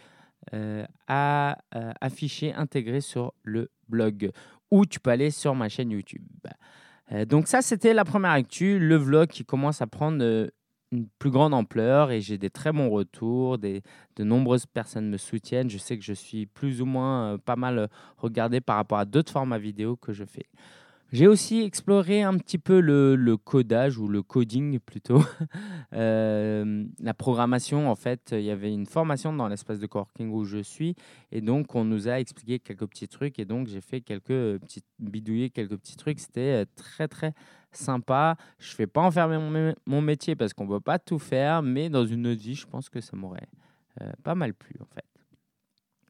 à, 1.08 1.58
affichés, 2.00 2.54
intégrés 2.54 3.02
sur 3.02 3.34
le 3.44 3.70
blog. 3.90 4.32
Ou 4.72 4.86
tu 4.86 5.00
peux 5.00 5.12
aller 5.12 5.30
sur 5.30 5.54
ma 5.54 5.68
chaîne 5.68 5.92
YouTube. 5.92 6.26
donc 7.28 7.48
ça, 7.48 7.62
c'était 7.62 7.94
la 7.94 8.06
première 8.06 8.32
actu, 8.32 8.80
le 8.80 8.96
vlog 8.96 9.28
qui 9.28 9.44
commence 9.44 9.82
à 9.82 9.88
prendre 9.88 10.50
une 10.92 11.08
plus 11.20 11.32
grande 11.32 11.54
ampleur 11.54 12.12
et 12.12 12.22
j'ai 12.22 12.38
des 12.38 12.50
très 12.50 12.72
bons 12.72 12.90
retours. 12.90 13.58
Des, 13.58 13.82
de 14.18 14.24
nombreuses 14.24 14.66
personnes 14.66 15.10
me 15.10 15.18
soutiennent. 15.18 15.70
Je 15.70 15.78
sais 15.78 15.98
que 15.98 16.04
je 16.04 16.14
suis 16.14 16.46
plus 16.46 16.82
ou 16.82 16.86
moins 16.86 17.34
euh, 17.34 17.38
pas 17.38 17.56
mal 17.56 17.80
euh, 17.80 17.88
regardé 18.18 18.62
par 18.62 18.76
rapport 18.76 19.00
à 19.00 19.06
d'autres 19.06 19.32
formats 19.32 19.58
vidéo 19.58 19.96
que 19.96 20.14
je 20.14 20.26
fais. 20.26 20.48
J'ai 21.12 21.28
aussi 21.28 21.62
exploré 21.62 22.24
un 22.24 22.38
petit 22.38 22.58
peu 22.58 22.80
le, 22.80 23.36
codage 23.36 23.98
ou 23.98 24.08
le 24.08 24.22
coding 24.24 24.80
plutôt. 24.80 25.22
Euh, 25.94 26.86
la 27.02 27.14
programmation, 27.14 27.92
en 27.92 27.96
fait, 27.96 28.30
il 28.32 28.44
y 28.44 28.50
avait 28.50 28.74
une 28.74 28.86
formation 28.86 29.34
dans 29.34 29.50
l'espace 29.50 29.78
de 29.78 29.88
coworking 29.88 30.32
où 30.32 30.46
je 30.46 30.60
suis 30.60 30.96
et 31.34 31.42
donc 31.42 31.76
on 31.76 31.84
nous 31.84 32.08
a 32.08 32.18
expliqué 32.22 32.60
quelques 32.60 32.88
petits 32.88 33.10
trucs 33.10 33.40
et 33.40 33.46
donc 33.46 33.68
j'ai 33.68 33.82
fait 33.82 34.00
quelques 34.00 34.60
petits 34.60 34.84
bidouillés, 35.00 35.50
quelques 35.50 35.76
petits 35.76 35.98
trucs. 35.98 36.22
C'était 36.22 36.66
très 36.78 37.10
très 37.10 37.34
sympa. 37.74 38.38
Je 38.58 38.72
ne 38.72 38.76
fais 38.76 38.88
pas 38.88 39.02
en 39.02 39.12
faire 39.12 39.28
mon, 39.28 40.02
métier 40.02 40.38
parce 40.38 40.54
qu'on 40.54 40.64
ne 40.64 40.70
peut 40.70 40.80
pas 40.80 40.98
tout 40.98 41.20
faire, 41.20 41.62
mais 41.62 41.90
dans 41.90 42.06
une 42.06 42.26
autre 42.26 42.42
vie, 42.42 42.56
je 42.56 42.66
pense 42.66 42.88
que 42.90 43.02
ça 43.02 43.18
m'aurait 43.18 43.50
euh, 44.02 44.10
pas 44.24 44.34
mal 44.34 44.54
plu 44.54 44.76
en 44.80 44.86
fait. 44.96 45.11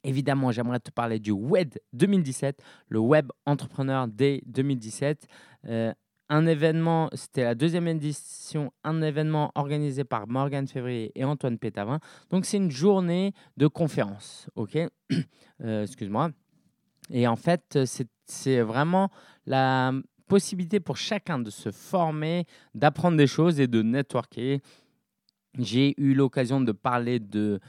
Évidemment, 0.03 0.51
j'aimerais 0.51 0.79
te 0.79 0.91
parler 0.91 1.19
du 1.19 1.31
WED 1.31 1.79
2017, 1.93 2.61
le 2.87 2.99
Web 2.99 3.31
Entrepreneur 3.45 4.07
Day 4.07 4.41
2017. 4.47 5.27
Euh, 5.67 5.93
un 6.29 6.47
événement, 6.47 7.09
c'était 7.13 7.43
la 7.43 7.55
deuxième 7.55 7.87
édition, 7.87 8.71
un 8.83 9.01
événement 9.01 9.51
organisé 9.55 10.03
par 10.03 10.27
Morgan 10.27 10.65
Février 10.67 11.11
et 11.13 11.25
Antoine 11.25 11.57
Pétavin. 11.57 11.99
Donc, 12.29 12.45
c'est 12.45 12.57
une 12.57 12.71
journée 12.71 13.33
de 13.57 13.67
conférence, 13.67 14.49
ok? 14.55 14.77
Euh, 15.63 15.83
Excuse-moi. 15.83 16.31
Et 17.11 17.27
en 17.27 17.35
fait, 17.35 17.77
c'est 18.25 18.61
vraiment 18.61 19.11
la 19.45 19.91
possibilité 20.27 20.79
pour 20.79 20.97
chacun 20.97 21.37
de 21.37 21.51
se 21.51 21.69
former, 21.69 22.45
d'apprendre 22.73 23.15
des 23.15 23.27
choses 23.27 23.59
et 23.59 23.67
de 23.67 23.83
networker. 23.83 24.59
J'ai 25.59 25.93
eu 25.97 26.15
l'occasion 26.15 26.61
de 26.61 26.71
parler 26.71 27.19
de, 27.19 27.59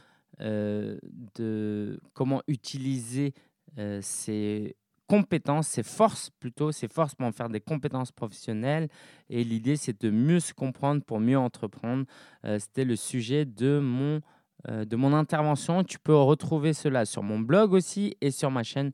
de 0.42 2.00
comment 2.14 2.42
utiliser 2.48 3.32
euh, 3.78 4.00
ses 4.02 4.76
compétences, 5.06 5.68
ses 5.68 5.82
forces 5.82 6.30
plutôt, 6.40 6.72
ses 6.72 6.88
forces 6.88 7.14
pour 7.14 7.26
en 7.26 7.32
faire 7.32 7.48
des 7.48 7.60
compétences 7.60 8.12
professionnelles. 8.12 8.88
Et 9.28 9.44
l'idée, 9.44 9.76
c'est 9.76 10.00
de 10.00 10.10
mieux 10.10 10.40
se 10.40 10.54
comprendre 10.54 11.02
pour 11.02 11.20
mieux 11.20 11.38
entreprendre. 11.38 12.04
Euh, 12.44 12.58
c'était 12.58 12.84
le 12.84 12.96
sujet 12.96 13.44
de 13.44 13.78
mon, 13.78 14.20
de 14.68 14.96
mon 14.96 15.12
intervention. 15.12 15.84
Tu 15.84 15.98
peux 15.98 16.14
retrouver 16.14 16.72
cela 16.72 17.04
sur 17.04 17.22
mon 17.22 17.40
blog 17.40 17.72
aussi 17.72 18.16
et 18.20 18.30
sur 18.30 18.50
ma 18.50 18.62
chaîne 18.62 18.92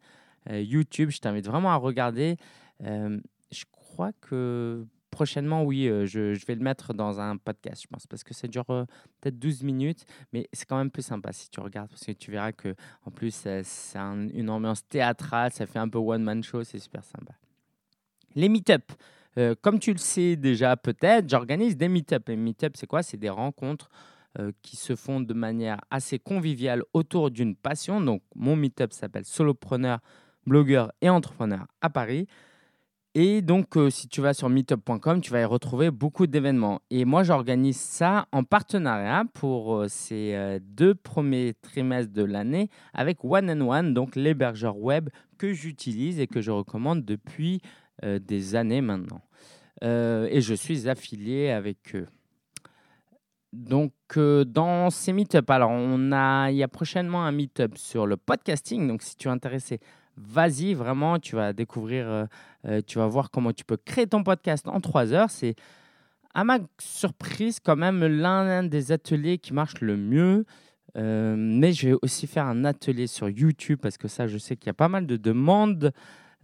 YouTube. 0.51 1.11
Je 1.11 1.19
t'invite 1.19 1.47
vraiment 1.47 1.71
à 1.71 1.77
regarder 1.77 2.37
crois 3.99 4.13
que 4.21 4.87
prochainement, 5.18 5.64
oui, 5.64 5.88
euh, 5.88 6.07
je, 6.07 6.46
vais 6.46 6.54
le 6.54 6.62
mettre 6.62 6.94
dans 6.94 7.18
un 7.18 7.37
podcast, 7.38 7.83
je 7.83 7.88
pense, 7.88 8.07
parce 8.07 8.22
que 8.22 8.35
ça 8.35 8.46
dure 8.46 8.70
euh, 8.70 8.85
peut-être 9.20 9.37
12 9.37 9.64
minutes, 9.64 10.04
mais 10.33 10.48
c'est 10.52 10.64
quand 10.64 10.78
même 10.78 10.92
plus 10.92 11.02
sympa 11.02 11.33
si 11.33 11.50
tu 11.50 11.59
regardes, 11.59 11.88
parce 11.88 12.04
que 12.04 12.12
tu 12.12 12.31
verras 12.31 12.52
que 12.52 12.76
en 13.04 13.11
plus, 13.11 13.35
c'est 13.35 13.96
une 13.96 14.48
ambiance 14.48 14.87
théâtrale, 14.87 15.50
ça 15.50 15.66
fait 15.66 15.81
un 15.81 15.88
peu 15.88 15.98
one-man 15.98 16.44
show, 16.44 16.62
c'est 16.62 16.78
super 16.78 17.02
sympa. 17.02 17.33
Les 18.37 18.48
meet-up. 18.48 18.92
Euh, 19.38 19.57
comme 19.61 19.81
tu 19.81 19.92
le 19.92 19.98
sais 19.98 20.37
déjà 20.37 20.76
peut-être, 20.76 21.28
j'organise 21.28 21.76
des 21.76 21.88
meet-up. 21.88 22.28
Les 22.28 22.37
meet-up, 22.37 22.74
c'est 22.76 22.87
quoi? 22.87 23.02
C'est 23.02 23.16
des 23.16 23.31
rencontres 23.31 23.90
qui 24.62 24.76
se 24.76 24.94
font 24.94 25.20
de 25.20 25.35
manière 25.35 25.81
assez 25.90 26.20
conviviale 26.20 26.85
autour 26.92 27.33
d'une 27.33 27.57
passion. 27.57 28.00
Donc, 28.00 28.22
mon 28.37 28.54
meet-up 28.54 28.92
s'appelle 28.92 29.24
Solopreneur, 29.24 29.98
blogueur 30.46 30.92
et 31.00 31.09
entrepreneur 31.09 31.66
à 31.81 31.90
Paris. 31.90 32.28
Et 33.14 33.40
donc, 33.42 33.77
euh, 33.77 33.90
si 33.90 34.07
tu 34.09 34.21
vas 34.21 34.35
sur 34.35 34.49
meetup.com, 34.49 35.21
tu 35.21 35.31
vas 35.31 35.40
y 35.40 35.44
retrouver 35.44 35.90
beaucoup 35.90 36.27
d'événements. 36.27 36.83
Et 36.90 37.05
moi, 37.05 37.23
j'organise 37.23 37.79
ça 37.79 38.27
en 38.33 38.44
partenariat 38.44 39.25
pour 39.33 39.75
euh, 39.75 39.88
ces 39.88 40.35
euh, 40.35 40.59
deux 40.62 40.94
premiers 40.94 41.55
trimestres 41.62 42.12
de 42.12 42.23
l'année 42.23 42.68
avec 42.92 43.25
One 43.25 43.51
and 43.51 43.66
One, 43.66 43.94
donc 43.94 44.14
l'hébergeur 44.14 44.77
web 44.77 45.09
que 45.38 45.53
j'utilise 45.53 46.21
et 46.21 46.27
que 46.27 46.40
je 46.40 46.51
recommande 46.51 47.05
depuis 47.05 47.61
des 48.03 48.55
années 48.55 48.81
maintenant. 48.81 49.23
et 49.83 50.40
je 50.40 50.55
suis 50.55 50.88
affilié 50.88 51.51
avec 51.51 51.96
eux. 51.96 52.06
donc, 53.52 53.92
dans 54.17 54.90
ces 54.90 55.13
meet-up, 55.13 55.50
alors 55.50 55.71
on 55.71 56.13
a, 56.13 56.50
il 56.50 56.56
y 56.59 56.63
a 56.63 56.69
prochainement 56.69 57.25
un 57.25 57.33
meet-up 57.33 57.77
sur 57.77 58.06
le 58.06 58.17
podcasting. 58.17 58.87
Donc, 58.87 59.02
si 59.02 59.17
tu 59.17 59.27
es 59.27 59.31
intéressé, 59.33 59.81
vas-y, 60.19 60.75
vraiment, 60.75 61.19
tu 61.19 61.37
vas 61.37 61.52
découvrir, 61.52 62.08
euh, 62.08 62.25
euh, 62.66 62.81
tu 62.87 62.98
vas 62.98 63.06
voir 63.06 63.31
comment 63.31 63.52
tu 63.52 63.64
peux 63.64 63.77
créer 63.77 64.06
ton 64.06 64.23
podcast 64.23 64.66
en 64.69 64.81
trois 64.81 65.12
heures. 65.12 65.31
C'est, 65.31 65.54
à 66.35 66.44
ma 66.44 66.58
surprise, 66.81 67.58
quand 67.60 67.77
même 67.77 68.04
l'un 68.04 68.62
des 68.62 68.92
ateliers 68.92 69.38
qui 69.38 69.52
marche 69.52 69.81
le 69.81 69.96
mieux. 69.96 70.44
mais 70.94 71.73
je 71.73 71.90
vais 71.90 71.96
aussi 72.02 72.27
faire 72.27 72.46
un 72.46 72.64
atelier 72.64 73.06
sur 73.06 73.29
YouTube 73.29 73.79
parce 73.81 73.98
que 73.98 74.08
ça, 74.08 74.27
je 74.27 74.38
sais 74.38 74.56
qu'il 74.56 74.66
y 74.66 74.71
a 74.71 74.75
pas 74.75 74.88
mal 74.88 75.06
de 75.06 75.16
demandes. 75.16 75.92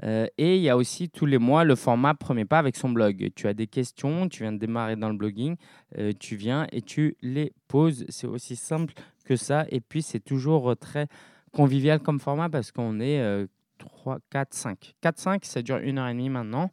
Euh, 0.03 0.27
et 0.39 0.57
il 0.57 0.62
y 0.62 0.68
a 0.68 0.77
aussi 0.77 1.09
tous 1.09 1.27
les 1.27 1.39
mois 1.39 1.64
le 1.64 1.77
format 1.77 2.14
Premier 2.14 2.45
Pas 2.45 2.59
avec 2.59 2.77
son 2.77 2.89
blog. 2.89 3.31
Tu 3.37 3.47
as 3.47 3.55
des 3.55 3.66
questions, 3.66 4.29
tu 4.29 4.43
viens 4.43 4.53
de 4.53 4.59
démarrer 4.59 4.97
dans 4.97 5.09
le 5.09 5.16
blogging, 5.16 5.57
euh, 5.99 6.12
tu 6.18 6.37
viens 6.37 6.66
et 6.72 6.83
tu 6.83 7.16
les 7.22 7.53
poses. 7.68 8.05
C'est 8.09 8.27
aussi 8.27 8.57
simple 8.57 8.95
que 9.25 9.37
ça. 9.37 9.66
Et 9.70 9.81
puis, 9.81 10.03
c'est 10.03 10.20
toujours 10.20 10.77
très 10.77 11.07
convivial 11.53 12.01
comme 12.01 12.18
format 12.18 12.49
parce 12.49 12.72
qu'on 12.72 12.99
est 13.01 13.47
3, 13.89 14.18
4, 14.30 14.55
5. 14.55 14.95
4, 15.01 15.18
5, 15.18 15.45
ça 15.45 15.62
dure 15.62 15.78
une 15.78 15.99
heure 15.99 16.09
et 16.09 16.12
demie 16.12 16.30
maintenant. 16.30 16.70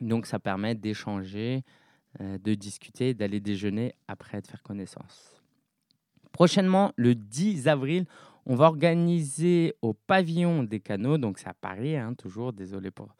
Donc, 0.00 0.26
ça 0.26 0.38
permet 0.38 0.74
d'échanger, 0.74 1.62
euh, 2.20 2.38
de 2.38 2.54
discuter, 2.54 3.14
d'aller 3.14 3.40
déjeuner 3.40 3.94
après 4.08 4.40
de 4.40 4.46
faire 4.46 4.62
connaissance. 4.62 5.42
Prochainement, 6.32 6.92
le 6.96 7.14
10 7.14 7.68
avril, 7.68 8.06
on 8.46 8.56
va 8.56 8.66
organiser 8.66 9.74
au 9.82 9.94
pavillon 9.94 10.64
des 10.64 10.80
canaux, 10.80 11.18
donc 11.18 11.38
c'est 11.38 11.48
à 11.48 11.54
Paris, 11.54 11.96
hein, 11.96 12.14
toujours, 12.14 12.52
désolé 12.52 12.90
pour 12.90 13.14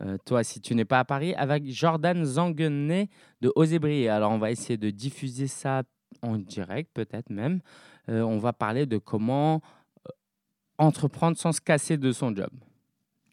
euh, 0.00 0.16
toi 0.24 0.42
si 0.42 0.60
tu 0.60 0.74
n'es 0.74 0.84
pas 0.84 1.00
à 1.00 1.04
Paris, 1.04 1.34
avec 1.34 1.68
Jordan 1.70 2.24
Zanguenet 2.24 3.08
de 3.40 3.52
Osébri. 3.54 4.08
Alors 4.08 4.32
on 4.32 4.38
va 4.38 4.50
essayer 4.50 4.78
de 4.78 4.90
diffuser 4.90 5.46
ça 5.46 5.82
en 6.22 6.38
direct, 6.38 6.90
peut-être 6.94 7.30
même. 7.30 7.60
Euh, 8.08 8.22
on 8.22 8.38
va 8.38 8.52
parler 8.52 8.86
de 8.86 8.98
comment 8.98 9.60
entreprendre 10.78 11.36
sans 11.36 11.52
se 11.52 11.60
casser 11.60 11.96
de 11.96 12.12
son 12.12 12.34
job. 12.34 12.50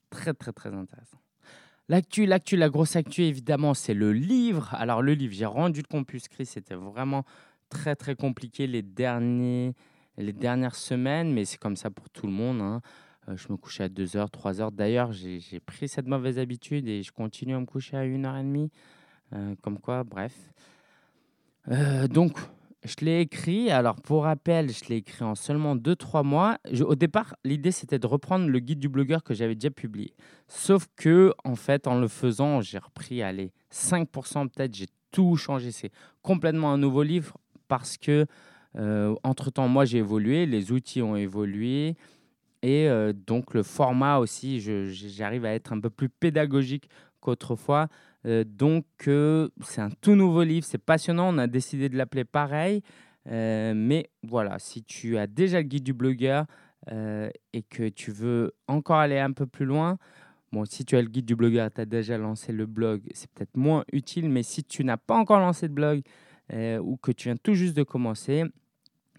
Très, 0.09 0.33
très, 0.33 0.51
très 0.51 0.73
intéressant. 0.73 1.19
L'actu, 1.87 2.25
l'actu, 2.25 2.55
la 2.55 2.69
grosse 2.69 2.95
actu, 2.95 3.23
évidemment, 3.23 3.73
c'est 3.73 3.93
le 3.93 4.13
livre. 4.13 4.73
Alors, 4.75 5.01
le 5.01 5.13
livre, 5.13 5.33
j'ai 5.33 5.45
rendu 5.45 5.81
le 5.81 5.87
compuscrit, 5.87 6.45
c'était 6.45 6.75
vraiment 6.75 7.23
très, 7.69 7.95
très 7.95 8.15
compliqué 8.15 8.67
les 8.67 8.81
derniers 8.81 9.73
les 10.19 10.33
dernières 10.33 10.75
semaines, 10.75 11.33
mais 11.33 11.45
c'est 11.45 11.57
comme 11.57 11.75
ça 11.75 11.89
pour 11.89 12.09
tout 12.09 12.27
le 12.27 12.33
monde. 12.33 12.61
Hein. 12.61 12.81
Euh, 13.27 13.37
je 13.37 13.47
me 13.51 13.57
couchais 13.57 13.83
à 13.83 13.89
2h, 13.89 14.29
3h. 14.29 14.71
D'ailleurs, 14.73 15.11
j'ai 15.11 15.59
pris 15.65 15.87
cette 15.87 16.07
mauvaise 16.07 16.39
habitude 16.39 16.87
et 16.87 17.03
je 17.03 17.11
continue 17.11 17.55
à 17.55 17.59
me 17.59 17.65
coucher 17.65 17.97
à 17.97 18.05
1h30. 18.05 18.69
Euh, 19.33 19.55
comme 19.61 19.79
quoi, 19.79 20.03
bref. 20.03 20.33
Euh, 21.69 22.07
donc, 22.07 22.37
je 22.83 22.95
l'ai 23.01 23.21
écrit. 23.21 23.71
Alors, 23.71 23.95
pour 23.95 24.23
rappel, 24.23 24.71
je 24.71 24.85
l'ai 24.89 24.97
écrit 24.97 25.23
en 25.23 25.35
seulement 25.35 25.75
2-3 25.75 26.23
mois. 26.23 26.57
au 26.81 26.95
départ, 26.95 27.35
l'idée, 27.43 27.71
c'était 27.71 27.99
de 27.99 28.07
reprendre 28.07 28.47
le 28.47 28.59
guide 28.59 28.79
du 28.79 28.89
blogueur 28.89 29.23
que 29.23 29.33
j'avais 29.33 29.55
déjà 29.55 29.69
publié. 29.69 30.13
Sauf 30.47 30.87
que, 30.95 31.33
en 31.43 31.55
fait, 31.55 31.87
en 31.87 31.99
le 31.99 32.07
faisant, 32.07 32.61
j'ai 32.61 32.77
repris, 32.77 33.21
allez, 33.21 33.51
5% 33.71 34.49
peut-être. 34.49 34.73
J'ai 34.75 34.87
tout 35.11 35.35
changé. 35.35 35.71
C'est 35.71 35.91
complètement 36.21 36.71
un 36.71 36.77
nouveau 36.77 37.03
livre 37.03 37.37
parce 37.67 37.97
que 37.97 38.25
euh, 38.77 39.15
entre-temps, 39.23 39.67
moi, 39.67 39.85
j'ai 39.85 39.97
évolué, 39.97 40.45
les 40.45 40.71
outils 40.71 41.01
ont 41.01 41.15
évolué. 41.15 41.95
Et 42.61 42.87
euh, 42.89 43.13
donc, 43.13 43.53
le 43.53 43.63
format 43.63 44.17
aussi, 44.17 44.59
j'arrive 44.59 45.45
à 45.45 45.53
être 45.53 45.73
un 45.73 45.79
peu 45.79 45.89
plus 45.89 46.09
pédagogique 46.09 46.89
qu'autrefois. 47.21 47.87
Euh, 48.25 48.43
donc, 48.45 48.85
c'est 49.05 49.81
un 49.81 49.89
tout 50.01 50.15
nouveau 50.15 50.43
livre, 50.43 50.65
c'est 50.65 50.77
passionnant. 50.77 51.33
On 51.33 51.37
a 51.37 51.47
décidé 51.47 51.89
de 51.89 51.97
l'appeler 51.97 52.25
pareil. 52.25 52.81
mais 53.25 54.09
voilà, 54.23 54.59
si 54.59 54.83
tu 54.83 55.17
as 55.17 55.27
déjà 55.27 55.57
le 55.57 55.67
guide 55.67 55.83
du 55.83 55.93
blogueur 55.93 56.45
et 56.91 57.63
que 57.69 57.89
tu 57.89 58.11
veux 58.11 58.53
encore 58.67 58.97
aller 58.97 59.19
un 59.19 59.31
peu 59.31 59.45
plus 59.45 59.65
loin, 59.65 59.97
bon, 60.51 60.65
si 60.65 60.85
tu 60.85 60.95
as 60.95 61.01
le 61.01 61.07
guide 61.07 61.25
du 61.25 61.35
blogueur, 61.35 61.69
tu 61.73 61.81
as 61.81 61.85
déjà 61.85 62.17
lancé 62.17 62.51
le 62.51 62.65
blog, 62.65 63.01
c'est 63.13 63.29
peut-être 63.31 63.55
moins 63.55 63.83
utile. 63.93 64.29
Mais 64.29 64.43
si 64.43 64.63
tu 64.63 64.83
n'as 64.83 64.97
pas 64.97 65.15
encore 65.15 65.39
lancé 65.39 65.67
de 65.67 65.73
blog, 65.73 66.01
euh, 66.53 66.79
ou 66.79 66.97
que 66.97 67.11
tu 67.11 67.27
viens 67.27 67.37
tout 67.37 67.53
juste 67.53 67.77
de 67.77 67.83
commencer, 67.83 68.43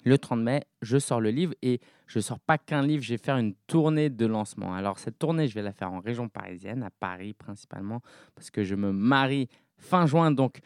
le 0.05 0.19
30 0.19 0.41
mai, 0.41 0.65
je 0.83 0.99
sors 0.99 1.21
le 1.21 1.31
livre 1.31 1.55
et 1.63 1.81
je 2.07 2.21
sors 2.21 2.41
pas 2.41 2.59
qu'un 2.59 2.83
livre, 2.83 3.03
je 3.03 3.11
vais 3.15 3.19
faire 3.19 3.37
une 3.37 3.55
tournée 3.67 4.11
de 4.11 4.27
lancement. 4.27 4.75
Alors 4.75 4.99
cette 4.99 5.19
tournée, 5.19 5.49
je 5.49 5.55
vais 5.55 5.63
la 5.63 5.73
faire 5.73 5.93
en 5.93 6.01
région 6.01 6.29
parisienne, 6.29 6.83
à 6.83 6.91
Paris 6.91 7.35
principalement, 7.35 8.01
parce 8.35 8.51
que 8.51 8.65
je 8.65 8.75
me 8.75 8.93
marie 8.93 9.49
fin 9.79 10.07
juin, 10.07 10.31
donc 10.31 10.61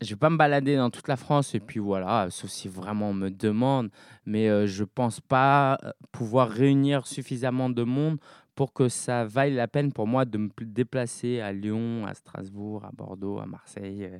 je 0.00 0.10
vais 0.10 0.18
pas 0.18 0.30
me 0.30 0.36
balader 0.36 0.76
dans 0.76 0.90
toute 0.90 1.08
la 1.08 1.16
France 1.16 1.54
et 1.54 1.60
puis 1.60 1.78
voilà, 1.78 2.28
sauf 2.30 2.50
si 2.50 2.68
vraiment 2.68 3.10
on 3.10 3.14
me 3.14 3.30
demande, 3.30 3.90
mais 4.24 4.48
euh, 4.48 4.66
je 4.66 4.82
ne 4.82 4.88
pense 4.88 5.20
pas 5.20 5.78
euh, 5.84 5.92
pouvoir 6.10 6.48
réunir 6.48 7.06
suffisamment 7.06 7.68
de 7.68 7.82
monde 7.82 8.18
pour 8.60 8.74
que 8.74 8.90
ça 8.90 9.24
vaille 9.24 9.54
la 9.54 9.68
peine 9.68 9.90
pour 9.90 10.06
moi 10.06 10.26
de 10.26 10.36
me 10.36 10.50
déplacer 10.60 11.40
à 11.40 11.50
Lyon, 11.50 12.04
à 12.06 12.12
Strasbourg, 12.12 12.84
à 12.84 12.90
Bordeaux, 12.92 13.38
à 13.38 13.46
Marseille. 13.46 14.04
Euh, 14.04 14.18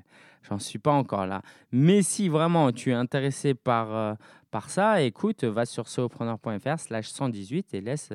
j'en 0.48 0.58
suis 0.58 0.78
pas 0.78 0.92
encore 0.92 1.26
là. 1.26 1.42
Mais 1.72 2.00
si 2.00 2.30
vraiment 2.30 2.72
tu 2.72 2.88
es 2.88 2.94
intéressé 2.94 3.52
par, 3.52 3.94
euh, 3.94 4.14
par 4.50 4.70
ça, 4.70 5.02
écoute, 5.02 5.44
va 5.44 5.66
sur 5.66 5.88
solopreneur.fr 5.88 6.78
slash 6.78 7.08
118 7.08 7.74
et 7.74 7.82
laisse 7.82 8.14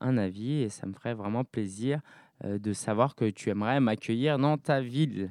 un 0.00 0.16
avis 0.16 0.62
et 0.62 0.70
ça 0.70 0.86
me 0.86 0.94
ferait 0.94 1.12
vraiment 1.12 1.44
plaisir 1.44 2.00
euh, 2.46 2.58
de 2.58 2.72
savoir 2.72 3.14
que 3.14 3.28
tu 3.28 3.50
aimerais 3.50 3.78
m'accueillir 3.78 4.38
dans 4.38 4.56
ta 4.56 4.80
ville. 4.80 5.30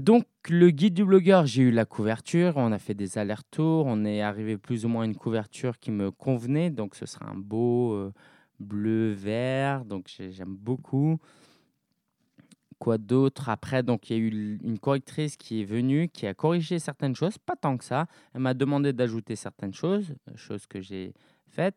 donc, 0.00 0.26
le 0.50 0.68
guide 0.68 0.92
du 0.92 1.06
blogueur, 1.06 1.46
j'ai 1.46 1.62
eu 1.62 1.70
la 1.70 1.86
couverture, 1.86 2.58
on 2.58 2.72
a 2.72 2.78
fait 2.78 2.92
des 2.92 3.16
allers-retours, 3.16 3.86
on 3.86 4.04
est 4.04 4.20
arrivé 4.20 4.58
plus 4.58 4.84
ou 4.84 4.88
moins 4.88 5.04
à 5.04 5.06
une 5.06 5.16
couverture 5.16 5.78
qui 5.78 5.92
me 5.92 6.10
convenait, 6.10 6.68
donc 6.68 6.94
ce 6.94 7.06
sera 7.06 7.30
un 7.30 7.38
beau, 7.38 8.12
vert. 8.60 9.84
Donc 9.84 10.08
j'aime 10.08 10.56
beaucoup. 10.56 11.18
Quoi 12.78 12.98
d'autre 12.98 13.48
Après, 13.48 13.82
donc 13.82 14.10
il 14.10 14.12
y 14.12 14.16
a 14.16 14.22
eu 14.22 14.58
une 14.62 14.78
correctrice 14.78 15.36
qui 15.36 15.62
est 15.62 15.64
venue, 15.64 16.08
qui 16.08 16.26
a 16.26 16.34
corrigé 16.34 16.78
certaines 16.78 17.14
choses, 17.14 17.38
pas 17.38 17.56
tant 17.56 17.76
que 17.76 17.84
ça. 17.84 18.06
Elle 18.34 18.40
m'a 18.40 18.52
demandé 18.52 18.92
d'ajouter 18.92 19.36
certaines 19.36 19.72
choses, 19.72 20.14
choses 20.34 20.66
que 20.66 20.80
j'ai 20.80 21.14
faites. 21.46 21.76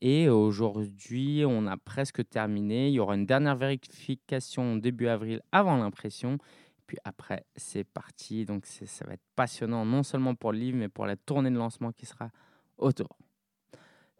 Et 0.00 0.28
aujourd'hui, 0.28 1.44
on 1.46 1.66
a 1.66 1.76
presque 1.76 2.28
terminé. 2.28 2.88
Il 2.88 2.94
y 2.94 3.00
aura 3.00 3.14
une 3.14 3.26
dernière 3.26 3.56
vérification 3.56 4.76
début 4.76 5.08
avril 5.08 5.40
avant 5.50 5.76
l'impression. 5.76 6.38
Puis 6.86 6.98
après, 7.04 7.46
c'est 7.56 7.84
parti. 7.84 8.44
Donc 8.44 8.66
ça 8.66 9.06
va 9.06 9.14
être 9.14 9.24
passionnant, 9.34 9.84
non 9.86 10.02
seulement 10.02 10.34
pour 10.34 10.52
le 10.52 10.58
livre, 10.58 10.76
mais 10.76 10.88
pour 10.88 11.06
la 11.06 11.16
tournée 11.16 11.50
de 11.50 11.56
lancement 11.56 11.90
qui 11.92 12.06
sera 12.06 12.30
autour. 12.76 13.16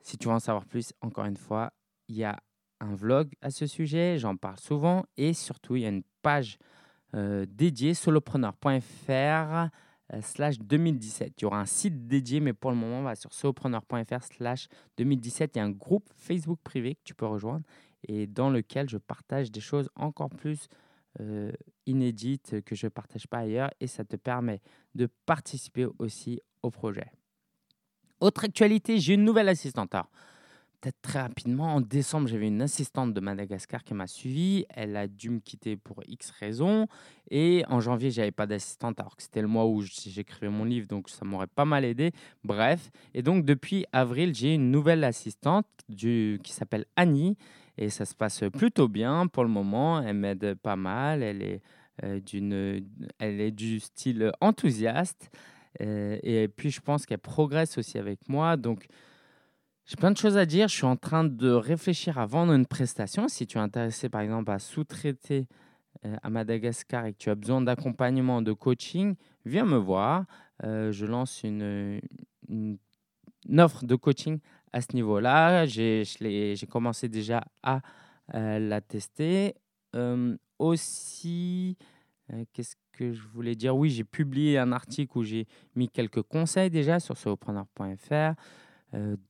Si 0.00 0.16
tu 0.18 0.28
veux 0.28 0.34
en 0.34 0.38
savoir 0.38 0.64
plus, 0.66 0.92
encore 1.00 1.26
une 1.26 1.36
fois, 1.36 1.72
il 2.14 2.18
y 2.18 2.24
a 2.24 2.38
un 2.80 2.94
vlog 2.94 3.32
à 3.42 3.50
ce 3.50 3.66
sujet, 3.66 4.18
j'en 4.18 4.36
parle 4.36 4.58
souvent, 4.58 5.04
et 5.16 5.34
surtout, 5.34 5.74
il 5.74 5.82
y 5.82 5.86
a 5.86 5.88
une 5.88 6.04
page 6.22 6.58
euh, 7.14 7.44
dédiée, 7.48 7.92
solopreneur.fr 7.92 9.10
euh, 9.10 9.68
slash 10.20 10.58
2017. 10.60 11.34
Il 11.38 11.42
y 11.42 11.44
aura 11.44 11.60
un 11.60 11.66
site 11.66 12.06
dédié, 12.06 12.38
mais 12.38 12.52
pour 12.52 12.70
le 12.70 12.76
moment, 12.76 13.00
on 13.00 13.02
va 13.02 13.16
sur 13.16 13.32
solopreneur.fr 13.32 14.22
slash 14.22 14.68
2017. 14.96 15.56
Il 15.56 15.58
y 15.58 15.62
a 15.62 15.64
un 15.64 15.70
groupe 15.70 16.08
Facebook 16.16 16.60
privé 16.62 16.94
que 16.94 17.00
tu 17.04 17.14
peux 17.14 17.26
rejoindre 17.26 17.64
et 18.06 18.26
dans 18.26 18.50
lequel 18.50 18.88
je 18.88 18.98
partage 18.98 19.50
des 19.50 19.60
choses 19.60 19.88
encore 19.96 20.30
plus 20.30 20.68
euh, 21.20 21.50
inédites 21.86 22.62
que 22.62 22.76
je 22.76 22.86
ne 22.86 22.90
partage 22.90 23.26
pas 23.26 23.38
ailleurs 23.38 23.70
et 23.80 23.86
ça 23.86 24.04
te 24.04 24.16
permet 24.16 24.60
de 24.94 25.08
participer 25.26 25.86
aussi 25.98 26.40
au 26.62 26.70
projet. 26.70 27.10
Autre 28.20 28.44
actualité, 28.44 28.98
j'ai 28.98 29.14
une 29.14 29.24
nouvelle 29.24 29.48
assistante 29.48 29.94
très 30.92 31.20
rapidement. 31.20 31.74
En 31.74 31.80
décembre, 31.80 32.28
j'avais 32.28 32.48
une 32.48 32.62
assistante 32.62 33.14
de 33.14 33.20
Madagascar 33.20 33.84
qui 33.84 33.94
m'a 33.94 34.06
suivi. 34.06 34.64
Elle 34.68 34.96
a 34.96 35.06
dû 35.06 35.30
me 35.30 35.40
quitter 35.40 35.76
pour 35.76 36.02
X 36.06 36.30
raisons. 36.30 36.86
Et 37.30 37.64
en 37.68 37.80
janvier, 37.80 38.10
j'avais 38.10 38.32
pas 38.32 38.46
d'assistante 38.46 39.00
alors 39.00 39.16
que 39.16 39.22
c'était 39.22 39.42
le 39.42 39.48
mois 39.48 39.66
où 39.66 39.82
j'écrivais 39.82 40.48
mon 40.48 40.64
livre, 40.64 40.86
donc 40.86 41.08
ça 41.08 41.24
m'aurait 41.24 41.46
pas 41.46 41.64
mal 41.64 41.84
aidé. 41.84 42.12
Bref. 42.44 42.90
Et 43.14 43.22
donc, 43.22 43.44
depuis 43.44 43.86
avril, 43.92 44.34
j'ai 44.34 44.54
une 44.54 44.70
nouvelle 44.70 45.04
assistante 45.04 45.66
du, 45.88 46.40
qui 46.42 46.52
s'appelle 46.52 46.86
Annie. 46.96 47.36
Et 47.76 47.90
ça 47.90 48.04
se 48.04 48.14
passe 48.14 48.44
plutôt 48.52 48.88
bien 48.88 49.26
pour 49.26 49.44
le 49.44 49.50
moment. 49.50 50.00
Elle 50.00 50.16
m'aide 50.16 50.54
pas 50.54 50.76
mal. 50.76 51.22
Elle 51.22 51.42
est, 51.42 51.62
euh, 52.02 52.20
d'une, 52.20 52.84
elle 53.18 53.40
est 53.40 53.50
du 53.50 53.80
style 53.80 54.32
enthousiaste. 54.40 55.30
Euh, 55.80 56.18
et 56.22 56.48
puis, 56.48 56.70
je 56.70 56.80
pense 56.80 57.06
qu'elle 57.06 57.18
progresse 57.18 57.78
aussi 57.78 57.98
avec 57.98 58.28
moi. 58.28 58.56
Donc, 58.56 58.86
j'ai 59.86 59.96
plein 59.96 60.10
de 60.10 60.16
choses 60.16 60.36
à 60.38 60.46
dire. 60.46 60.68
Je 60.68 60.74
suis 60.74 60.86
en 60.86 60.96
train 60.96 61.24
de 61.24 61.50
réfléchir 61.50 62.18
à 62.18 62.26
vendre 62.26 62.52
une 62.52 62.66
prestation. 62.66 63.28
Si 63.28 63.46
tu 63.46 63.58
es 63.58 63.60
intéressé, 63.60 64.08
par 64.08 64.22
exemple, 64.22 64.50
à 64.50 64.58
sous-traiter 64.58 65.46
euh, 66.06 66.16
à 66.22 66.30
Madagascar 66.30 67.06
et 67.06 67.12
que 67.12 67.18
tu 67.18 67.30
as 67.30 67.34
besoin 67.34 67.60
d'accompagnement, 67.60 68.40
de 68.40 68.52
coaching, 68.52 69.14
viens 69.44 69.66
me 69.66 69.76
voir. 69.76 70.24
Euh, 70.62 70.90
je 70.90 71.04
lance 71.04 71.42
une, 71.42 72.00
offre 73.58 73.84
de 73.84 73.94
coaching 73.94 74.38
à 74.72 74.80
ce 74.80 74.94
niveau-là. 74.94 75.66
J'ai 75.66 76.56
commencé 76.70 77.08
déjà 77.08 77.44
à 77.62 77.80
euh, 78.34 78.58
la 78.58 78.80
tester. 78.80 79.54
aussi, 80.58 81.76
qu'est-ce 82.54 82.76
que 82.92 83.12
je 83.12 83.28
voulais 83.28 83.54
dire? 83.54 83.76
Oui, 83.76 83.90
j'ai 83.90 84.04
publié 84.04 84.56
un 84.56 84.72
article 84.72 85.18
où 85.18 85.24
j'ai 85.24 85.46
mis 85.74 85.88
quelques 85.88 86.22
conseils 86.22 86.70
déjà 86.70 87.00
sur 87.00 87.18
solopreneur.fr. 87.18 88.34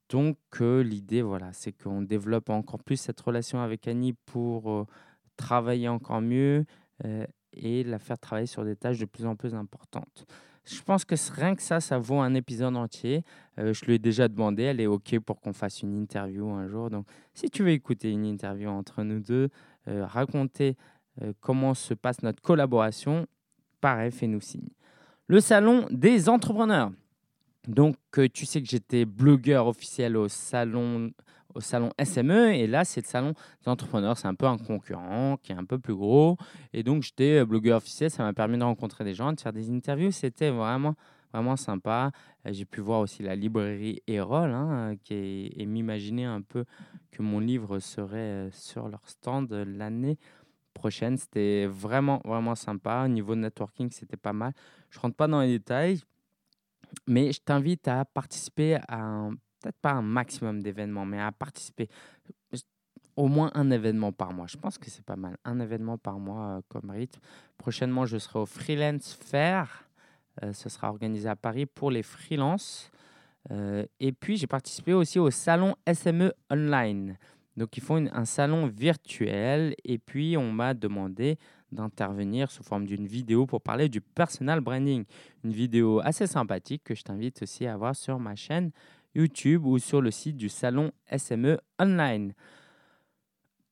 Donc, 0.09 0.39
l'idée, 0.61 1.23
voilà, 1.23 1.53
c'est 1.53 1.73
qu'on 1.73 2.03
développe 2.03 2.51
encore 2.51 2.83
plus 2.83 2.97
cette 2.97 3.21
relation 3.21 3.61
avec 3.61 3.89
Annie 3.89 4.13
pour 4.13 4.87
travailler 5.37 5.89
encore 5.89 6.21
mieux 6.21 6.65
et 7.53 7.85
la 7.85 7.99
faire 7.99 8.19
travailler 8.19 8.47
sur 8.47 8.65
des 8.65 8.77
tâches 8.77 8.99
de 8.99 9.05
plus 9.05 9.27
en 9.27 9.37
plus 9.37 9.55
importantes. 9.55 10.27
Je 10.65 10.81
pense 10.81 11.05
que 11.05 11.15
rien 11.35 11.55
que 11.55 11.63
ça, 11.63 11.81
ça 11.81 11.99
vaut 11.99 12.21
un 12.21 12.35
épisode 12.35 12.77
entier. 12.77 13.23
Je 13.59 13.85
lui 13.85 13.95
ai 13.95 13.99
déjà 13.99 14.29
demandé, 14.29 14.63
elle 14.63 14.81
est 14.81 14.87
OK 14.87 15.19
pour 15.19 15.41
qu'on 15.41 15.53
fasse 15.53 15.83
une 15.83 15.95
interview 15.95 16.49
un 16.49 16.69
jour. 16.69 16.89
Donc, 16.91 17.07
si 17.35 17.51
tu 17.51 17.63
veux 17.63 17.71
écouter 17.71 18.11
une 18.11 18.25
interview 18.25 18.69
entre 18.69 19.03
nous 19.03 19.21
deux, 19.21 19.51
raconter 19.87 20.77
comment 21.41 21.75
se 21.75 21.95
passe 21.95 22.23
notre 22.23 22.43
collaboration, 22.43 23.27
pareil, 23.81 24.11
fais-nous 24.11 24.41
signe. 24.41 24.71
Le 25.27 25.41
salon 25.41 25.87
des 25.91 26.29
entrepreneurs. 26.29 26.93
Donc, 27.69 27.97
tu 28.33 28.47
sais 28.47 28.61
que 28.63 28.69
j'étais 28.69 29.05
blogueur 29.05 29.67
officiel 29.67 30.17
au 30.17 30.29
salon 30.29 31.13
au 31.55 31.61
salon 31.61 31.91
SME. 32.03 32.55
Et 32.55 32.67
là, 32.67 32.85
c'est 32.85 33.01
le 33.01 33.07
salon 33.07 33.33
des 33.63 33.69
entrepreneurs. 33.69 34.19
C'est 34.19 34.29
un 34.29 34.35
peu 34.35 34.47
un 34.47 34.59
concurrent 34.59 35.39
qui 35.43 35.53
est 35.53 35.57
un 35.57 35.65
peu 35.65 35.79
plus 35.79 35.95
gros. 35.95 36.37
Et 36.73 36.83
donc, 36.83 37.03
j'étais 37.03 37.41
euh, 37.41 37.47
blogueur 37.47 37.79
officiel. 37.79 38.11
Ça 38.11 38.23
m'a 38.23 38.33
permis 38.33 38.59
de 38.59 38.65
rencontrer 38.65 39.05
des 39.05 39.15
gens, 39.15 39.33
de 39.33 39.41
faire 39.41 39.53
des 39.53 39.71
interviews. 39.71 40.11
C'était 40.11 40.51
vraiment, 40.51 40.95
vraiment 41.33 41.57
sympa. 41.57 42.11
Euh, 42.47 42.53
j'ai 42.53 42.65
pu 42.65 42.81
voir 42.81 43.01
aussi 43.01 43.23
la 43.23 43.37
librairie 43.37 44.03
Erol 44.07 44.51
hein, 44.51 44.95
qui 45.03 45.53
et 45.57 45.67
m'imaginer 45.67 46.25
un 46.25 46.43
peu 46.43 46.65
que 47.11 47.23
mon 47.23 47.39
livre 47.39 47.79
serait 47.79 48.19
euh, 48.19 48.51
sur 48.51 48.89
leur 48.89 49.09
stand 49.09 49.53
l'année 49.53 50.19
prochaine. 50.75 51.17
C'était 51.17 51.67
vraiment, 51.67 52.21
vraiment 52.25 52.57
sympa. 52.57 53.05
Au 53.05 53.09
niveau 53.09 53.37
networking, 53.37 53.91
c'était 53.91 54.17
pas 54.17 54.33
mal. 54.33 54.53
Je 54.91 54.99
rentre 54.99 55.17
pas 55.17 55.29
dans 55.29 55.41
les 55.41 55.59
détails. 55.59 56.01
Mais 57.07 57.33
je 57.33 57.41
t'invite 57.41 57.89
à 57.89 58.05
participer 58.05 58.77
à 58.89 59.29
peut-être 59.61 59.79
pas 59.81 59.93
un 59.93 60.03
maximum 60.03 60.63
d'événements, 60.63 61.07
mais 61.07 61.21
à 61.21 61.33
participer 61.33 61.89
au 63.17 63.29
moins 63.29 63.51
un 63.55 63.71
événement 63.71 64.13
par 64.13 64.33
mois. 64.33 64.47
Je 64.47 64.57
pense 64.57 64.79
que 64.79 64.91
c'est 64.91 65.05
pas 65.05 65.17
mal. 65.17 65.37
Un 65.45 65.61
événement 65.61 65.99
par 65.99 66.19
mois 66.19 66.47
euh, 66.47 66.61
comme 66.69 66.91
rythme. 66.91 67.21
Prochainement, 67.57 68.07
je 68.07 68.19
serai 68.19 68.41
au 68.41 68.47
Freelance 68.47 69.15
Fair. 69.15 69.89
Euh, 70.43 70.53
ce 70.53 70.69
sera 70.69 70.89
organisé 70.89 71.29
à 71.29 71.37
Paris 71.37 71.67
pour 71.67 71.91
les 71.91 72.03
freelances. 72.03 72.91
Euh, 73.51 73.87
et 74.01 74.13
puis, 74.13 74.37
j'ai 74.37 74.47
participé 74.47 74.93
aussi 74.93 75.19
au 75.19 75.31
salon 75.31 75.77
SME 75.93 76.33
Online. 76.51 77.17
Donc, 77.57 77.77
ils 77.77 77.83
font 77.83 78.05
un 78.13 78.25
salon 78.25 78.67
virtuel. 78.67 79.75
Et 79.85 79.99
puis, 79.99 80.37
on 80.37 80.51
m'a 80.51 80.75
demandé 80.75 81.39
d'intervenir 81.75 82.51
sous 82.51 82.63
forme 82.63 82.87
d'une 82.87 83.07
vidéo 83.07 83.47
pour 83.47 83.61
parler 83.61 83.89
du 83.89 84.01
personal 84.01 84.61
branding. 84.61 85.05
Une 85.45 85.53
vidéo 85.53 86.01
assez 86.03 86.27
sympathique 86.27 86.83
que 86.85 86.95
je 86.95 87.03
t'invite 87.03 87.43
aussi 87.43 87.67
à 87.67 87.77
voir 87.77 87.95
sur 87.95 88.19
ma 88.19 88.37
chaîne 88.37 88.71
YouTube 89.15 89.67
ou 89.67 89.79
sur 89.79 90.01
le 90.01 90.11
site 90.11 90.37
du 90.37 90.49
salon 90.49 90.91
SME 91.17 91.59
Online. 91.79 92.33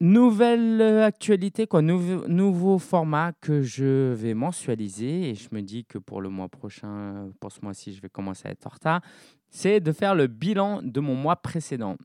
Nouvelle 0.00 0.82
actualité, 0.82 1.68
quoi, 1.68 1.80
nouveau, 1.80 2.78
format 2.78 3.32
que 3.40 3.62
je 3.62 4.12
vais 4.12 4.34
mensualiser 4.34 5.30
et 5.30 5.34
je 5.36 5.48
me 5.52 5.62
dis 5.62 5.84
que 5.84 5.98
pour 5.98 6.20
le 6.20 6.28
mois 6.28 6.48
prochain, 6.48 7.30
pour 7.38 7.52
ce 7.52 7.60
mois-ci, 7.62 7.94
je 7.94 8.02
vais 8.02 8.08
commencer 8.08 8.48
à 8.48 8.50
être 8.50 8.66
en 8.66 8.70
retard, 8.70 9.00
c'est 9.48 9.78
de 9.78 9.92
faire 9.92 10.16
le 10.16 10.26
bilan 10.26 10.82
de 10.82 10.98
mon 10.98 11.14
mois 11.14 11.36
précédent. 11.36 11.96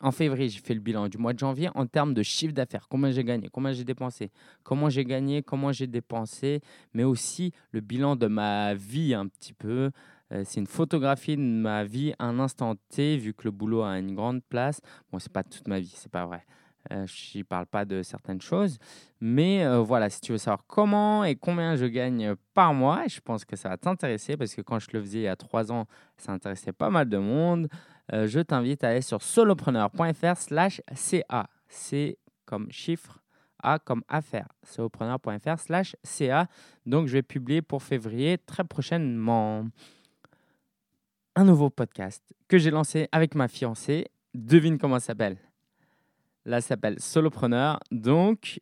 En 0.00 0.10
février, 0.10 0.48
j'ai 0.48 0.60
fait 0.60 0.74
le 0.74 0.80
bilan 0.80 1.08
du 1.08 1.18
mois 1.18 1.32
de 1.32 1.38
janvier 1.38 1.70
en 1.74 1.86
termes 1.86 2.14
de 2.14 2.22
chiffre 2.22 2.52
d'affaires, 2.52 2.86
combien 2.88 3.10
j'ai 3.10 3.24
gagné, 3.24 3.48
combien 3.50 3.72
j'ai 3.72 3.84
dépensé, 3.84 4.30
comment 4.62 4.90
j'ai 4.90 5.04
gagné, 5.04 5.42
comment 5.42 5.72
j'ai 5.72 5.86
dépensé, 5.86 6.60
mais 6.92 7.04
aussi 7.04 7.52
le 7.70 7.80
bilan 7.80 8.16
de 8.16 8.26
ma 8.26 8.74
vie 8.74 9.14
un 9.14 9.28
petit 9.28 9.54
peu, 9.54 9.90
euh, 10.32 10.42
c'est 10.44 10.60
une 10.60 10.66
photographie 10.66 11.36
de 11.36 11.42
ma 11.42 11.84
vie, 11.84 12.14
un 12.18 12.38
instant 12.38 12.74
T, 12.88 13.16
vu 13.16 13.34
que 13.34 13.44
le 13.44 13.50
boulot 13.50 13.82
a 13.82 13.98
une 13.98 14.14
grande 14.14 14.42
place. 14.42 14.80
Bon, 15.12 15.18
c'est 15.18 15.32
pas 15.32 15.44
toute 15.44 15.68
ma 15.68 15.78
vie, 15.78 15.92
c'est 15.94 16.10
pas 16.10 16.26
vrai. 16.26 16.44
Euh, 16.92 17.06
je 17.06 17.38
n'y 17.38 17.44
parle 17.44 17.66
pas 17.66 17.84
de 17.84 18.02
certaines 18.02 18.40
choses. 18.40 18.78
Mais 19.20 19.64
euh, 19.64 19.78
voilà, 19.78 20.10
si 20.10 20.20
tu 20.20 20.32
veux 20.32 20.38
savoir 20.38 20.64
comment 20.66 21.24
et 21.24 21.34
combien 21.34 21.76
je 21.76 21.86
gagne 21.86 22.34
par 22.52 22.74
mois, 22.74 23.04
je 23.06 23.20
pense 23.20 23.44
que 23.44 23.56
ça 23.56 23.70
va 23.70 23.76
t'intéresser 23.76 24.36
parce 24.36 24.54
que 24.54 24.60
quand 24.60 24.78
je 24.78 24.88
le 24.92 25.00
faisais 25.00 25.20
il 25.20 25.22
y 25.22 25.28
a 25.28 25.36
trois 25.36 25.72
ans, 25.72 25.86
ça 26.18 26.32
intéressait 26.32 26.72
pas 26.72 26.90
mal 26.90 27.08
de 27.08 27.16
monde. 27.16 27.68
Je 28.12 28.40
t'invite 28.40 28.84
à 28.84 28.90
aller 28.90 29.00
sur 29.00 29.22
solopreneur.fr 29.22 30.36
slash 30.36 30.82
CA. 30.94 31.48
C 31.68 32.18
comme 32.44 32.70
chiffre, 32.70 33.20
A 33.62 33.78
comme 33.78 34.02
affaire. 34.08 34.48
solopreneur.fr 34.62 35.58
slash 35.58 35.96
CA. 36.02 36.48
Donc, 36.86 37.06
je 37.06 37.14
vais 37.14 37.22
publier 37.22 37.62
pour 37.62 37.82
février 37.82 38.38
très 38.38 38.64
prochainement 38.64 39.66
un 41.36 41.44
nouveau 41.44 41.70
podcast 41.70 42.22
que 42.48 42.58
j'ai 42.58 42.70
lancé 42.70 43.08
avec 43.10 43.34
ma 43.34 43.48
fiancée. 43.48 44.06
Devine 44.34 44.78
comment 44.78 44.98
ça 44.98 45.06
s'appelle 45.06 45.38
Là, 46.44 46.60
ça 46.60 46.68
s'appelle 46.68 47.00
Solopreneur. 47.00 47.80
Donc, 47.90 48.60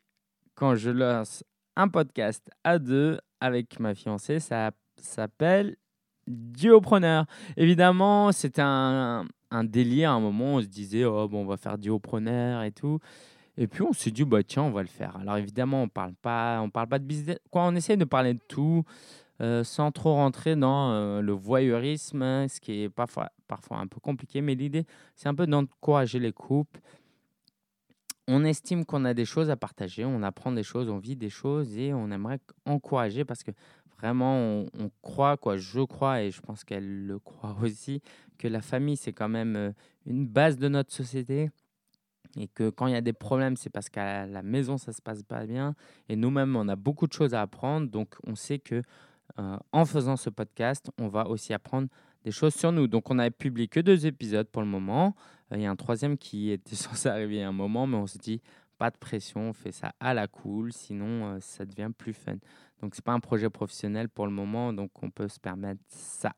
quand 0.54 0.76
je 0.76 0.90
lance 0.90 1.42
un 1.74 1.88
podcast 1.88 2.48
à 2.62 2.78
deux 2.78 3.18
avec 3.40 3.80
ma 3.80 3.94
fiancée, 3.94 4.38
ça 4.38 4.70
s'appelle 4.96 5.76
Diopreneur. 6.32 7.26
Évidemment, 7.56 8.32
c'était 8.32 8.62
un, 8.64 9.24
délire. 9.64 10.10
À 10.10 10.14
un 10.14 10.20
moment, 10.20 10.54
on 10.54 10.60
se 10.60 10.66
disait, 10.66 11.04
oh, 11.04 11.28
bon, 11.28 11.42
on 11.42 11.46
va 11.46 11.56
faire 11.56 11.78
Diopreneur 11.78 12.62
et 12.62 12.72
tout. 12.72 12.98
Et 13.56 13.66
puis, 13.66 13.82
on 13.82 13.92
s'est 13.92 14.10
dit, 14.10 14.24
bah, 14.24 14.42
tiens, 14.42 14.62
on 14.62 14.70
va 14.70 14.82
le 14.82 14.88
faire. 14.88 15.16
Alors, 15.16 15.36
évidemment, 15.36 15.82
on 15.82 15.88
parle 15.88 16.14
parle 16.22 16.88
pas 16.88 16.98
de 16.98 17.04
business. 17.04 17.38
Quoi, 17.50 17.62
on 17.64 17.74
essaie 17.74 17.96
de 17.96 18.04
parler 18.04 18.34
de 18.34 18.40
tout. 18.48 18.84
Euh, 19.42 19.64
sans 19.64 19.90
trop 19.90 20.12
rentrer 20.12 20.54
dans 20.54 20.92
euh, 20.92 21.20
le 21.20 21.32
voyeurisme, 21.32 22.22
hein, 22.22 22.46
ce 22.48 22.60
qui 22.60 22.82
est 22.82 22.88
parfois, 22.88 23.32
parfois 23.48 23.78
un 23.78 23.88
peu 23.88 23.98
compliqué. 23.98 24.40
Mais 24.40 24.54
l'idée, 24.54 24.86
c'est 25.16 25.28
un 25.28 25.34
peu 25.34 25.48
d'encourager 25.48 26.20
les 26.20 26.32
couples. 26.32 26.80
On 28.28 28.44
estime 28.44 28.84
qu'on 28.84 29.04
a 29.04 29.14
des 29.14 29.24
choses 29.24 29.50
à 29.50 29.56
partager, 29.56 30.04
on 30.04 30.22
apprend 30.22 30.52
des 30.52 30.62
choses, 30.62 30.88
on 30.88 30.98
vit 30.98 31.16
des 31.16 31.28
choses 31.28 31.76
et 31.76 31.92
on 31.92 32.12
aimerait 32.12 32.38
encourager 32.66 33.24
parce 33.24 33.42
que 33.42 33.50
vraiment, 34.02 34.36
on, 34.36 34.90
croit, 35.00 35.36
quoi, 35.36 35.56
je 35.56 35.80
crois 35.80 36.22
et 36.22 36.30
je 36.32 36.40
pense 36.40 36.64
qu'elle 36.64 37.06
le 37.06 37.18
croit 37.20 37.56
aussi, 37.62 38.02
que 38.36 38.48
la 38.48 38.60
famille, 38.60 38.96
c'est 38.96 39.12
quand 39.12 39.28
même 39.28 39.56
euh, 39.56 39.72
une 40.06 40.26
base 40.26 40.58
de 40.58 40.68
notre 40.68 40.92
société 40.92 41.50
et 42.36 42.48
que 42.48 42.70
quand 42.70 42.86
il 42.86 42.94
y 42.94 42.96
a 42.96 43.00
des 43.00 43.12
problèmes, 43.12 43.56
c'est 43.56 43.70
parce 43.70 43.88
qu'à 43.88 44.26
la 44.26 44.42
maison, 44.42 44.78
ça 44.78 44.92
se 44.92 45.02
passe 45.02 45.22
pas 45.22 45.46
bien. 45.46 45.74
Et 46.08 46.16
nous-mêmes, 46.16 46.56
on 46.56 46.66
a 46.68 46.76
beaucoup 46.76 47.06
de 47.06 47.12
choses 47.12 47.34
à 47.34 47.42
apprendre. 47.42 47.88
Donc, 47.88 48.14
on 48.26 48.34
sait 48.34 48.58
que 48.58 48.82
euh, 49.38 49.56
en 49.70 49.84
faisant 49.84 50.16
ce 50.16 50.30
podcast, 50.30 50.90
on 50.98 51.08
va 51.08 51.28
aussi 51.28 51.52
apprendre 51.52 51.88
des 52.24 52.30
choses 52.30 52.54
sur 52.54 52.72
nous. 52.72 52.88
Donc, 52.88 53.10
on 53.10 53.16
n'a 53.16 53.30
publié 53.30 53.68
que 53.68 53.80
deux 53.80 54.06
épisodes 54.06 54.48
pour 54.48 54.62
le 54.62 54.68
moment. 54.68 55.14
Euh, 55.52 55.56
il 55.56 55.62
y 55.62 55.66
a 55.66 55.70
un 55.70 55.76
troisième 55.76 56.16
qui 56.16 56.50
était 56.52 56.74
censé 56.74 57.08
arriver 57.08 57.42
à 57.42 57.48
un 57.48 57.52
moment, 57.52 57.86
mais 57.86 57.98
on 57.98 58.06
s'est 58.06 58.18
dit, 58.18 58.40
pas 58.78 58.90
de 58.90 58.96
pression, 58.96 59.50
on 59.50 59.52
fait 59.52 59.70
ça 59.70 59.92
à 60.00 60.14
la 60.14 60.26
cool, 60.26 60.72
sinon 60.72 61.38
ça 61.40 61.64
devient 61.64 61.90
plus 61.96 62.14
fun. 62.14 62.34
Donc, 62.82 62.94
ce 62.94 63.00
n'est 63.00 63.04
pas 63.04 63.12
un 63.12 63.20
projet 63.20 63.48
professionnel 63.48 64.08
pour 64.08 64.26
le 64.26 64.32
moment, 64.32 64.72
donc 64.72 64.90
on 65.02 65.10
peut 65.10 65.28
se 65.28 65.40
permettre 65.40 65.80
ça. 65.88 66.32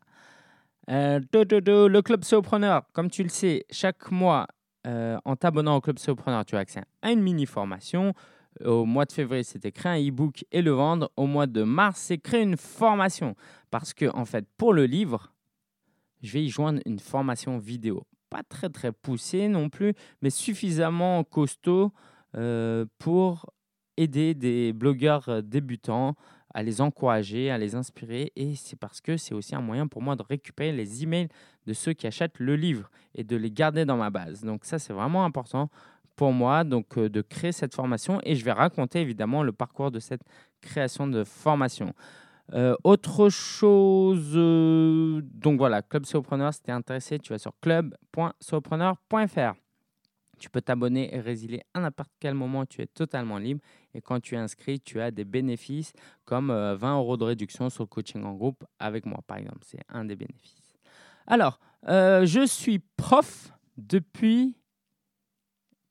le 0.86 2.00
Club 2.00 2.22
Sopreneur, 2.24 2.82
comme 2.92 3.10
tu 3.10 3.22
le 3.22 3.30
sais, 3.30 3.64
chaque 3.70 4.10
mois, 4.10 4.46
en 4.84 5.36
t'abonnant 5.36 5.76
au 5.76 5.80
Club 5.80 5.98
Sopreneur, 5.98 6.44
tu 6.44 6.56
as 6.56 6.60
accès 6.60 6.82
à 7.02 7.10
une 7.10 7.22
mini-formation 7.22 8.14
au 8.62 8.84
mois 8.84 9.04
de 9.04 9.12
février, 9.12 9.42
c'était 9.42 9.72
créer 9.72 9.92
un 9.92 10.08
e-book 10.08 10.44
et 10.52 10.62
le 10.62 10.70
vendre. 10.70 11.10
Au 11.16 11.26
mois 11.26 11.46
de 11.46 11.62
mars, 11.62 12.00
c'est 12.00 12.18
créer 12.18 12.42
une 12.42 12.56
formation. 12.56 13.34
Parce 13.70 13.92
que, 13.92 14.06
en 14.14 14.24
fait, 14.24 14.46
pour 14.56 14.72
le 14.72 14.86
livre, 14.86 15.32
je 16.22 16.32
vais 16.32 16.44
y 16.44 16.48
joindre 16.48 16.80
une 16.86 16.98
formation 16.98 17.58
vidéo. 17.58 18.06
Pas 18.30 18.42
très, 18.42 18.68
très 18.68 18.92
poussée 18.92 19.48
non 19.48 19.68
plus, 19.68 19.94
mais 20.22 20.30
suffisamment 20.30 21.24
costaud 21.24 21.92
euh, 22.36 22.86
pour 22.98 23.52
aider 23.96 24.34
des 24.34 24.72
blogueurs 24.72 25.28
euh, 25.28 25.40
débutants 25.40 26.14
à 26.54 26.62
les 26.62 26.80
encourager, 26.80 27.50
à 27.50 27.58
les 27.58 27.74
inspirer. 27.74 28.32
Et 28.36 28.54
c'est 28.54 28.78
parce 28.78 29.00
que 29.00 29.16
c'est 29.16 29.34
aussi 29.34 29.54
un 29.54 29.60
moyen 29.60 29.86
pour 29.86 30.00
moi 30.00 30.16
de 30.16 30.22
récupérer 30.22 30.72
les 30.72 31.02
emails 31.02 31.28
de 31.66 31.72
ceux 31.72 31.92
qui 31.92 32.06
achètent 32.06 32.38
le 32.38 32.56
livre 32.56 32.90
et 33.14 33.24
de 33.24 33.36
les 33.36 33.50
garder 33.50 33.84
dans 33.84 33.96
ma 33.96 34.10
base. 34.10 34.42
Donc 34.42 34.64
ça, 34.64 34.78
c'est 34.78 34.92
vraiment 34.92 35.24
important 35.24 35.68
pour 36.16 36.32
moi 36.32 36.64
donc 36.64 36.96
euh, 36.96 37.08
de 37.08 37.22
créer 37.22 37.52
cette 37.52 37.74
formation 37.74 38.20
et 38.22 38.36
je 38.36 38.44
vais 38.44 38.52
raconter 38.52 39.00
évidemment 39.00 39.42
le 39.42 39.50
parcours 39.52 39.90
de 39.90 39.98
cette 39.98 40.22
création 40.60 41.08
de 41.08 41.24
formation. 41.24 41.92
Euh, 42.52 42.76
autre 42.84 43.30
chose, 43.30 44.32
euh, 44.34 45.22
donc 45.22 45.56
voilà, 45.58 45.80
Club 45.82 46.04
Sopreneur, 46.04 46.52
si 46.52 46.62
tu 46.62 46.70
es 46.70 46.74
intéressé, 46.74 47.18
tu 47.18 47.32
vas 47.32 47.38
sur 47.38 47.54
club.sopreneur.fr. 47.60 49.54
Tu 50.38 50.50
peux 50.50 50.60
t'abonner 50.60 51.14
et 51.14 51.20
résilier 51.20 51.62
à 51.74 51.80
n'importe 51.80 52.10
quel 52.20 52.34
moment, 52.34 52.66
tu 52.66 52.82
es 52.82 52.86
totalement 52.86 53.38
libre. 53.38 53.60
Et 53.94 54.00
quand 54.00 54.20
tu 54.20 54.34
es 54.34 54.38
inscrit, 54.38 54.80
tu 54.80 55.00
as 55.00 55.10
des 55.10 55.24
bénéfices 55.24 55.92
comme 56.24 56.48
20 56.48 56.96
euros 56.96 57.16
de 57.16 57.24
réduction 57.24 57.70
sur 57.70 57.84
le 57.84 57.88
coaching 57.88 58.24
en 58.24 58.34
groupe 58.34 58.64
avec 58.78 59.06
moi, 59.06 59.20
par 59.26 59.36
exemple. 59.36 59.60
C'est 59.62 59.82
un 59.88 60.04
des 60.04 60.16
bénéfices. 60.16 60.74
Alors, 61.26 61.58
je 61.86 62.46
suis 62.46 62.80
prof 62.96 63.52
depuis 63.76 64.56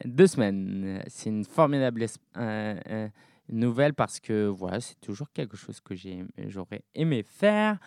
deux 0.05 0.27
semaines. 0.27 1.03
C'est 1.07 1.29
une 1.29 1.45
formidable 1.45 2.05
euh, 2.37 2.75
euh, 2.87 3.09
nouvelle 3.49 3.93
parce 3.93 4.19
que 4.19 4.47
voilà, 4.47 4.79
c'est 4.79 4.99
toujours 4.99 5.31
quelque 5.31 5.57
chose 5.57 5.79
que 5.81 5.95
j'aurais 6.47 6.83
aimé 6.95 7.23
faire, 7.23 7.77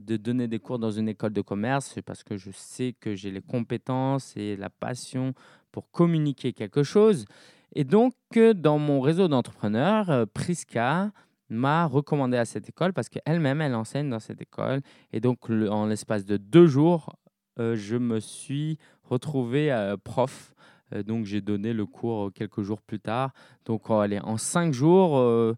de 0.00 0.16
donner 0.16 0.48
des 0.48 0.58
cours 0.58 0.78
dans 0.78 0.90
une 0.90 1.08
école 1.08 1.32
de 1.32 1.42
commerce, 1.42 1.98
parce 2.06 2.22
que 2.22 2.36
je 2.36 2.50
sais 2.50 2.94
que 2.98 3.14
j'ai 3.14 3.30
les 3.30 3.42
compétences 3.42 4.34
et 4.36 4.56
la 4.56 4.70
passion 4.70 5.34
pour 5.70 5.90
communiquer 5.90 6.52
quelque 6.52 6.82
chose. 6.82 7.26
Et 7.74 7.84
donc, 7.84 8.14
dans 8.54 8.78
mon 8.78 9.00
réseau 9.00 9.28
d'entrepreneurs, 9.28 10.26
Prisca 10.34 11.12
m'a 11.48 11.86
recommandé 11.86 12.36
à 12.36 12.44
cette 12.44 12.68
école 12.68 12.92
parce 12.92 13.08
qu'elle-même, 13.08 13.60
elle 13.60 13.74
enseigne 13.74 14.08
dans 14.08 14.20
cette 14.20 14.40
école. 14.40 14.80
Et 15.12 15.20
donc, 15.20 15.50
en 15.50 15.86
l'espace 15.86 16.24
de 16.24 16.36
deux 16.36 16.66
jours, 16.66 17.14
je 17.58 17.96
me 17.96 18.20
suis 18.20 18.78
retrouvé 19.04 19.94
prof 20.04 20.50
euh, 20.50 20.62
donc 21.02 21.24
j'ai 21.26 21.40
donné 21.40 21.72
le 21.72 21.86
cours 21.86 22.26
euh, 22.26 22.30
quelques 22.30 22.62
jours 22.62 22.82
plus 22.82 23.00
tard. 23.00 23.32
Donc 23.64 23.90
allez, 23.90 24.20
en 24.20 24.36
cinq 24.36 24.72
jours, 24.72 25.18
euh, 25.18 25.54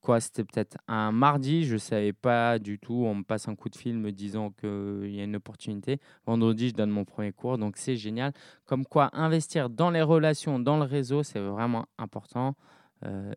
quoi, 0.00 0.20
c'était 0.20 0.44
peut-être 0.44 0.78
un 0.88 1.12
mardi, 1.12 1.64
je 1.64 1.74
ne 1.74 1.78
savais 1.78 2.12
pas 2.12 2.58
du 2.58 2.78
tout. 2.78 3.04
On 3.06 3.16
me 3.16 3.22
passe 3.22 3.48
un 3.48 3.56
coup 3.56 3.68
de 3.68 3.76
fil 3.76 3.98
me 3.98 4.12
disant 4.12 4.50
qu'il 4.50 5.10
y 5.14 5.20
a 5.20 5.24
une 5.24 5.36
opportunité. 5.36 5.98
Vendredi, 6.26 6.68
je 6.70 6.74
donne 6.74 6.90
mon 6.90 7.04
premier 7.04 7.32
cours, 7.32 7.58
donc 7.58 7.76
c'est 7.76 7.96
génial. 7.96 8.32
Comme 8.66 8.84
quoi, 8.86 9.10
investir 9.12 9.70
dans 9.70 9.90
les 9.90 10.02
relations, 10.02 10.58
dans 10.58 10.78
le 10.78 10.84
réseau, 10.84 11.22
c'est 11.22 11.40
vraiment 11.40 11.86
important. 11.98 12.54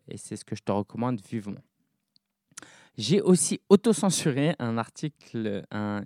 et 0.08 0.16
c'est 0.18 0.36
ce 0.36 0.44
que 0.44 0.56
je 0.56 0.62
te 0.62 0.72
recommande 0.72 1.20
vivement. 1.20 1.62
J'ai 2.96 3.20
aussi 3.20 3.60
autocensuré 3.70 4.54
un 4.60 4.78
article, 4.78 5.64
un, 5.72 6.04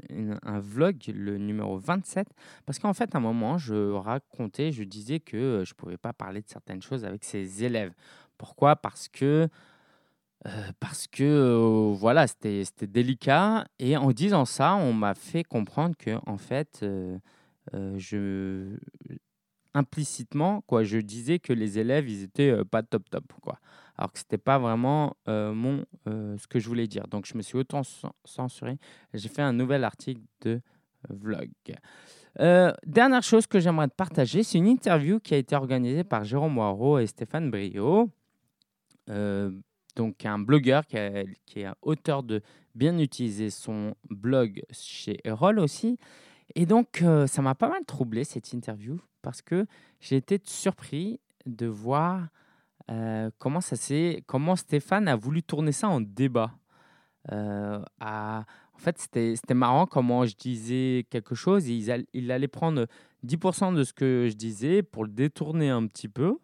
vlog, 0.59 0.97
le 1.15 1.37
numéro 1.37 1.77
27, 1.77 2.27
parce 2.65 2.79
qu'en 2.79 2.95
fait, 2.95 3.15
à 3.15 3.19
un 3.19 3.21
moment, 3.21 3.59
je 3.59 3.93
racontais, 3.93 4.73
je 4.73 4.85
disais 4.85 5.21
que 5.21 5.37
euh, 5.37 5.65
je 5.67 5.75
ne 5.75 5.77
pouvais 5.77 5.99
pas 5.99 6.15
parler 6.15 6.41
de 6.41 6.49
certaines 6.49 6.81
choses 6.81 7.05
avec 7.05 7.25
ses 7.25 7.63
élèves. 7.63 7.93
Pourquoi? 8.39 8.75
Parce 8.75 9.09
que, 9.09 9.49
euh, 10.47 10.73
parce 10.81 11.07
que 11.09 11.25
euh, 11.25 11.93
voilà, 11.95 12.27
c'était 12.27 12.87
délicat. 12.87 13.67
Et 13.79 13.99
en 13.99 14.11
disant 14.13 14.47
ça, 14.47 14.75
on 14.77 14.95
m'a 14.95 15.15
fait 15.15 15.45
comprendre 15.45 15.95
que, 15.95 16.19
en 16.27 16.39
fait, 16.39 16.87
je, 17.75 18.79
implicitement, 19.75 20.63
quoi, 20.63 20.85
je 20.85 20.97
disais 20.97 21.39
que 21.39 21.53
les 21.53 21.79
élèves, 21.79 22.09
ils 22.09 22.23
étaient 22.23 22.65
pas 22.65 22.83
top 22.83 23.11
top, 23.11 23.31
quoi 23.43 23.59
alors 23.99 24.13
que 24.13 24.19
ce 24.21 24.25
n'était 24.25 24.39
pas 24.39 24.59
vraiment 24.59 25.17
euh, 25.29 25.53
mon, 25.53 25.85
euh, 26.07 26.39
ce 26.39 26.47
que 26.47 26.61
je 26.61 26.69
voulais 26.69 26.87
dire. 26.87 27.09
Donc, 27.09 27.27
je 27.27 27.37
me 27.37 27.43
suis 27.43 27.59
autant 27.59 27.83
censuré. 28.25 28.79
J'ai 29.13 29.29
fait 29.29 29.43
un 29.43 29.53
nouvel 29.53 29.83
article 29.83 30.21
de 30.43 30.61
vlog. 31.11 31.51
Euh, 32.39 32.73
dernière 32.87 33.25
chose 33.25 33.49
que 33.49 33.59
j'aimerais 33.59 33.89
partager, 33.89 34.45
c'est 34.45 34.59
une 34.59 34.69
interview 34.69 35.19
qui 35.19 35.35
a 35.35 35.37
été 35.37 35.57
organisée 35.57 36.05
par 36.05 36.23
Jérôme 36.23 36.55
Moirot 36.55 37.01
et 37.01 37.07
Stéphane 37.07 37.51
Brio, 37.51 38.11
donc 39.97 40.25
un 40.25 40.39
blogueur 40.39 40.87
qui, 40.87 40.97
qui, 41.45 41.61
est 41.61 41.69
auteur 41.83 42.23
de 42.23 42.41
Bien 42.75 42.97
utiliser 42.99 43.51
son 43.51 43.97
blog 44.09 44.63
chez 44.71 45.19
Erol 45.25 45.59
aussi. 45.59 45.99
Et 46.55 46.65
donc, 46.65 47.03
ça 47.27 47.43
m'a 47.43 47.57
pas 47.57 47.69
mal 47.69 47.85
troublé 47.85 48.23
cette 48.23 48.53
interview 48.53 49.01
parce 49.23 49.43
que 49.43 49.67
j'ai 49.99 50.15
été 50.15 50.41
surpris 50.45 51.19
de 51.47 51.67
voir 51.67 52.29
euh, 52.91 53.31
comment, 53.39 53.61
ça 53.61 53.77
comment 54.27 54.57
Stéphane 54.57 55.09
a 55.09 55.17
voulu 55.17 55.43
tourner 55.43 55.73
ça 55.73 55.89
en 55.89 56.01
débat? 56.01 56.53
Euh, 57.33 57.83
en 58.01 58.79
fait, 58.79 58.99
c'était 58.99 59.55
marrant 59.55 59.87
comment 59.87 60.25
je 60.25 60.35
disais 60.37 61.07
quelque 61.11 61.35
chose 61.35 61.69
et 61.69 62.05
il, 62.15 62.31
allait 62.31 62.49
prendre 62.49 62.87
10% 63.27 63.75
de 63.75 63.85
ce 63.85 63.93
que 63.93 64.29
je 64.31 64.37
disais 64.37 64.83
pour 64.83 65.05
le 65.05 65.11
détourner 65.11 65.69
un 65.69 65.87
petit 65.87 66.09
peu 66.09 66.39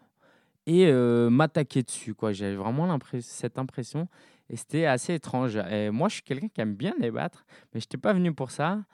et 0.67 0.87
euh, 0.87 1.31
m'attaquer 1.31 1.83
dessus. 1.83 2.15
J'avais 2.33 2.57
vraiment 2.57 2.99
cette 3.21 3.59
impression 3.59 4.09
et 4.51 4.57
c'était 4.57 4.85
assez 4.85 5.15
étrange. 5.15 5.57
Et 5.71 5.91
moi, 5.91 6.09
je 6.09 6.15
suis 6.15 6.23
quelqu'un 6.23 6.49
qui 6.49 6.61
aime 6.61 6.75
bien 6.75 6.95
débattre, 7.01 7.47
mais 7.73 7.81
je 7.81 7.87
n'étais 7.87 7.99
pas 7.99 8.13
venu 8.13 8.35
pour 8.35 8.51
ça. 8.51 8.85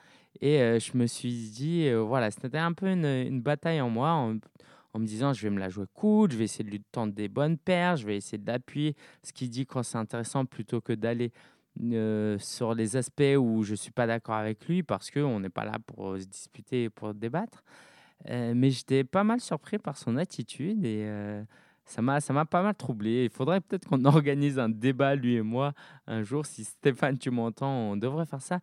Et 0.40 0.58
je 0.78 0.96
me 0.96 1.06
suis 1.06 1.50
dit, 1.50 1.90
voilà, 1.92 2.30
c'était 2.30 2.58
un 2.58 2.72
peu 2.72 2.86
une, 2.86 3.40
bataille 3.40 3.80
en 3.80 3.90
moi 3.90 4.32
me 4.98 5.06
disant 5.06 5.32
je 5.32 5.42
vais 5.42 5.50
me 5.50 5.60
la 5.60 5.68
jouer 5.68 5.86
cool, 5.94 6.32
je 6.32 6.36
vais 6.36 6.44
essayer 6.44 6.64
de 6.64 6.70
lui 6.70 6.82
tendre 6.92 7.12
des 7.12 7.28
bonnes 7.28 7.56
paires, 7.56 7.96
je 7.96 8.06
vais 8.06 8.16
essayer 8.16 8.38
d'appuyer 8.38 8.96
ce 9.22 9.32
qu'il 9.32 9.48
dit 9.50 9.66
quand 9.66 9.82
c'est 9.82 9.98
intéressant 9.98 10.44
plutôt 10.44 10.80
que 10.80 10.92
d'aller 10.92 11.32
euh, 11.82 12.36
sur 12.38 12.74
les 12.74 12.96
aspects 12.96 13.36
où 13.38 13.62
je 13.62 13.70
ne 13.70 13.76
suis 13.76 13.92
pas 13.92 14.06
d'accord 14.06 14.34
avec 14.34 14.66
lui 14.66 14.82
parce 14.82 15.10
qu'on 15.10 15.40
n'est 15.40 15.48
pas 15.48 15.64
là 15.64 15.78
pour 15.78 16.18
se 16.18 16.24
disputer 16.24 16.84
et 16.84 16.90
pour 16.90 17.14
débattre. 17.14 17.62
Euh, 18.28 18.52
mais 18.54 18.70
j'étais 18.70 19.02
pas 19.04 19.24
mal 19.24 19.40
surpris 19.40 19.78
par 19.78 19.96
son 19.96 20.18
attitude 20.18 20.84
et 20.84 21.04
euh, 21.06 21.42
ça 21.86 22.02
m'a 22.02 22.20
pas 22.44 22.62
mal 22.62 22.74
troublé. 22.74 23.24
Il 23.24 23.30
faudrait 23.30 23.60
peut-être 23.60 23.88
qu'on 23.88 24.04
organise 24.04 24.58
un 24.58 24.68
débat 24.68 25.14
lui 25.14 25.36
et 25.36 25.42
moi 25.42 25.72
un 26.06 26.22
jour. 26.22 26.44
Si 26.44 26.64
Stéphane 26.64 27.18
tu 27.18 27.30
m'entends, 27.30 27.92
on 27.92 27.96
devrait 27.96 28.26
faire 28.26 28.42
ça 28.42 28.58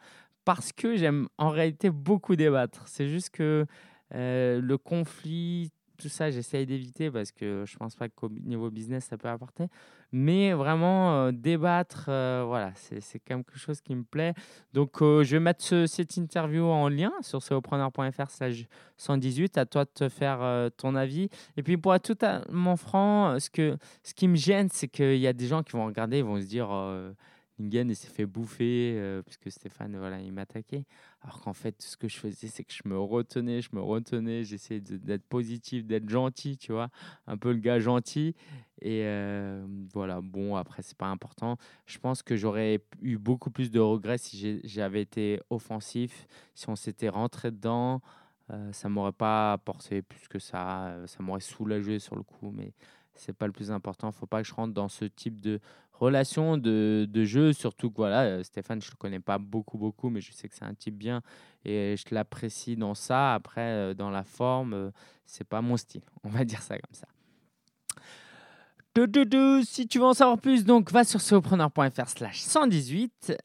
parce 0.46 0.72
que 0.72 0.96
j'aime 0.96 1.28
en 1.38 1.50
réalité 1.50 1.90
beaucoup 1.90 2.36
débattre. 2.36 2.88
C'est 2.88 3.08
juste 3.08 3.32
que 3.32 3.66
le 4.12 4.76
conflit 4.76 5.72
tout 5.98 6.10
ça, 6.10 6.30
j'essaye 6.32 6.66
d'éviter 6.66 7.12
parce 7.12 7.32
que 7.32 7.64
je 7.66 7.76
pense 7.78 7.96
pas 7.96 8.08
qu'au 8.10 8.30
niveau 8.30 8.70
business, 8.70 9.06
ça 9.06 9.18
peut 9.18 9.28
apporter. 9.28 9.68
Mais 10.12 10.54
vraiment, 10.54 11.14
euh, 11.14 11.32
débattre, 11.34 12.06
euh, 12.08 12.44
voilà, 12.48 12.72
c'est 12.76 13.20
quelque 13.20 13.58
chose 13.58 13.82
qui 13.82 13.96
me 13.96 14.04
plaît. 14.04 14.34
Donc, 14.74 15.02
euh, 15.02 15.24
je 15.24 15.36
vais 15.36 15.40
mettre 15.40 15.86
cette 15.86 16.16
interview 16.16 16.66
en 16.66 16.88
lien 16.88 17.12
sur 17.22 17.42
ceopreneur.fr 17.42 18.30
118. 18.98 19.58
À 19.58 19.66
toi 19.66 19.86
de 19.86 19.90
te 19.94 20.10
faire 20.10 20.70
ton 20.78 20.96
avis. 20.96 21.30
Et 21.58 21.64
puis, 21.64 21.78
pour 21.78 21.94
être 21.94 22.04
totalement 22.04 22.78
franc, 22.78 23.40
ce, 23.40 23.50
que, 23.50 23.78
ce 24.04 24.14
qui 24.14 24.28
me 24.28 24.36
gêne, 24.36 24.70
c'est 24.72 24.88
qu'il 24.88 25.18
y 25.18 25.28
a 25.28 25.34
des 25.34 25.48
gens 25.48 25.64
qui 25.64 25.74
vont 25.74 25.86
regarder, 25.86 26.20
ils 26.20 26.24
vont 26.24 26.40
se 26.40 26.46
dire 26.46 26.70
Ingen 27.60 27.94
s'est 27.96 28.08
fait 28.08 28.26
bouffer 28.26 28.96
euh, 28.98 29.24
parce 29.24 29.38
que 29.38 29.50
Stéphane 29.50 29.98
voilà, 29.98 30.20
il 30.22 30.32
m'attaquait. 30.32 30.86
Alors 31.22 31.42
qu'en 31.42 31.54
fait, 31.54 31.82
ce 31.82 31.98
que 31.98 32.08
je 32.08 32.18
faisais, 32.18 32.48
c'est 32.48 32.64
que 32.64 32.74
je 32.74 32.88
me 32.88 33.00
retenais, 33.00 33.62
je 33.62 33.70
me 33.74 33.82
retenais, 33.82 34.44
j'essayais 34.44 34.80
d'être 34.80 35.26
positif, 35.26 35.86
d'être 35.86 36.08
gentil, 36.10 36.58
tu 36.58 36.72
vois, 36.72 36.90
un 37.26 37.38
peu 37.38 37.52
le 37.52 37.60
gars 37.60 37.80
gentil. 37.80 38.36
Et 38.82 39.02
euh, 39.06 39.66
voilà, 39.94 40.22
bon, 40.22 40.56
après, 40.56 40.84
c'est 40.84 40.98
pas 40.98 41.08
important. 41.08 41.58
Je 41.88 41.98
pense 41.98 42.22
que 42.22 42.36
j'aurais 42.36 42.80
eu 43.02 43.18
beaucoup 43.18 43.50
plus 43.50 43.72
de 43.72 43.80
regrets 43.80 44.20
si 44.20 44.62
j'avais 44.64 45.02
été 45.02 45.42
offensif, 45.50 46.28
si 46.54 46.70
on 46.70 46.76
s'était 46.76 47.10
rentré 47.10 47.50
dedans. 47.50 48.02
Euh, 48.52 48.72
ça 48.72 48.88
m'aurait 48.88 49.12
pas 49.12 49.54
apporté 49.54 50.02
plus 50.04 50.28
que 50.28 50.40
ça. 50.40 50.96
Ça 51.08 51.24
m'aurait 51.24 51.42
soulagé 51.42 51.98
sur 52.00 52.16
le 52.16 52.24
coup, 52.24 52.52
mais 52.52 52.74
c'est 53.18 53.34
pas 53.34 53.48
le 53.48 53.52
plus 53.52 53.72
important. 53.72 54.12
Faut 54.12 54.26
pas 54.26 54.42
que 54.42 54.48
je 54.48 54.54
rentre 54.54 54.74
dans 54.74 54.88
ce 54.88 55.06
type 55.06 55.42
de 55.42 55.60
relation 56.00 56.58
de, 56.58 57.08
de, 57.10 57.24
jeu, 57.24 57.54
surtout 57.54 57.90
que 57.90 57.98
voilà, 57.98 58.24
euh, 58.24 58.44
Stéphane, 58.44 58.82
je 58.82 58.92
le 58.92 58.98
connais 58.98 59.20
pas 59.20 59.38
beaucoup, 59.38 59.78
beaucoup, 59.78 60.10
mais 60.10 60.22
je 60.22 60.32
sais 60.32 60.48
que 60.48 60.56
c'est 60.56 60.66
un 60.66 60.74
type 60.74 60.98
bien 60.98 61.22
et 61.66 61.96
je 61.98 62.14
l'apprécie 62.14 62.76
dans 62.76 62.94
ça. 62.94 63.34
Après, 63.34 63.62
euh, 63.62 63.94
dans 63.94 64.10
la 64.10 64.24
forme, 64.24 64.74
euh, 64.74 64.92
c'est 65.26 65.48
pas 65.48 65.62
mon 65.62 65.78
style. 65.78 66.04
On 66.24 66.30
va 66.30 66.46
dire 66.46 66.62
ça 66.62 66.76
comme 66.76 66.94
ça. 66.94 67.08
Si 69.64 69.88
tu 69.88 70.00
veux 70.00 70.06
en 70.06 70.16
savoir 70.16 70.40
plus, 70.40 70.66
donc 70.66 70.92
va 70.92 71.04
sur 71.04 71.22
solopreneur.fr 71.22 72.08
slash 72.08 72.42
118. 72.42 73.38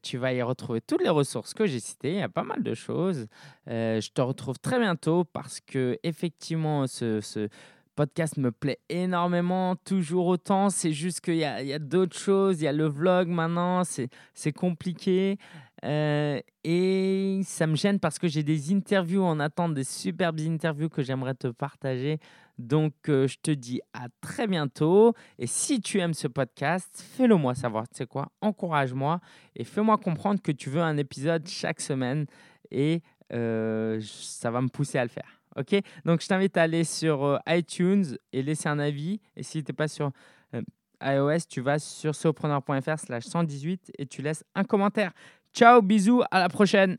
tu 0.00 0.16
vas 0.16 0.32
y 0.32 0.42
retrouver 0.42 0.80
toutes 0.80 1.02
les 1.02 1.08
ressources 1.08 1.54
que 1.54 1.66
j'ai 1.66 1.80
citées. 1.80 2.12
Il 2.12 2.18
y 2.18 2.22
a 2.22 2.28
pas 2.28 2.44
mal 2.44 2.62
de 2.62 2.72
choses. 2.72 3.26
je 3.66 4.08
te 4.12 4.20
retrouve 4.20 4.60
très 4.60 4.78
bientôt 4.78 5.24
parce 5.24 5.58
que 5.58 5.98
effectivement, 6.04 6.86
ce, 6.86 7.48
podcast 7.96 8.36
me 8.36 8.52
plaît 8.52 8.78
énormément, 8.88 9.74
toujours 9.74 10.26
autant. 10.26 10.70
C'est 10.70 10.92
juste 10.92 11.20
qu'il 11.22 11.36
y 11.36 11.44
a, 11.44 11.56
a 11.56 11.78
d'autres 11.78 12.16
choses. 12.16 12.60
Il 12.60 12.64
y 12.64 12.68
a 12.68 12.72
le 12.72 12.86
vlog 12.86 13.26
maintenant, 13.28 13.82
c'est 13.84 14.52
compliqué. 14.52 15.38
Euh, 15.84 16.40
et 16.64 17.40
ça 17.44 17.66
me 17.66 17.76
gêne 17.76 18.00
parce 18.00 18.18
que 18.18 18.28
j'ai 18.28 18.42
des 18.42 18.72
interviews 18.72 19.22
en 19.22 19.40
attente, 19.40 19.74
des 19.74 19.84
superbes 19.84 20.40
interviews 20.40 20.88
que 20.88 21.02
j'aimerais 21.02 21.34
te 21.34 21.48
partager. 21.48 22.18
Donc, 22.58 22.94
euh, 23.08 23.26
je 23.26 23.36
te 23.42 23.50
dis 23.50 23.80
à 23.92 24.06
très 24.20 24.46
bientôt. 24.46 25.14
Et 25.38 25.46
si 25.46 25.80
tu 25.80 25.98
aimes 26.00 26.14
ce 26.14 26.28
podcast, 26.28 27.04
fais-le 27.16 27.36
moi 27.36 27.54
savoir. 27.54 27.88
Tu 27.88 27.96
sais 27.96 28.06
quoi? 28.06 28.28
Encourage-moi 28.40 29.20
et 29.54 29.64
fais-moi 29.64 29.98
comprendre 29.98 30.40
que 30.40 30.52
tu 30.52 30.70
veux 30.70 30.82
un 30.82 30.96
épisode 30.96 31.46
chaque 31.46 31.80
semaine. 31.80 32.26
Et 32.70 33.02
euh, 33.32 34.00
ça 34.02 34.50
va 34.50 34.60
me 34.60 34.68
pousser 34.68 34.98
à 34.98 35.02
le 35.02 35.10
faire. 35.10 35.35
Ok? 35.56 35.74
Donc, 36.04 36.20
je 36.20 36.28
t'invite 36.28 36.56
à 36.56 36.62
aller 36.62 36.84
sur 36.84 37.24
euh, 37.24 37.38
iTunes 37.48 38.04
et 38.32 38.42
laisser 38.42 38.68
un 38.68 38.78
avis. 38.78 39.20
Et 39.36 39.42
si 39.42 39.62
tu 39.62 39.70
n'es 39.70 39.76
pas 39.76 39.88
sur 39.88 40.10
euh, 40.54 40.62
iOS, 41.02 41.46
tu 41.48 41.60
vas 41.60 41.78
sur 41.78 42.14
sopreneur.fr 42.14 42.98
slash 42.98 43.24
118 43.24 43.92
et 43.98 44.06
tu 44.06 44.22
laisses 44.22 44.44
un 44.54 44.64
commentaire. 44.64 45.12
Ciao, 45.54 45.80
bisous, 45.80 46.22
à 46.30 46.40
la 46.40 46.48
prochaine 46.48 46.98